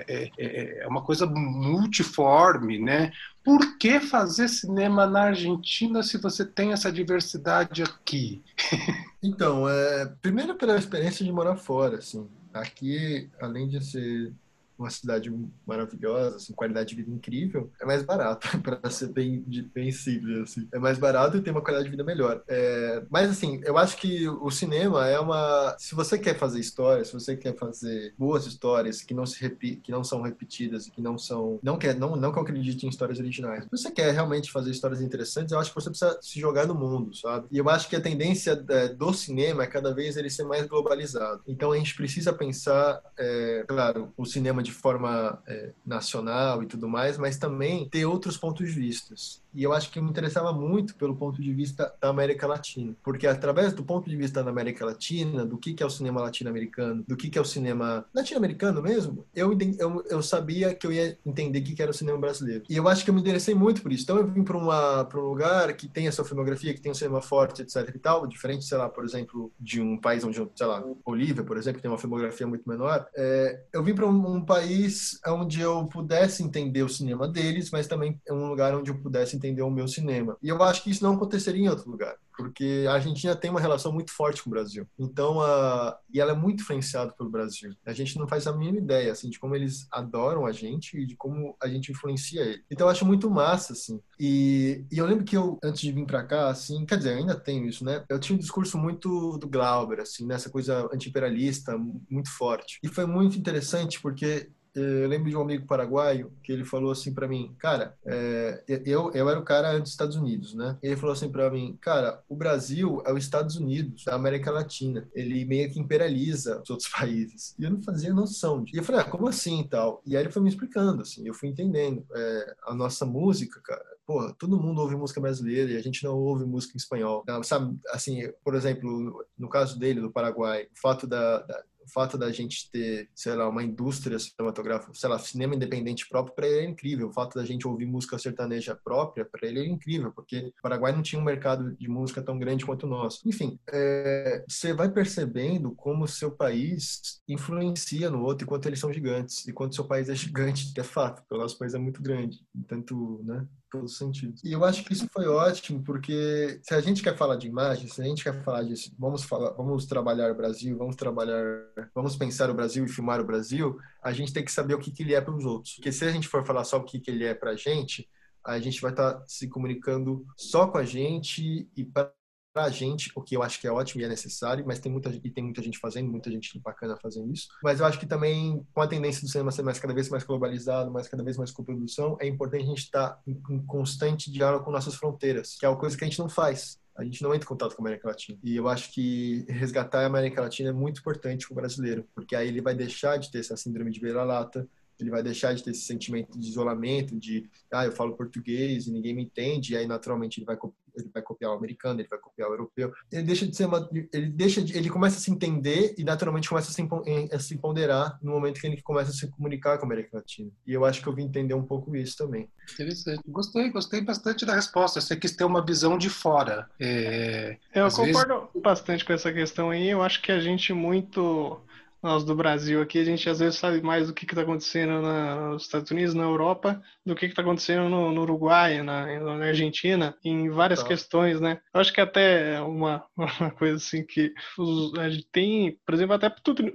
é, 0.07 0.31
é, 0.38 0.83
é 0.83 0.88
uma 0.88 1.03
coisa 1.03 1.25
multiforme, 1.27 2.79
né? 2.79 3.11
Por 3.47 3.77
que 3.77 4.01
fazer 4.01 4.49
cinema 4.49 5.07
na 5.07 5.21
Argentina 5.21 6.03
se 6.03 6.17
você 6.17 6.43
tem 6.43 6.73
essa 6.73 6.91
diversidade 6.91 7.81
aqui? 7.81 8.43
então, 9.23 9.69
é, 9.69 10.05
primeiro 10.21 10.55
pela 10.55 10.75
experiência 10.75 11.23
de 11.23 11.31
morar 11.31 11.55
fora, 11.55 11.99
assim. 11.99 12.27
Aqui, 12.53 13.29
além 13.39 13.69
de 13.69 13.81
ser 13.81 14.33
uma 14.78 14.89
cidade 14.89 15.34
maravilhosa, 15.65 16.38
assim, 16.38 16.53
qualidade 16.53 16.89
de 16.89 16.95
vida 16.95 17.11
incrível, 17.11 17.71
é 17.82 17.86
mais 17.86 18.03
barato, 18.03 18.47
para 18.61 18.89
ser 18.89 19.07
bem, 19.07 19.43
bem 19.73 19.91
simples, 19.91 20.39
assim. 20.39 20.67
É 20.73 20.80
mais 20.80 20.97
barato 20.97 21.38
e 21.38 21.41
tem 21.41 21.51
uma 21.51 21.61
qualidade 21.61 21.86
de 21.86 21.91
vida 21.91 22.03
melhor. 22.03 22.43
É, 22.47 23.03
mas, 23.09 23.30
assim, 23.30 23.61
eu 23.63 23.78
acho 23.78 23.97
que 23.97 24.28
o 24.28 24.49
cinema 24.51 25.07
é 25.07 25.19
uma... 25.19 25.75
Se 25.80 25.95
você 25.95 26.17
quer 26.17 26.38
fazer 26.38 26.59
histórias, 26.59 27.07
se 27.07 27.13
você 27.13 27.36
quer 27.36 27.55
fazer 27.55 28.13
boas 28.17 28.45
histórias 28.45 29.01
que 29.01 29.13
não, 29.13 29.25
se 29.25 29.41
repi... 29.41 29.78
que 29.78 29.91
não 29.91 30.03
são 30.03 30.21
repetidas 30.21 30.88
e 30.88 30.91
que 30.91 31.01
não 31.01 31.17
são... 31.17 31.59
Não, 31.61 31.78
quer, 31.78 31.95
não, 31.95 32.15
não 32.15 32.32
que 32.32 32.38
eu 32.38 32.43
acredite 32.43 32.86
em 32.86 32.89
histórias 32.89 33.19
originais. 33.19 33.63
Se 33.63 33.69
você 33.71 33.91
quer 33.91 34.13
realmente 34.13 34.51
fazer 34.51 34.71
histórias 34.71 35.01
interessantes, 35.01 35.51
eu 35.51 35.59
acho 35.59 35.71
que 35.71 35.75
você 35.75 35.89
precisa 35.89 36.17
se 36.21 36.39
jogar 36.39 36.65
no 36.67 36.75
mundo, 36.75 37.15
sabe? 37.15 37.47
E 37.51 37.57
eu 37.57 37.69
acho 37.69 37.89
que 37.89 37.95
a 37.95 38.01
tendência 38.01 38.63
é, 38.69 38.88
do 38.89 39.13
cinema 39.13 39.63
é 39.63 39.67
cada 39.67 39.93
vez 39.93 40.17
ele 40.17 40.30
ser 40.30 40.43
mais 40.43 40.65
globalizado. 40.67 41.41
Então, 41.47 41.71
a 41.71 41.78
gente 41.78 41.95
precisa 41.95 42.32
pensar, 42.34 43.01
é, 43.17 43.65
claro, 43.67 44.13
o 44.17 44.25
cinema 44.25 44.61
de 44.61 44.66
forma 44.72 45.41
é, 45.47 45.72
nacional 45.86 46.63
e 46.63 46.65
tudo 46.65 46.88
mais, 46.88 47.18
mas 47.18 47.38
também 47.38 47.88
ter 47.89 48.05
outros 48.05 48.38
pontos 48.38 48.68
de 48.68 48.74
vista. 48.74 49.15
E 49.58 49.64
eu 49.64 49.74
acho 49.74 49.89
que 49.89 49.99
me 49.99 50.08
interessava 50.08 50.53
muito 50.53 50.93
pelo 50.93 51.16
ponto 51.16 51.41
de 51.41 51.51
vista 51.51 51.91
da 51.99 52.10
América 52.10 52.45
Latina, 52.45 52.95
porque 53.03 53.26
através 53.26 53.74
do 53.74 53.84
ponto 53.84 54.08
de 54.08 54.16
vista 54.16 54.43
da 54.43 54.51
América 54.51 54.86
Latina, 54.86 55.43
do 55.43 55.58
que, 55.58 55.74
que 55.74 55.82
é 55.82 55.86
o 55.86 55.89
cinema 55.89 56.22
latino-americano, 56.22 57.03
do 57.08 57.18
que, 57.18 57.28
que 57.28 57.39
é 57.39 57.41
o 57.41 57.45
cinema 57.45 58.05
latino-americano 58.14 58.84
mesmo, 58.84 59.26
eu, 59.36 59.58
eu, 59.80 60.05
eu 60.12 60.22
sabia 60.22 60.76
que 60.76 60.86
eu 60.86 60.93
ia 60.93 61.18
entender 61.26 61.58
o 61.58 61.64
que, 61.64 61.74
que 61.74 61.82
era 61.82 61.89
o 61.89 61.93
cinema 61.93 62.20
brasileiro. 62.20 62.66
E 62.70 62.78
eu 62.78 62.88
acho 62.88 63.03
que 63.03 63.10
eu 63.10 63.16
me 63.16 63.20
interessei 63.20 63.55
muito 63.55 63.82
por 63.82 63.91
isso. 63.91 64.03
Então 64.03 64.18
eu 64.18 64.28
vim 64.28 64.43
para 64.43 64.58
um 64.58 65.28
lugar 65.28 65.74
que 65.74 65.88
tem 65.88 66.08
a 66.08 66.12
sua 66.12 66.24
filmografia, 66.24 66.76
que 66.76 66.80
tem 66.80 66.91
um 66.91 66.95
cinema 66.95 67.20
forte, 67.20 67.64
etc 67.64 67.89
e 67.95 67.97
tal, 67.97 68.28
diferente, 68.28 68.64
sei 68.64 68.78
lá, 68.78 68.88
por 68.88 69.03
exemplo, 69.03 69.51
de 69.60 69.82
um 69.82 69.97
país 69.97 70.24
onde, 70.24 70.39
sei 70.55 70.68
lá, 70.68 70.84
Bolívia, 71.03 71.43
por 71.43 71.58
exemplo, 71.58 71.82
tem 71.82 71.89
uma 71.89 71.97
filmografia 71.97 72.45
muito 72.45 72.70
menor. 72.70 73.08
É, 73.16 73.60
eu 73.74 73.84
vim 73.84 73.95
para 73.95 74.05
um, 74.05 74.36
um 74.36 74.45
país 74.45 75.20
onde 75.26 75.62
eu 75.62 75.88
pudesse 75.88 76.43
entender 76.43 76.84
o 76.84 76.89
cinema 76.89 77.28
deles, 77.28 77.72
mas 77.72 77.88
também 77.88 78.22
é 78.28 78.32
um 78.32 78.49
lugar 78.49 78.76
onde 78.76 78.91
eu 78.91 78.95
pudesse 78.95 79.36
entender 79.36 79.46
entender 79.47 79.61
o 79.61 79.71
meu 79.71 79.87
cinema. 79.87 80.37
E 80.41 80.49
eu 80.49 80.61
acho 80.61 80.83
que 80.83 80.89
isso 80.89 81.03
não 81.03 81.15
aconteceria 81.15 81.63
em 81.63 81.69
outro 81.69 81.89
lugar, 81.89 82.15
porque 82.35 82.85
a 82.87 82.93
Argentina 82.93 83.35
tem 83.35 83.49
uma 83.49 83.59
relação 83.59 83.91
muito 83.91 84.11
forte 84.11 84.43
com 84.43 84.49
o 84.49 84.51
Brasil. 84.51 84.87
Então, 84.97 85.41
a, 85.41 85.97
e 86.13 86.19
ela 86.19 86.31
é 86.31 86.35
muito 86.35 86.61
influenciada 86.61 87.11
pelo 87.11 87.29
Brasil. 87.29 87.73
A 87.85 87.93
gente 87.93 88.17
não 88.17 88.27
faz 88.27 88.45
a 88.47 88.53
mínima 88.53 88.79
ideia, 88.79 89.11
assim, 89.11 89.29
de 89.29 89.39
como 89.39 89.55
eles 89.55 89.87
adoram 89.91 90.45
a 90.45 90.51
gente 90.51 90.97
e 90.97 91.05
de 91.05 91.15
como 91.15 91.55
a 91.61 91.67
gente 91.67 91.91
influencia 91.91 92.41
ele. 92.41 92.63
Então, 92.69 92.87
eu 92.87 92.91
acho 92.91 93.05
muito 93.05 93.29
massa, 93.29 93.73
assim. 93.73 93.99
E, 94.19 94.85
e 94.91 94.97
eu 94.97 95.05
lembro 95.05 95.23
que 95.23 95.37
eu, 95.37 95.57
antes 95.63 95.81
de 95.81 95.91
vir 95.91 96.05
para 96.05 96.23
cá, 96.23 96.49
assim, 96.49 96.85
quer 96.85 96.97
dizer, 96.97 97.13
ainda 97.13 97.35
tenho 97.35 97.65
isso, 97.67 97.85
né? 97.85 98.03
Eu 98.09 98.19
tinha 98.19 98.35
um 98.35 98.39
discurso 98.39 98.77
muito 98.77 99.37
do 99.37 99.47
Glauber, 99.47 100.01
assim, 100.01 100.25
nessa 100.25 100.49
coisa 100.49 100.89
anti-imperialista, 100.93 101.77
muito 102.09 102.29
forte. 102.31 102.79
E 102.83 102.87
foi 102.87 103.05
muito 103.05 103.37
interessante 103.37 104.01
porque 104.01 104.49
eu 104.80 105.07
lembro 105.07 105.30
de 105.30 105.36
um 105.36 105.41
amigo 105.41 105.65
paraguaio 105.65 106.32
que 106.43 106.51
ele 106.51 106.63
falou 106.63 106.91
assim 106.91 107.13
para 107.13 107.28
mim, 107.28 107.55
cara, 107.57 107.95
é, 108.05 108.63
eu, 108.86 109.11
eu 109.13 109.30
era 109.30 109.39
o 109.39 109.43
cara 109.43 109.71
antes 109.71 109.84
dos 109.84 109.91
Estados 109.91 110.15
Unidos, 110.15 110.53
né? 110.53 110.78
Ele 110.82 110.95
falou 110.95 111.13
assim 111.13 111.30
para 111.30 111.49
mim, 111.49 111.78
cara, 111.82 112.21
o 112.30 112.36
Brasil 112.36 113.01
é 113.05 113.11
os 113.11 113.23
Estados 113.23 113.55
Unidos 113.55 114.05
da 114.05 114.15
América 114.15 114.51
Latina. 114.51 115.07
Ele 115.13 115.45
meio 115.45 115.71
que 115.71 115.80
imperializa 115.80 116.61
os 116.61 116.69
outros 116.69 116.89
países. 116.91 117.55
E 117.57 117.63
eu 117.63 117.71
não 117.71 117.82
fazia 117.82 118.13
noção. 118.13 118.63
De... 118.63 118.75
E 118.75 118.80
eu 118.80 118.84
falei, 118.84 119.01
ah, 119.01 119.05
como 119.05 119.28
assim 119.28 119.61
e 119.61 119.67
tal? 119.67 120.01
E 120.05 120.15
aí 120.15 120.23
ele 120.23 120.32
foi 120.32 120.41
me 120.41 120.49
explicando, 120.49 121.01
assim, 121.01 121.28
eu 121.28 121.34
fui 121.34 121.49
entendendo. 121.49 122.05
É, 122.13 122.55
a 122.67 122.75
nossa 122.75 123.05
música, 123.05 123.59
cara, 123.63 123.84
porra, 124.05 124.34
todo 124.38 124.59
mundo 124.59 124.82
ouve 124.82 124.95
música 124.95 125.19
brasileira 125.19 125.71
e 125.71 125.78
a 125.78 125.82
gente 125.82 126.03
não 126.03 126.15
ouve 126.15 126.45
música 126.45 126.73
em 126.75 126.78
espanhol. 126.78 127.23
Sabe, 127.43 127.78
assim, 127.89 128.30
por 128.43 128.55
exemplo, 128.55 129.25
no 129.38 129.49
caso 129.49 129.78
dele, 129.78 130.01
do 130.01 130.11
Paraguai, 130.11 130.63
o 130.63 130.80
fato 130.80 131.07
da, 131.07 131.39
da 131.41 131.63
o 131.88 131.91
fato 131.91 132.17
da 132.17 132.31
gente 132.31 132.69
ter, 132.69 133.09
sei 133.15 133.33
lá, 133.33 133.47
uma 133.47 133.63
indústria 133.63 134.19
cinematográfica, 134.19 134.91
sei 134.93 135.09
lá, 135.09 135.17
cinema 135.17 135.55
independente 135.55 136.07
próprio, 136.07 136.35
para 136.35 136.47
ele 136.47 136.67
é 136.67 136.69
incrível. 136.69 137.07
O 137.07 137.13
fato 137.13 137.39
da 137.39 137.45
gente 137.45 137.67
ouvir 137.67 137.85
música 137.85 138.19
sertaneja 138.19 138.75
própria, 138.75 139.25
para 139.25 139.47
ele 139.47 139.61
é 139.61 139.65
incrível, 139.65 140.11
porque 140.11 140.53
o 140.59 140.61
Paraguai 140.61 140.91
não 140.91 141.01
tinha 141.01 141.21
um 141.21 141.25
mercado 141.25 141.75
de 141.77 141.88
música 141.88 142.21
tão 142.21 142.38
grande 142.38 142.65
quanto 142.65 142.85
o 142.85 142.89
nosso. 142.89 143.27
Enfim, 143.27 143.57
é, 143.71 144.43
você 144.47 144.73
vai 144.73 144.89
percebendo 144.89 145.71
como 145.71 146.03
o 146.03 146.07
seu 146.07 146.29
país 146.31 147.21
influencia 147.27 148.09
no 148.09 148.21
outro 148.21 148.45
e 148.45 148.47
quanto 148.47 148.67
eles 148.67 148.79
são 148.79 148.91
gigantes, 148.91 149.47
e 149.47 149.53
quanto 149.53 149.75
seu 149.75 149.85
país 149.85 150.09
é 150.09 150.15
gigante, 150.15 150.73
de 150.73 150.83
fato, 150.83 151.21
porque 151.21 151.35
o 151.35 151.38
nosso 151.38 151.57
país 151.57 151.73
é 151.73 151.79
muito 151.79 152.01
grande. 152.01 152.39
Tanto, 152.67 153.21
né? 153.23 153.47
Todos 153.70 153.91
os 153.91 153.97
sentidos. 153.97 154.43
E 154.43 154.51
eu 154.51 154.63
acho 154.63 154.84
que 154.84 154.93
isso 154.93 155.07
foi 155.11 155.28
ótimo, 155.28 155.84
porque 155.84 156.59
se 156.63 156.74
a 156.74 156.82
gente 156.82 157.03
quer 157.03 157.15
falar 157.18 157.36
de 157.36 157.47
imagem, 157.47 157.88
se 157.88 158.01
a 158.01 158.05
gente 158.05 158.24
quer 158.24 158.43
falar 158.43 158.63
disso, 158.63 158.91
vamos 158.97 159.24
falar, 159.24 159.51
vamos 159.51 159.86
trabalhar 159.86 160.32
o 160.32 160.36
Brasil, 160.36 160.78
vamos 160.78 160.95
trabalhar, 160.95 161.65
vamos 161.93 162.15
pensar 162.15 162.49
o 162.49 162.53
Brasil 162.53 162.86
e 162.86 162.89
filmar 162.89 163.20
o 163.20 163.26
Brasil, 163.26 163.78
a 164.01 164.11
gente 164.11 164.34
tem 164.34 164.43
que 164.43 164.51
saber 164.51 164.74
o 164.74 164.80
que, 164.80 164.91
que 164.91 165.03
ele 165.03 165.13
é 165.13 165.22
para 165.22 165.36
os 165.36 165.45
outros. 165.45 165.76
Porque 165.76 165.91
se 165.91 166.05
a 166.05 166.11
gente 166.11 166.28
for 166.28 166.45
falar 166.45 166.63
só 166.63 166.78
o 166.78 166.84
que, 166.84 166.99
que 166.99 167.11
ele 167.11 167.26
é 167.26 167.34
para 167.34 167.51
a 167.51 167.55
gente, 167.55 168.09
a 168.43 168.59
gente 168.59 168.82
vai 168.82 168.91
estar 168.91 169.13
tá 169.13 169.24
se 169.28 169.47
comunicando 169.47 170.26
só 170.38 170.68
com 170.68 170.78
a 170.78 170.86
gente 170.86 171.70
e 171.76 171.84
para 171.84 172.11
para 172.58 172.66
a 172.66 172.70
gente, 172.72 173.12
o 173.14 173.22
que 173.22 173.38
eu 173.38 173.43
acho 173.43 173.62
que 173.62 173.68
é 173.68 173.72
ótimo 173.72 174.01
e 174.01 174.03
é 174.03 174.08
necessário, 174.08 174.66
mas 174.66 174.80
tem 174.80 174.91
muita, 174.91 175.10
e 175.10 175.30
tem 175.30 175.43
muita 175.43 175.62
gente 175.62 175.78
fazendo, 175.78 176.10
muita 176.10 176.32
gente 176.32 176.58
bacana 176.58 176.97
fazendo 176.97 177.32
isso. 177.32 177.49
Mas 177.62 177.80
eu 177.80 177.86
acho 177.86 177.99
que 177.99 178.08
também, 178.08 178.66
com 178.74 178.82
a 178.82 178.88
tendência 178.88 179.22
do 179.22 179.28
cinema 179.28 179.51
ser 179.51 179.62
mais, 179.62 179.78
cada 179.78 179.93
vez 179.93 180.10
mais 180.10 180.24
globalizado, 180.24 180.89
mais 180.89 181.08
cada 181.08 181.24
vez 181.24 181.38
mais 181.38 181.51
com 181.51 181.64
produção, 181.64 182.18
é 182.20 182.26
importante 182.26 182.64
a 182.64 182.66
gente 182.66 182.80
estar 182.80 183.10
tá 183.10 183.22
em, 183.28 183.39
em 183.51 183.64
constante 183.64 184.32
diálogo 184.32 184.66
com 184.66 184.72
nossas 184.72 184.95
fronteiras, 184.95 185.55
que 185.55 185.68
é 185.68 185.70
uma 185.70 185.78
coisa 185.78 185.95
que 185.95 186.03
a 186.03 186.08
gente 186.08 186.18
não 186.18 186.30
faz 186.30 186.80
a 186.95 187.03
gente 187.03 187.22
não 187.22 187.32
entra 187.32 187.45
em 187.45 187.47
contato 187.47 187.76
com 187.76 187.84
a 187.84 187.86
América 187.86 188.08
Latina. 188.08 188.39
E 188.43 188.55
eu 188.55 188.68
acho 188.68 188.91
que 188.91 189.45
resgatar 189.47 190.01
a 190.01 190.08
América 190.08 190.41
Latina 190.41 190.70
é 190.70 190.74
muito 190.74 190.99
importante 190.99 191.45
para 191.45 191.53
o 191.53 191.55
brasileiro, 191.55 192.08
porque 192.16 192.36
aí 192.36 192.47
ele 192.47 192.60
vai 192.60 192.74
deixar 192.74 193.18
de 193.18 193.30
ter 193.30 193.38
essa 193.38 193.55
síndrome 193.55 193.91
de 193.91 193.99
beira-lata, 193.99 194.68
ele 194.99 195.12
vai 195.12 195.22
deixar 195.22 195.53
de 195.53 195.64
ter 195.64 195.72
esse 195.72 195.82
sentimento 195.82 196.38
de 196.38 196.49
isolamento, 196.49 197.16
de, 197.16 197.47
ah, 197.72 197.86
eu 197.86 197.91
falo 197.91 198.16
português 198.16 198.88
e 198.88 198.91
ninguém 198.91 199.14
me 199.14 199.24
entende, 199.24 199.74
e 199.74 199.78
aí 199.78 199.86
naturalmente 199.86 200.39
ele 200.39 200.45
vai, 200.45 200.58
ele 200.97 201.09
vai 201.13 201.21
copiar 201.21 201.51
o 201.51 201.55
americano, 201.55 201.99
ele 201.99 202.07
vai 202.07 202.19
copiar 202.19 202.49
o 202.49 202.53
europeu. 202.53 202.91
Ele 203.11 203.23
deixa 203.23 203.47
de 203.47 203.55
ser 203.55 203.65
uma, 203.65 203.89
ele 204.13 204.29
deixa 204.29 204.61
de, 204.61 204.77
ele 204.77 204.89
começa 204.89 205.17
a 205.17 205.19
se 205.19 205.31
entender 205.31 205.95
e 205.97 206.03
naturalmente 206.03 206.49
começa 206.49 206.69
a 206.69 206.73
se, 206.73 206.87
a 207.33 207.39
se 207.39 207.57
ponderar 207.57 208.17
no 208.21 208.31
momento 208.31 208.59
que 208.59 208.67
ele 208.67 208.81
começa 208.81 209.11
a 209.11 209.13
se 209.13 209.27
comunicar 209.31 209.77
com 209.77 209.85
a 209.85 209.87
América 209.87 210.17
Latina. 210.17 210.51
E 210.65 210.73
eu 210.73 210.85
acho 210.85 211.01
que 211.01 211.07
eu 211.07 211.13
vim 211.13 211.23
entender 211.23 211.53
um 211.53 211.63
pouco 211.63 211.95
isso 211.95 212.17
também. 212.17 212.49
Interessante. 212.73 213.21
Gostei, 213.27 213.69
gostei 213.69 214.01
bastante 214.01 214.45
da 214.45 214.55
resposta. 214.55 214.99
Você 214.99 215.15
quis 215.15 215.35
ter 215.35 215.45
uma 215.45 215.65
visão 215.65 215.97
de 215.97 216.09
fora. 216.09 216.69
É, 216.79 217.57
eu 217.73 217.89
concordo 217.89 218.39
vezes... 218.39 218.61
bastante 218.61 219.05
com 219.05 219.13
essa 219.13 219.31
questão 219.31 219.69
aí. 219.69 219.89
Eu 219.89 220.01
acho 220.01 220.21
que 220.21 220.31
a 220.31 220.39
gente 220.39 220.73
muito 220.73 221.61
nós 222.01 222.23
do 222.23 222.35
Brasil 222.35 222.81
aqui, 222.81 222.99
a 222.99 223.03
gente 223.03 223.29
às 223.29 223.39
vezes 223.39 223.59
sabe 223.59 223.81
mais 223.81 224.07
do 224.07 224.13
que 224.13 224.25
está 224.25 224.41
acontecendo 224.41 225.01
na, 225.01 225.49
nos 225.51 225.63
Estados 225.63 225.89
Unidos, 225.91 226.13
na 226.13 226.23
Europa, 226.23 226.81
do 227.05 227.15
que 227.15 227.25
está 227.25 227.41
acontecendo 227.41 227.89
no, 227.89 228.11
no 228.11 228.21
Uruguai, 228.21 228.81
na, 228.83 229.19
na, 229.19 229.45
Argentina, 229.45 230.15
em 230.23 230.49
várias 230.49 230.81
tá. 230.81 230.87
questões, 230.87 231.41
né? 231.41 231.59
Eu 231.73 231.81
acho 231.81 231.93
que 231.93 232.01
até 232.01 232.61
uma, 232.61 233.05
uma 233.17 233.51
coisa 233.51 233.77
assim 233.77 234.05
que 234.05 234.33
os, 234.57 234.97
a 234.97 235.09
gente 235.09 235.27
tem, 235.31 235.79
por 235.85 235.95
exemplo, 235.95 236.13
até 236.13 236.33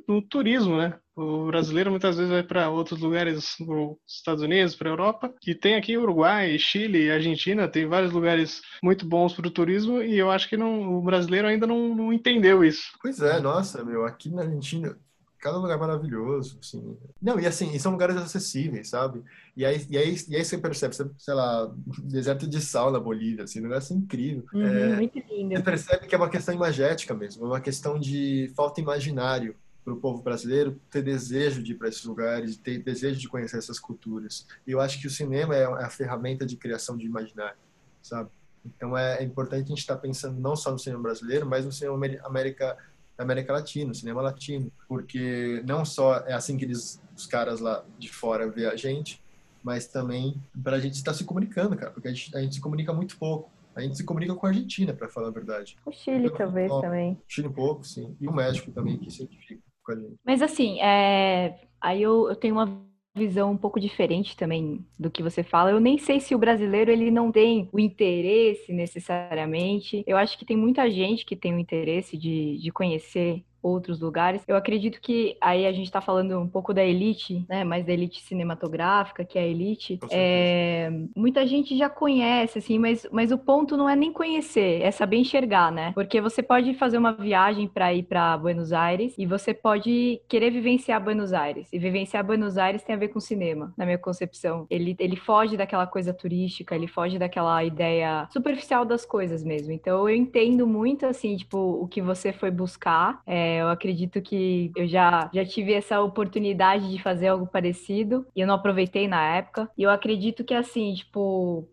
no 0.08 0.20
turismo, 0.22 0.76
né? 0.76 0.98
O 1.14 1.46
brasileiro 1.46 1.90
muitas 1.90 2.16
vezes 2.16 2.32
vai 2.32 2.42
para 2.42 2.70
outros 2.70 3.00
lugares, 3.00 3.54
nos 3.60 3.98
Estados 4.08 4.42
Unidos, 4.42 4.74
para 4.74 4.88
a 4.88 4.92
Europa, 4.92 5.34
e 5.46 5.54
tem 5.54 5.74
aqui 5.74 5.96
Uruguai, 5.96 6.58
Chile, 6.58 7.10
Argentina, 7.10 7.68
tem 7.68 7.86
vários 7.86 8.12
lugares 8.12 8.62
muito 8.82 9.04
bons 9.04 9.34
para 9.34 9.46
o 9.46 9.50
turismo, 9.50 10.00
e 10.00 10.18
eu 10.18 10.30
acho 10.30 10.48
que 10.48 10.56
não, 10.56 10.96
o 10.96 11.02
brasileiro 11.02 11.46
ainda 11.46 11.66
não, 11.66 11.94
não 11.94 12.12
entendeu 12.14 12.64
isso. 12.64 12.92
Pois 13.00 13.20
é, 13.20 13.38
nossa, 13.40 13.84
meu, 13.84 14.06
aqui 14.06 14.30
na 14.30 14.40
Argentina, 14.40 14.96
cada 15.42 15.58
lugar 15.58 15.76
maravilhoso, 15.76 16.56
assim. 16.62 16.96
Não, 17.20 17.38
e 17.38 17.46
assim, 17.46 17.74
e 17.74 17.80
são 17.80 17.90
lugares 17.90 18.16
acessíveis, 18.16 18.88
sabe? 18.88 19.24
E 19.56 19.66
aí, 19.66 19.84
e 19.90 19.98
aí, 19.98 20.16
e 20.28 20.36
aí 20.36 20.44
você 20.44 20.56
percebe, 20.56 20.94
você, 20.94 21.10
sei 21.18 21.34
lá, 21.34 21.68
deserto 22.04 22.46
de 22.46 22.60
sal 22.60 22.92
na 22.92 23.00
Bolívia, 23.00 23.42
assim, 23.42 23.58
um 23.58 23.64
lugar 23.64 23.78
assim 23.78 23.96
incrível. 23.96 24.44
Uhum, 24.54 24.64
é, 24.64 24.94
muito 24.94 25.18
lindo. 25.18 25.56
Você 25.56 25.62
percebe 25.62 26.06
que 26.06 26.14
é 26.14 26.18
uma 26.18 26.30
questão 26.30 26.54
imagética 26.54 27.12
mesmo, 27.12 27.44
é 27.44 27.48
uma 27.48 27.60
questão 27.60 27.98
de 27.98 28.52
falta 28.54 28.80
imaginário 28.80 29.56
para 29.84 29.92
o 29.92 29.96
povo 29.96 30.22
brasileiro 30.22 30.80
ter 30.88 31.02
desejo 31.02 31.60
de 31.60 31.72
ir 31.72 31.74
para 31.74 31.88
esses 31.88 32.04
lugares, 32.04 32.56
ter 32.56 32.78
desejo 32.78 33.18
de 33.18 33.28
conhecer 33.28 33.58
essas 33.58 33.80
culturas. 33.80 34.46
E 34.64 34.70
eu 34.70 34.80
acho 34.80 35.00
que 35.00 35.08
o 35.08 35.10
cinema 35.10 35.56
é 35.56 35.64
a 35.64 35.90
ferramenta 35.90 36.46
de 36.46 36.56
criação 36.56 36.96
de 36.96 37.04
imaginário, 37.04 37.58
sabe? 38.00 38.30
Então 38.64 38.96
é, 38.96 39.18
é 39.18 39.24
importante 39.24 39.64
a 39.64 39.68
gente 39.68 39.80
estar 39.80 39.96
tá 39.96 40.00
pensando 40.00 40.40
não 40.40 40.54
só 40.54 40.70
no 40.70 40.78
cinema 40.78 41.02
brasileiro, 41.02 41.44
mas 41.44 41.64
no 41.64 41.72
cinema 41.72 41.98
América 42.22 42.78
da 43.22 43.32
América 43.32 43.52
Latina, 43.52 43.94
cinema 43.94 44.20
latino, 44.20 44.70
porque 44.88 45.62
não 45.66 45.84
só 45.84 46.18
é 46.26 46.32
assim 46.32 46.56
que 46.56 46.64
eles, 46.64 47.00
os 47.16 47.26
caras 47.26 47.60
lá 47.60 47.84
de 47.98 48.08
fora 48.08 48.50
vê 48.50 48.66
a 48.66 48.76
gente, 48.76 49.22
mas 49.62 49.86
também 49.86 50.34
para 50.62 50.76
a 50.76 50.80
gente 50.80 50.94
estar 50.94 51.14
se 51.14 51.24
comunicando, 51.24 51.76
cara, 51.76 51.92
porque 51.92 52.08
a 52.08 52.12
gente, 52.12 52.36
a 52.36 52.40
gente 52.40 52.56
se 52.56 52.60
comunica 52.60 52.92
muito 52.92 53.16
pouco. 53.16 53.50
A 53.74 53.80
gente 53.80 53.96
se 53.96 54.04
comunica 54.04 54.34
com 54.34 54.44
a 54.44 54.50
Argentina, 54.50 54.92
para 54.92 55.08
falar 55.08 55.28
a 55.28 55.30
verdade. 55.30 55.78
O 55.86 55.90
Chile, 55.90 56.26
então, 56.26 56.36
talvez, 56.36 56.70
ó, 56.70 56.82
também. 56.82 57.18
Chile 57.26 57.48
um 57.48 57.52
pouco, 57.52 57.86
sim. 57.86 58.14
E 58.20 58.28
o 58.28 58.32
México 58.32 58.70
também, 58.70 58.98
que 58.98 59.10
se 59.10 59.22
identifica 59.22 59.62
com 59.82 59.92
a 59.92 59.96
gente. 59.96 60.14
Mas 60.26 60.42
assim, 60.42 60.78
é... 60.82 61.58
aí 61.80 62.02
eu, 62.02 62.28
eu 62.28 62.36
tenho 62.36 62.54
uma 62.54 62.84
visão 63.14 63.52
um 63.52 63.56
pouco 63.56 63.78
diferente 63.78 64.36
também 64.36 64.84
do 64.98 65.10
que 65.10 65.22
você 65.22 65.42
fala. 65.42 65.70
Eu 65.70 65.80
nem 65.80 65.98
sei 65.98 66.20
se 66.20 66.34
o 66.34 66.38
brasileiro 66.38 66.90
ele 66.90 67.10
não 67.10 67.30
tem 67.30 67.68
o 67.72 67.78
interesse 67.78 68.72
necessariamente. 68.72 70.02
Eu 70.06 70.16
acho 70.16 70.38
que 70.38 70.44
tem 70.44 70.56
muita 70.56 70.90
gente 70.90 71.24
que 71.24 71.36
tem 71.36 71.54
o 71.54 71.58
interesse 71.58 72.16
de, 72.16 72.58
de 72.58 72.70
conhecer 72.70 73.44
outros 73.62 74.00
lugares. 74.00 74.42
Eu 74.46 74.56
acredito 74.56 75.00
que 75.00 75.36
aí 75.40 75.66
a 75.66 75.72
gente 75.72 75.86
está 75.86 76.00
falando 76.00 76.38
um 76.38 76.48
pouco 76.48 76.74
da 76.74 76.84
elite, 76.84 77.44
né? 77.48 77.64
Mais 77.64 77.84
da 77.84 77.92
elite 77.92 78.20
cinematográfica, 78.22 79.24
que 79.24 79.38
é 79.38 79.42
a 79.42 79.46
elite. 79.46 79.98
É, 80.10 80.90
muita 81.16 81.46
gente 81.46 81.76
já 81.76 81.88
conhece, 81.88 82.58
assim, 82.58 82.78
mas, 82.78 83.06
mas 83.12 83.30
o 83.30 83.38
ponto 83.38 83.76
não 83.76 83.88
é 83.88 83.94
nem 83.94 84.12
conhecer, 84.12 84.82
é 84.82 84.90
saber 84.90 85.16
enxergar, 85.16 85.70
né? 85.70 85.92
Porque 85.92 86.20
você 86.20 86.42
pode 86.42 86.74
fazer 86.74 86.98
uma 86.98 87.12
viagem 87.12 87.68
para 87.68 87.92
ir 87.94 88.04
para 88.04 88.36
Buenos 88.36 88.72
Aires 88.72 89.14
e 89.16 89.26
você 89.26 89.54
pode 89.54 90.20
querer 90.28 90.50
vivenciar 90.50 91.02
Buenos 91.02 91.32
Aires. 91.32 91.68
E 91.72 91.78
vivenciar 91.78 92.24
Buenos 92.24 92.58
Aires 92.58 92.82
tem 92.82 92.94
a 92.94 92.98
ver 92.98 93.08
com 93.08 93.20
cinema, 93.20 93.72
na 93.76 93.84
minha 93.84 93.98
concepção. 93.98 94.66
Ele, 94.68 94.96
ele 94.98 95.16
foge 95.16 95.56
daquela 95.56 95.86
coisa 95.86 96.12
turística, 96.12 96.74
ele 96.74 96.86
foge 96.86 97.18
daquela 97.18 97.62
ideia 97.64 98.26
superficial 98.30 98.84
das 98.84 99.04
coisas 99.04 99.44
mesmo. 99.44 99.72
Então 99.72 100.08
eu 100.08 100.14
entendo 100.14 100.66
muito, 100.66 101.06
assim, 101.06 101.36
tipo, 101.36 101.58
o 101.58 101.86
que 101.86 102.00
você 102.00 102.32
foi 102.32 102.50
buscar. 102.50 103.20
É, 103.26 103.51
eu 103.60 103.68
acredito 103.68 104.20
que 104.22 104.72
eu 104.76 104.86
já, 104.86 105.30
já 105.32 105.44
tive 105.44 105.72
essa 105.72 106.00
oportunidade 106.00 106.90
de 106.90 107.02
fazer 107.02 107.28
algo 107.28 107.46
parecido 107.46 108.26
e 108.34 108.40
eu 108.40 108.46
não 108.46 108.54
aproveitei 108.54 109.08
na 109.08 109.22
época. 109.36 109.68
E 109.76 109.82
eu 109.82 109.90
acredito 109.90 110.44
que, 110.44 110.54
assim, 110.54 110.94
tipo, 110.94 111.68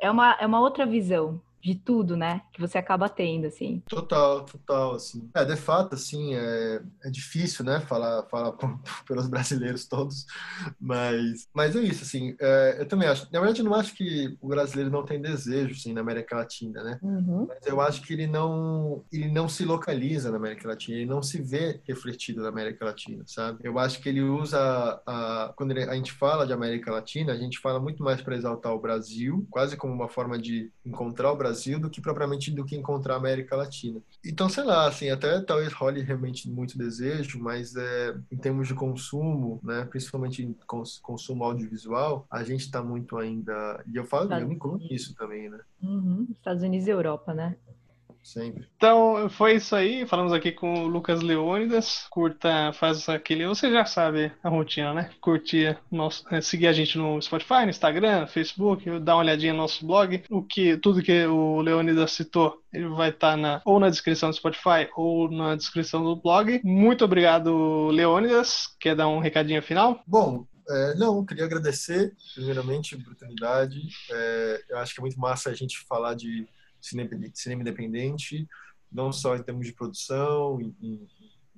é 0.00 0.10
uma, 0.10 0.32
é 0.40 0.46
uma 0.46 0.60
outra 0.60 0.86
visão 0.86 1.40
de 1.62 1.74
tudo, 1.74 2.16
né? 2.16 2.42
Que 2.52 2.60
você 2.60 2.78
acaba 2.78 3.08
tendo, 3.08 3.46
assim. 3.46 3.82
Total, 3.88 4.44
total, 4.44 4.94
assim. 4.94 5.28
É, 5.34 5.44
de 5.44 5.56
fato, 5.56 5.94
assim, 5.94 6.34
é, 6.34 6.80
é 7.04 7.10
difícil, 7.10 7.64
né? 7.64 7.80
Falar, 7.80 8.24
falar 8.24 8.52
pelos 9.06 9.28
brasileiros 9.28 9.86
todos, 9.86 10.26
mas, 10.80 11.48
mas 11.52 11.76
é 11.76 11.80
isso, 11.80 12.04
assim. 12.04 12.36
É, 12.40 12.76
eu 12.80 12.88
também 12.88 13.08
acho. 13.08 13.28
Na 13.32 13.40
verdade, 13.40 13.60
eu 13.60 13.64
não 13.64 13.74
acho 13.74 13.94
que 13.94 14.36
o 14.40 14.48
brasileiro 14.48 14.90
não 14.90 15.04
tem 15.04 15.20
desejo, 15.20 15.72
assim, 15.72 15.92
na 15.92 16.00
América 16.00 16.36
Latina, 16.36 16.82
né? 16.82 16.98
Uhum. 17.02 17.46
Mas 17.48 17.66
eu 17.66 17.80
acho 17.80 18.02
que 18.02 18.12
ele 18.12 18.26
não, 18.26 19.04
ele 19.12 19.28
não 19.28 19.48
se 19.48 19.64
localiza 19.64 20.30
na 20.30 20.36
América 20.36 20.68
Latina, 20.68 20.96
ele 20.96 21.06
não 21.06 21.22
se 21.22 21.40
vê 21.40 21.80
refletido 21.84 22.42
na 22.42 22.48
América 22.48 22.84
Latina, 22.84 23.24
sabe? 23.26 23.58
Eu 23.62 23.78
acho 23.78 24.00
que 24.00 24.08
ele 24.08 24.22
usa, 24.22 24.58
a, 25.06 25.52
quando 25.56 25.72
a 25.72 25.94
gente 25.94 26.12
fala 26.12 26.46
de 26.46 26.52
América 26.52 26.90
Latina, 26.92 27.32
a 27.32 27.36
gente 27.36 27.58
fala 27.58 27.80
muito 27.80 28.02
mais 28.02 28.20
para 28.20 28.36
exaltar 28.36 28.72
o 28.72 28.80
Brasil, 28.80 29.46
quase 29.50 29.76
como 29.76 29.92
uma 29.92 30.08
forma 30.08 30.38
de 30.38 30.72
encontrar 30.84 31.32
o 31.32 31.36
Brasil 31.36 31.57
Brasil 31.58 31.80
do 31.80 31.90
que 31.90 32.00
propriamente 32.00 32.50
do 32.52 32.64
que 32.64 32.76
encontrar 32.76 33.14
a 33.14 33.16
América 33.16 33.56
Latina. 33.56 34.00
Então, 34.24 34.48
sei 34.48 34.62
lá, 34.62 34.86
assim, 34.86 35.10
até 35.10 35.40
talvez 35.40 35.72
role 35.72 36.00
realmente 36.02 36.48
muito 36.48 36.78
desejo, 36.78 37.40
mas 37.40 37.74
é, 37.74 38.16
em 38.30 38.36
termos 38.36 38.68
de 38.68 38.74
consumo, 38.74 39.60
né, 39.62 39.84
principalmente 39.90 40.42
em 40.42 40.54
cons 40.66 40.98
consumo 41.00 41.44
audiovisual, 41.44 42.26
a 42.30 42.44
gente 42.44 42.60
está 42.60 42.82
muito 42.82 43.16
ainda. 43.18 43.82
E 43.92 43.96
eu 43.96 44.04
falo, 44.04 44.24
Estados 44.24 44.42
eu 44.42 44.48
me 44.48 44.54
incluo 44.54 44.78
nisso 44.78 45.14
também, 45.14 45.50
né? 45.50 45.58
Uhum. 45.82 46.28
Estados 46.30 46.62
Unidos 46.62 46.86
e 46.86 46.90
Europa, 46.90 47.34
né? 47.34 47.56
Sempre. 48.22 48.66
Então, 48.76 49.28
foi 49.30 49.56
isso 49.56 49.74
aí. 49.74 50.06
Falamos 50.06 50.32
aqui 50.32 50.52
com 50.52 50.84
o 50.84 50.86
Lucas 50.86 51.22
Leônidas. 51.22 52.06
Curta, 52.10 52.72
faz 52.72 53.08
aquele. 53.08 53.46
Você 53.46 53.70
já 53.70 53.84
sabe 53.84 54.32
a 54.42 54.48
rotina, 54.48 54.92
né? 54.92 55.10
Curtir, 55.20 55.78
nosso, 55.90 56.24
é, 56.30 56.40
seguir 56.40 56.66
a 56.68 56.72
gente 56.72 56.98
no 56.98 57.20
Spotify, 57.20 57.64
no 57.64 57.70
Instagram, 57.70 58.26
Facebook, 58.26 58.98
dar 59.00 59.14
uma 59.14 59.22
olhadinha 59.22 59.52
no 59.52 59.60
nosso 59.60 59.86
blog. 59.86 60.22
O 60.30 60.42
que, 60.42 60.76
tudo 60.76 61.02
que 61.02 61.26
o 61.26 61.60
Leônidas 61.60 62.12
citou, 62.12 62.62
ele 62.72 62.88
vai 62.88 63.10
estar 63.10 63.32
tá 63.32 63.36
na, 63.36 63.62
ou 63.64 63.80
na 63.80 63.90
descrição 63.90 64.30
do 64.30 64.36
Spotify 64.36 64.88
ou 64.96 65.30
na 65.30 65.56
descrição 65.56 66.02
do 66.02 66.16
blog. 66.16 66.60
Muito 66.64 67.04
obrigado, 67.04 67.88
Leônidas. 67.88 68.68
Quer 68.78 68.94
dar 68.94 69.08
um 69.08 69.18
recadinho 69.18 69.62
final? 69.62 70.02
Bom, 70.06 70.46
é, 70.70 70.94
não, 70.96 71.24
queria 71.24 71.46
agradecer, 71.46 72.14
primeiramente, 72.34 72.94
a 72.94 72.98
oportunidade. 72.98 73.80
É, 74.10 74.64
eu 74.68 74.78
acho 74.78 74.92
que 74.92 75.00
é 75.00 75.02
muito 75.02 75.18
massa 75.18 75.48
a 75.48 75.54
gente 75.54 75.78
falar 75.88 76.14
de 76.14 76.46
cinema, 76.88 77.10
cinema 77.34 77.62
independente, 77.62 78.46
não 78.90 79.12
só 79.12 79.36
em 79.36 79.42
termos 79.42 79.66
de 79.66 79.72
produção, 79.72 80.58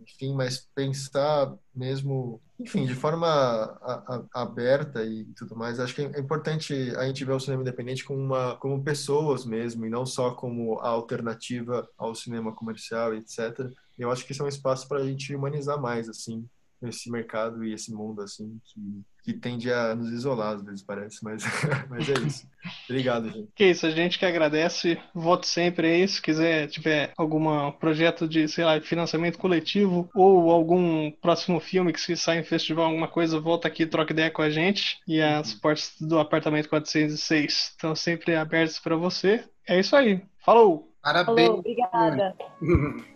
enfim, 0.02 0.34
mas 0.34 0.68
pensar 0.74 1.54
mesmo, 1.74 2.40
enfim, 2.58 2.86
de 2.86 2.94
forma 2.94 3.26
a, 3.26 4.26
a, 4.34 4.42
aberta 4.42 5.04
e 5.04 5.24
tudo 5.36 5.56
mais. 5.56 5.78
Acho 5.78 5.94
que 5.94 6.02
é 6.02 6.20
importante 6.20 6.74
a 6.96 7.06
gente 7.06 7.24
ver 7.24 7.32
o 7.32 7.40
cinema 7.40 7.62
independente 7.62 8.04
como, 8.04 8.20
uma, 8.20 8.56
como 8.56 8.82
pessoas 8.82 9.44
mesmo, 9.44 9.86
e 9.86 9.90
não 9.90 10.04
só 10.06 10.32
como 10.32 10.78
a 10.80 10.88
alternativa 10.88 11.88
ao 11.96 12.14
cinema 12.14 12.54
comercial, 12.54 13.14
etc. 13.14 13.70
Eu 13.98 14.10
acho 14.10 14.24
que 14.24 14.32
esse 14.32 14.40
é 14.40 14.44
um 14.44 14.48
espaço 14.48 14.88
para 14.88 14.98
a 14.98 15.06
gente 15.06 15.34
humanizar 15.34 15.80
mais, 15.80 16.08
assim, 16.08 16.48
esse 16.82 17.10
mercado 17.10 17.64
e 17.64 17.72
esse 17.72 17.92
mundo 17.92 18.22
assim 18.22 18.58
que, 18.64 19.02
que 19.22 19.32
tende 19.32 19.72
a 19.72 19.94
nos 19.94 20.10
isolar 20.10 20.54
às 20.54 20.62
vezes 20.62 20.82
parece, 20.82 21.22
mas, 21.22 21.42
mas 21.88 22.08
é 22.08 22.14
isso. 22.26 22.48
Obrigado, 22.88 23.30
gente. 23.30 23.48
Que 23.54 23.66
isso, 23.66 23.86
a 23.86 23.90
gente 23.90 24.18
que 24.18 24.26
agradece. 24.26 24.98
Voto 25.14 25.46
sempre 25.46 25.88
aí. 25.88 26.08
Se 26.08 26.20
quiser, 26.20 26.68
tiver 26.68 27.12
algum 27.16 27.70
projeto 27.72 28.26
de, 28.26 28.48
sei 28.48 28.64
lá, 28.64 28.80
financiamento 28.80 29.38
coletivo 29.38 30.08
ou 30.14 30.50
algum 30.50 31.10
próximo 31.10 31.60
filme 31.60 31.92
que 31.92 32.00
se 32.00 32.16
sai 32.16 32.38
em 32.38 32.44
festival, 32.44 32.86
alguma 32.86 33.08
coisa, 33.08 33.40
volta 33.40 33.68
aqui, 33.68 33.86
troca 33.86 34.12
ideia 34.12 34.30
com 34.30 34.42
a 34.42 34.50
gente. 34.50 34.98
E 35.06 35.20
as 35.20 35.52
uhum. 35.52 35.60
portas 35.60 35.94
do 36.00 36.18
apartamento 36.18 36.68
406 36.68 37.70
estão 37.72 37.94
sempre 37.94 38.36
abertas 38.36 38.78
para 38.78 38.96
você. 38.96 39.44
É 39.68 39.78
isso 39.78 39.94
aí. 39.94 40.22
Falou! 40.44 40.90
Parabéns! 41.02 41.46
Falou, 41.46 41.60
obrigada. 41.60 42.36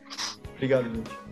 Obrigado, 0.56 0.84
gente. 0.84 1.23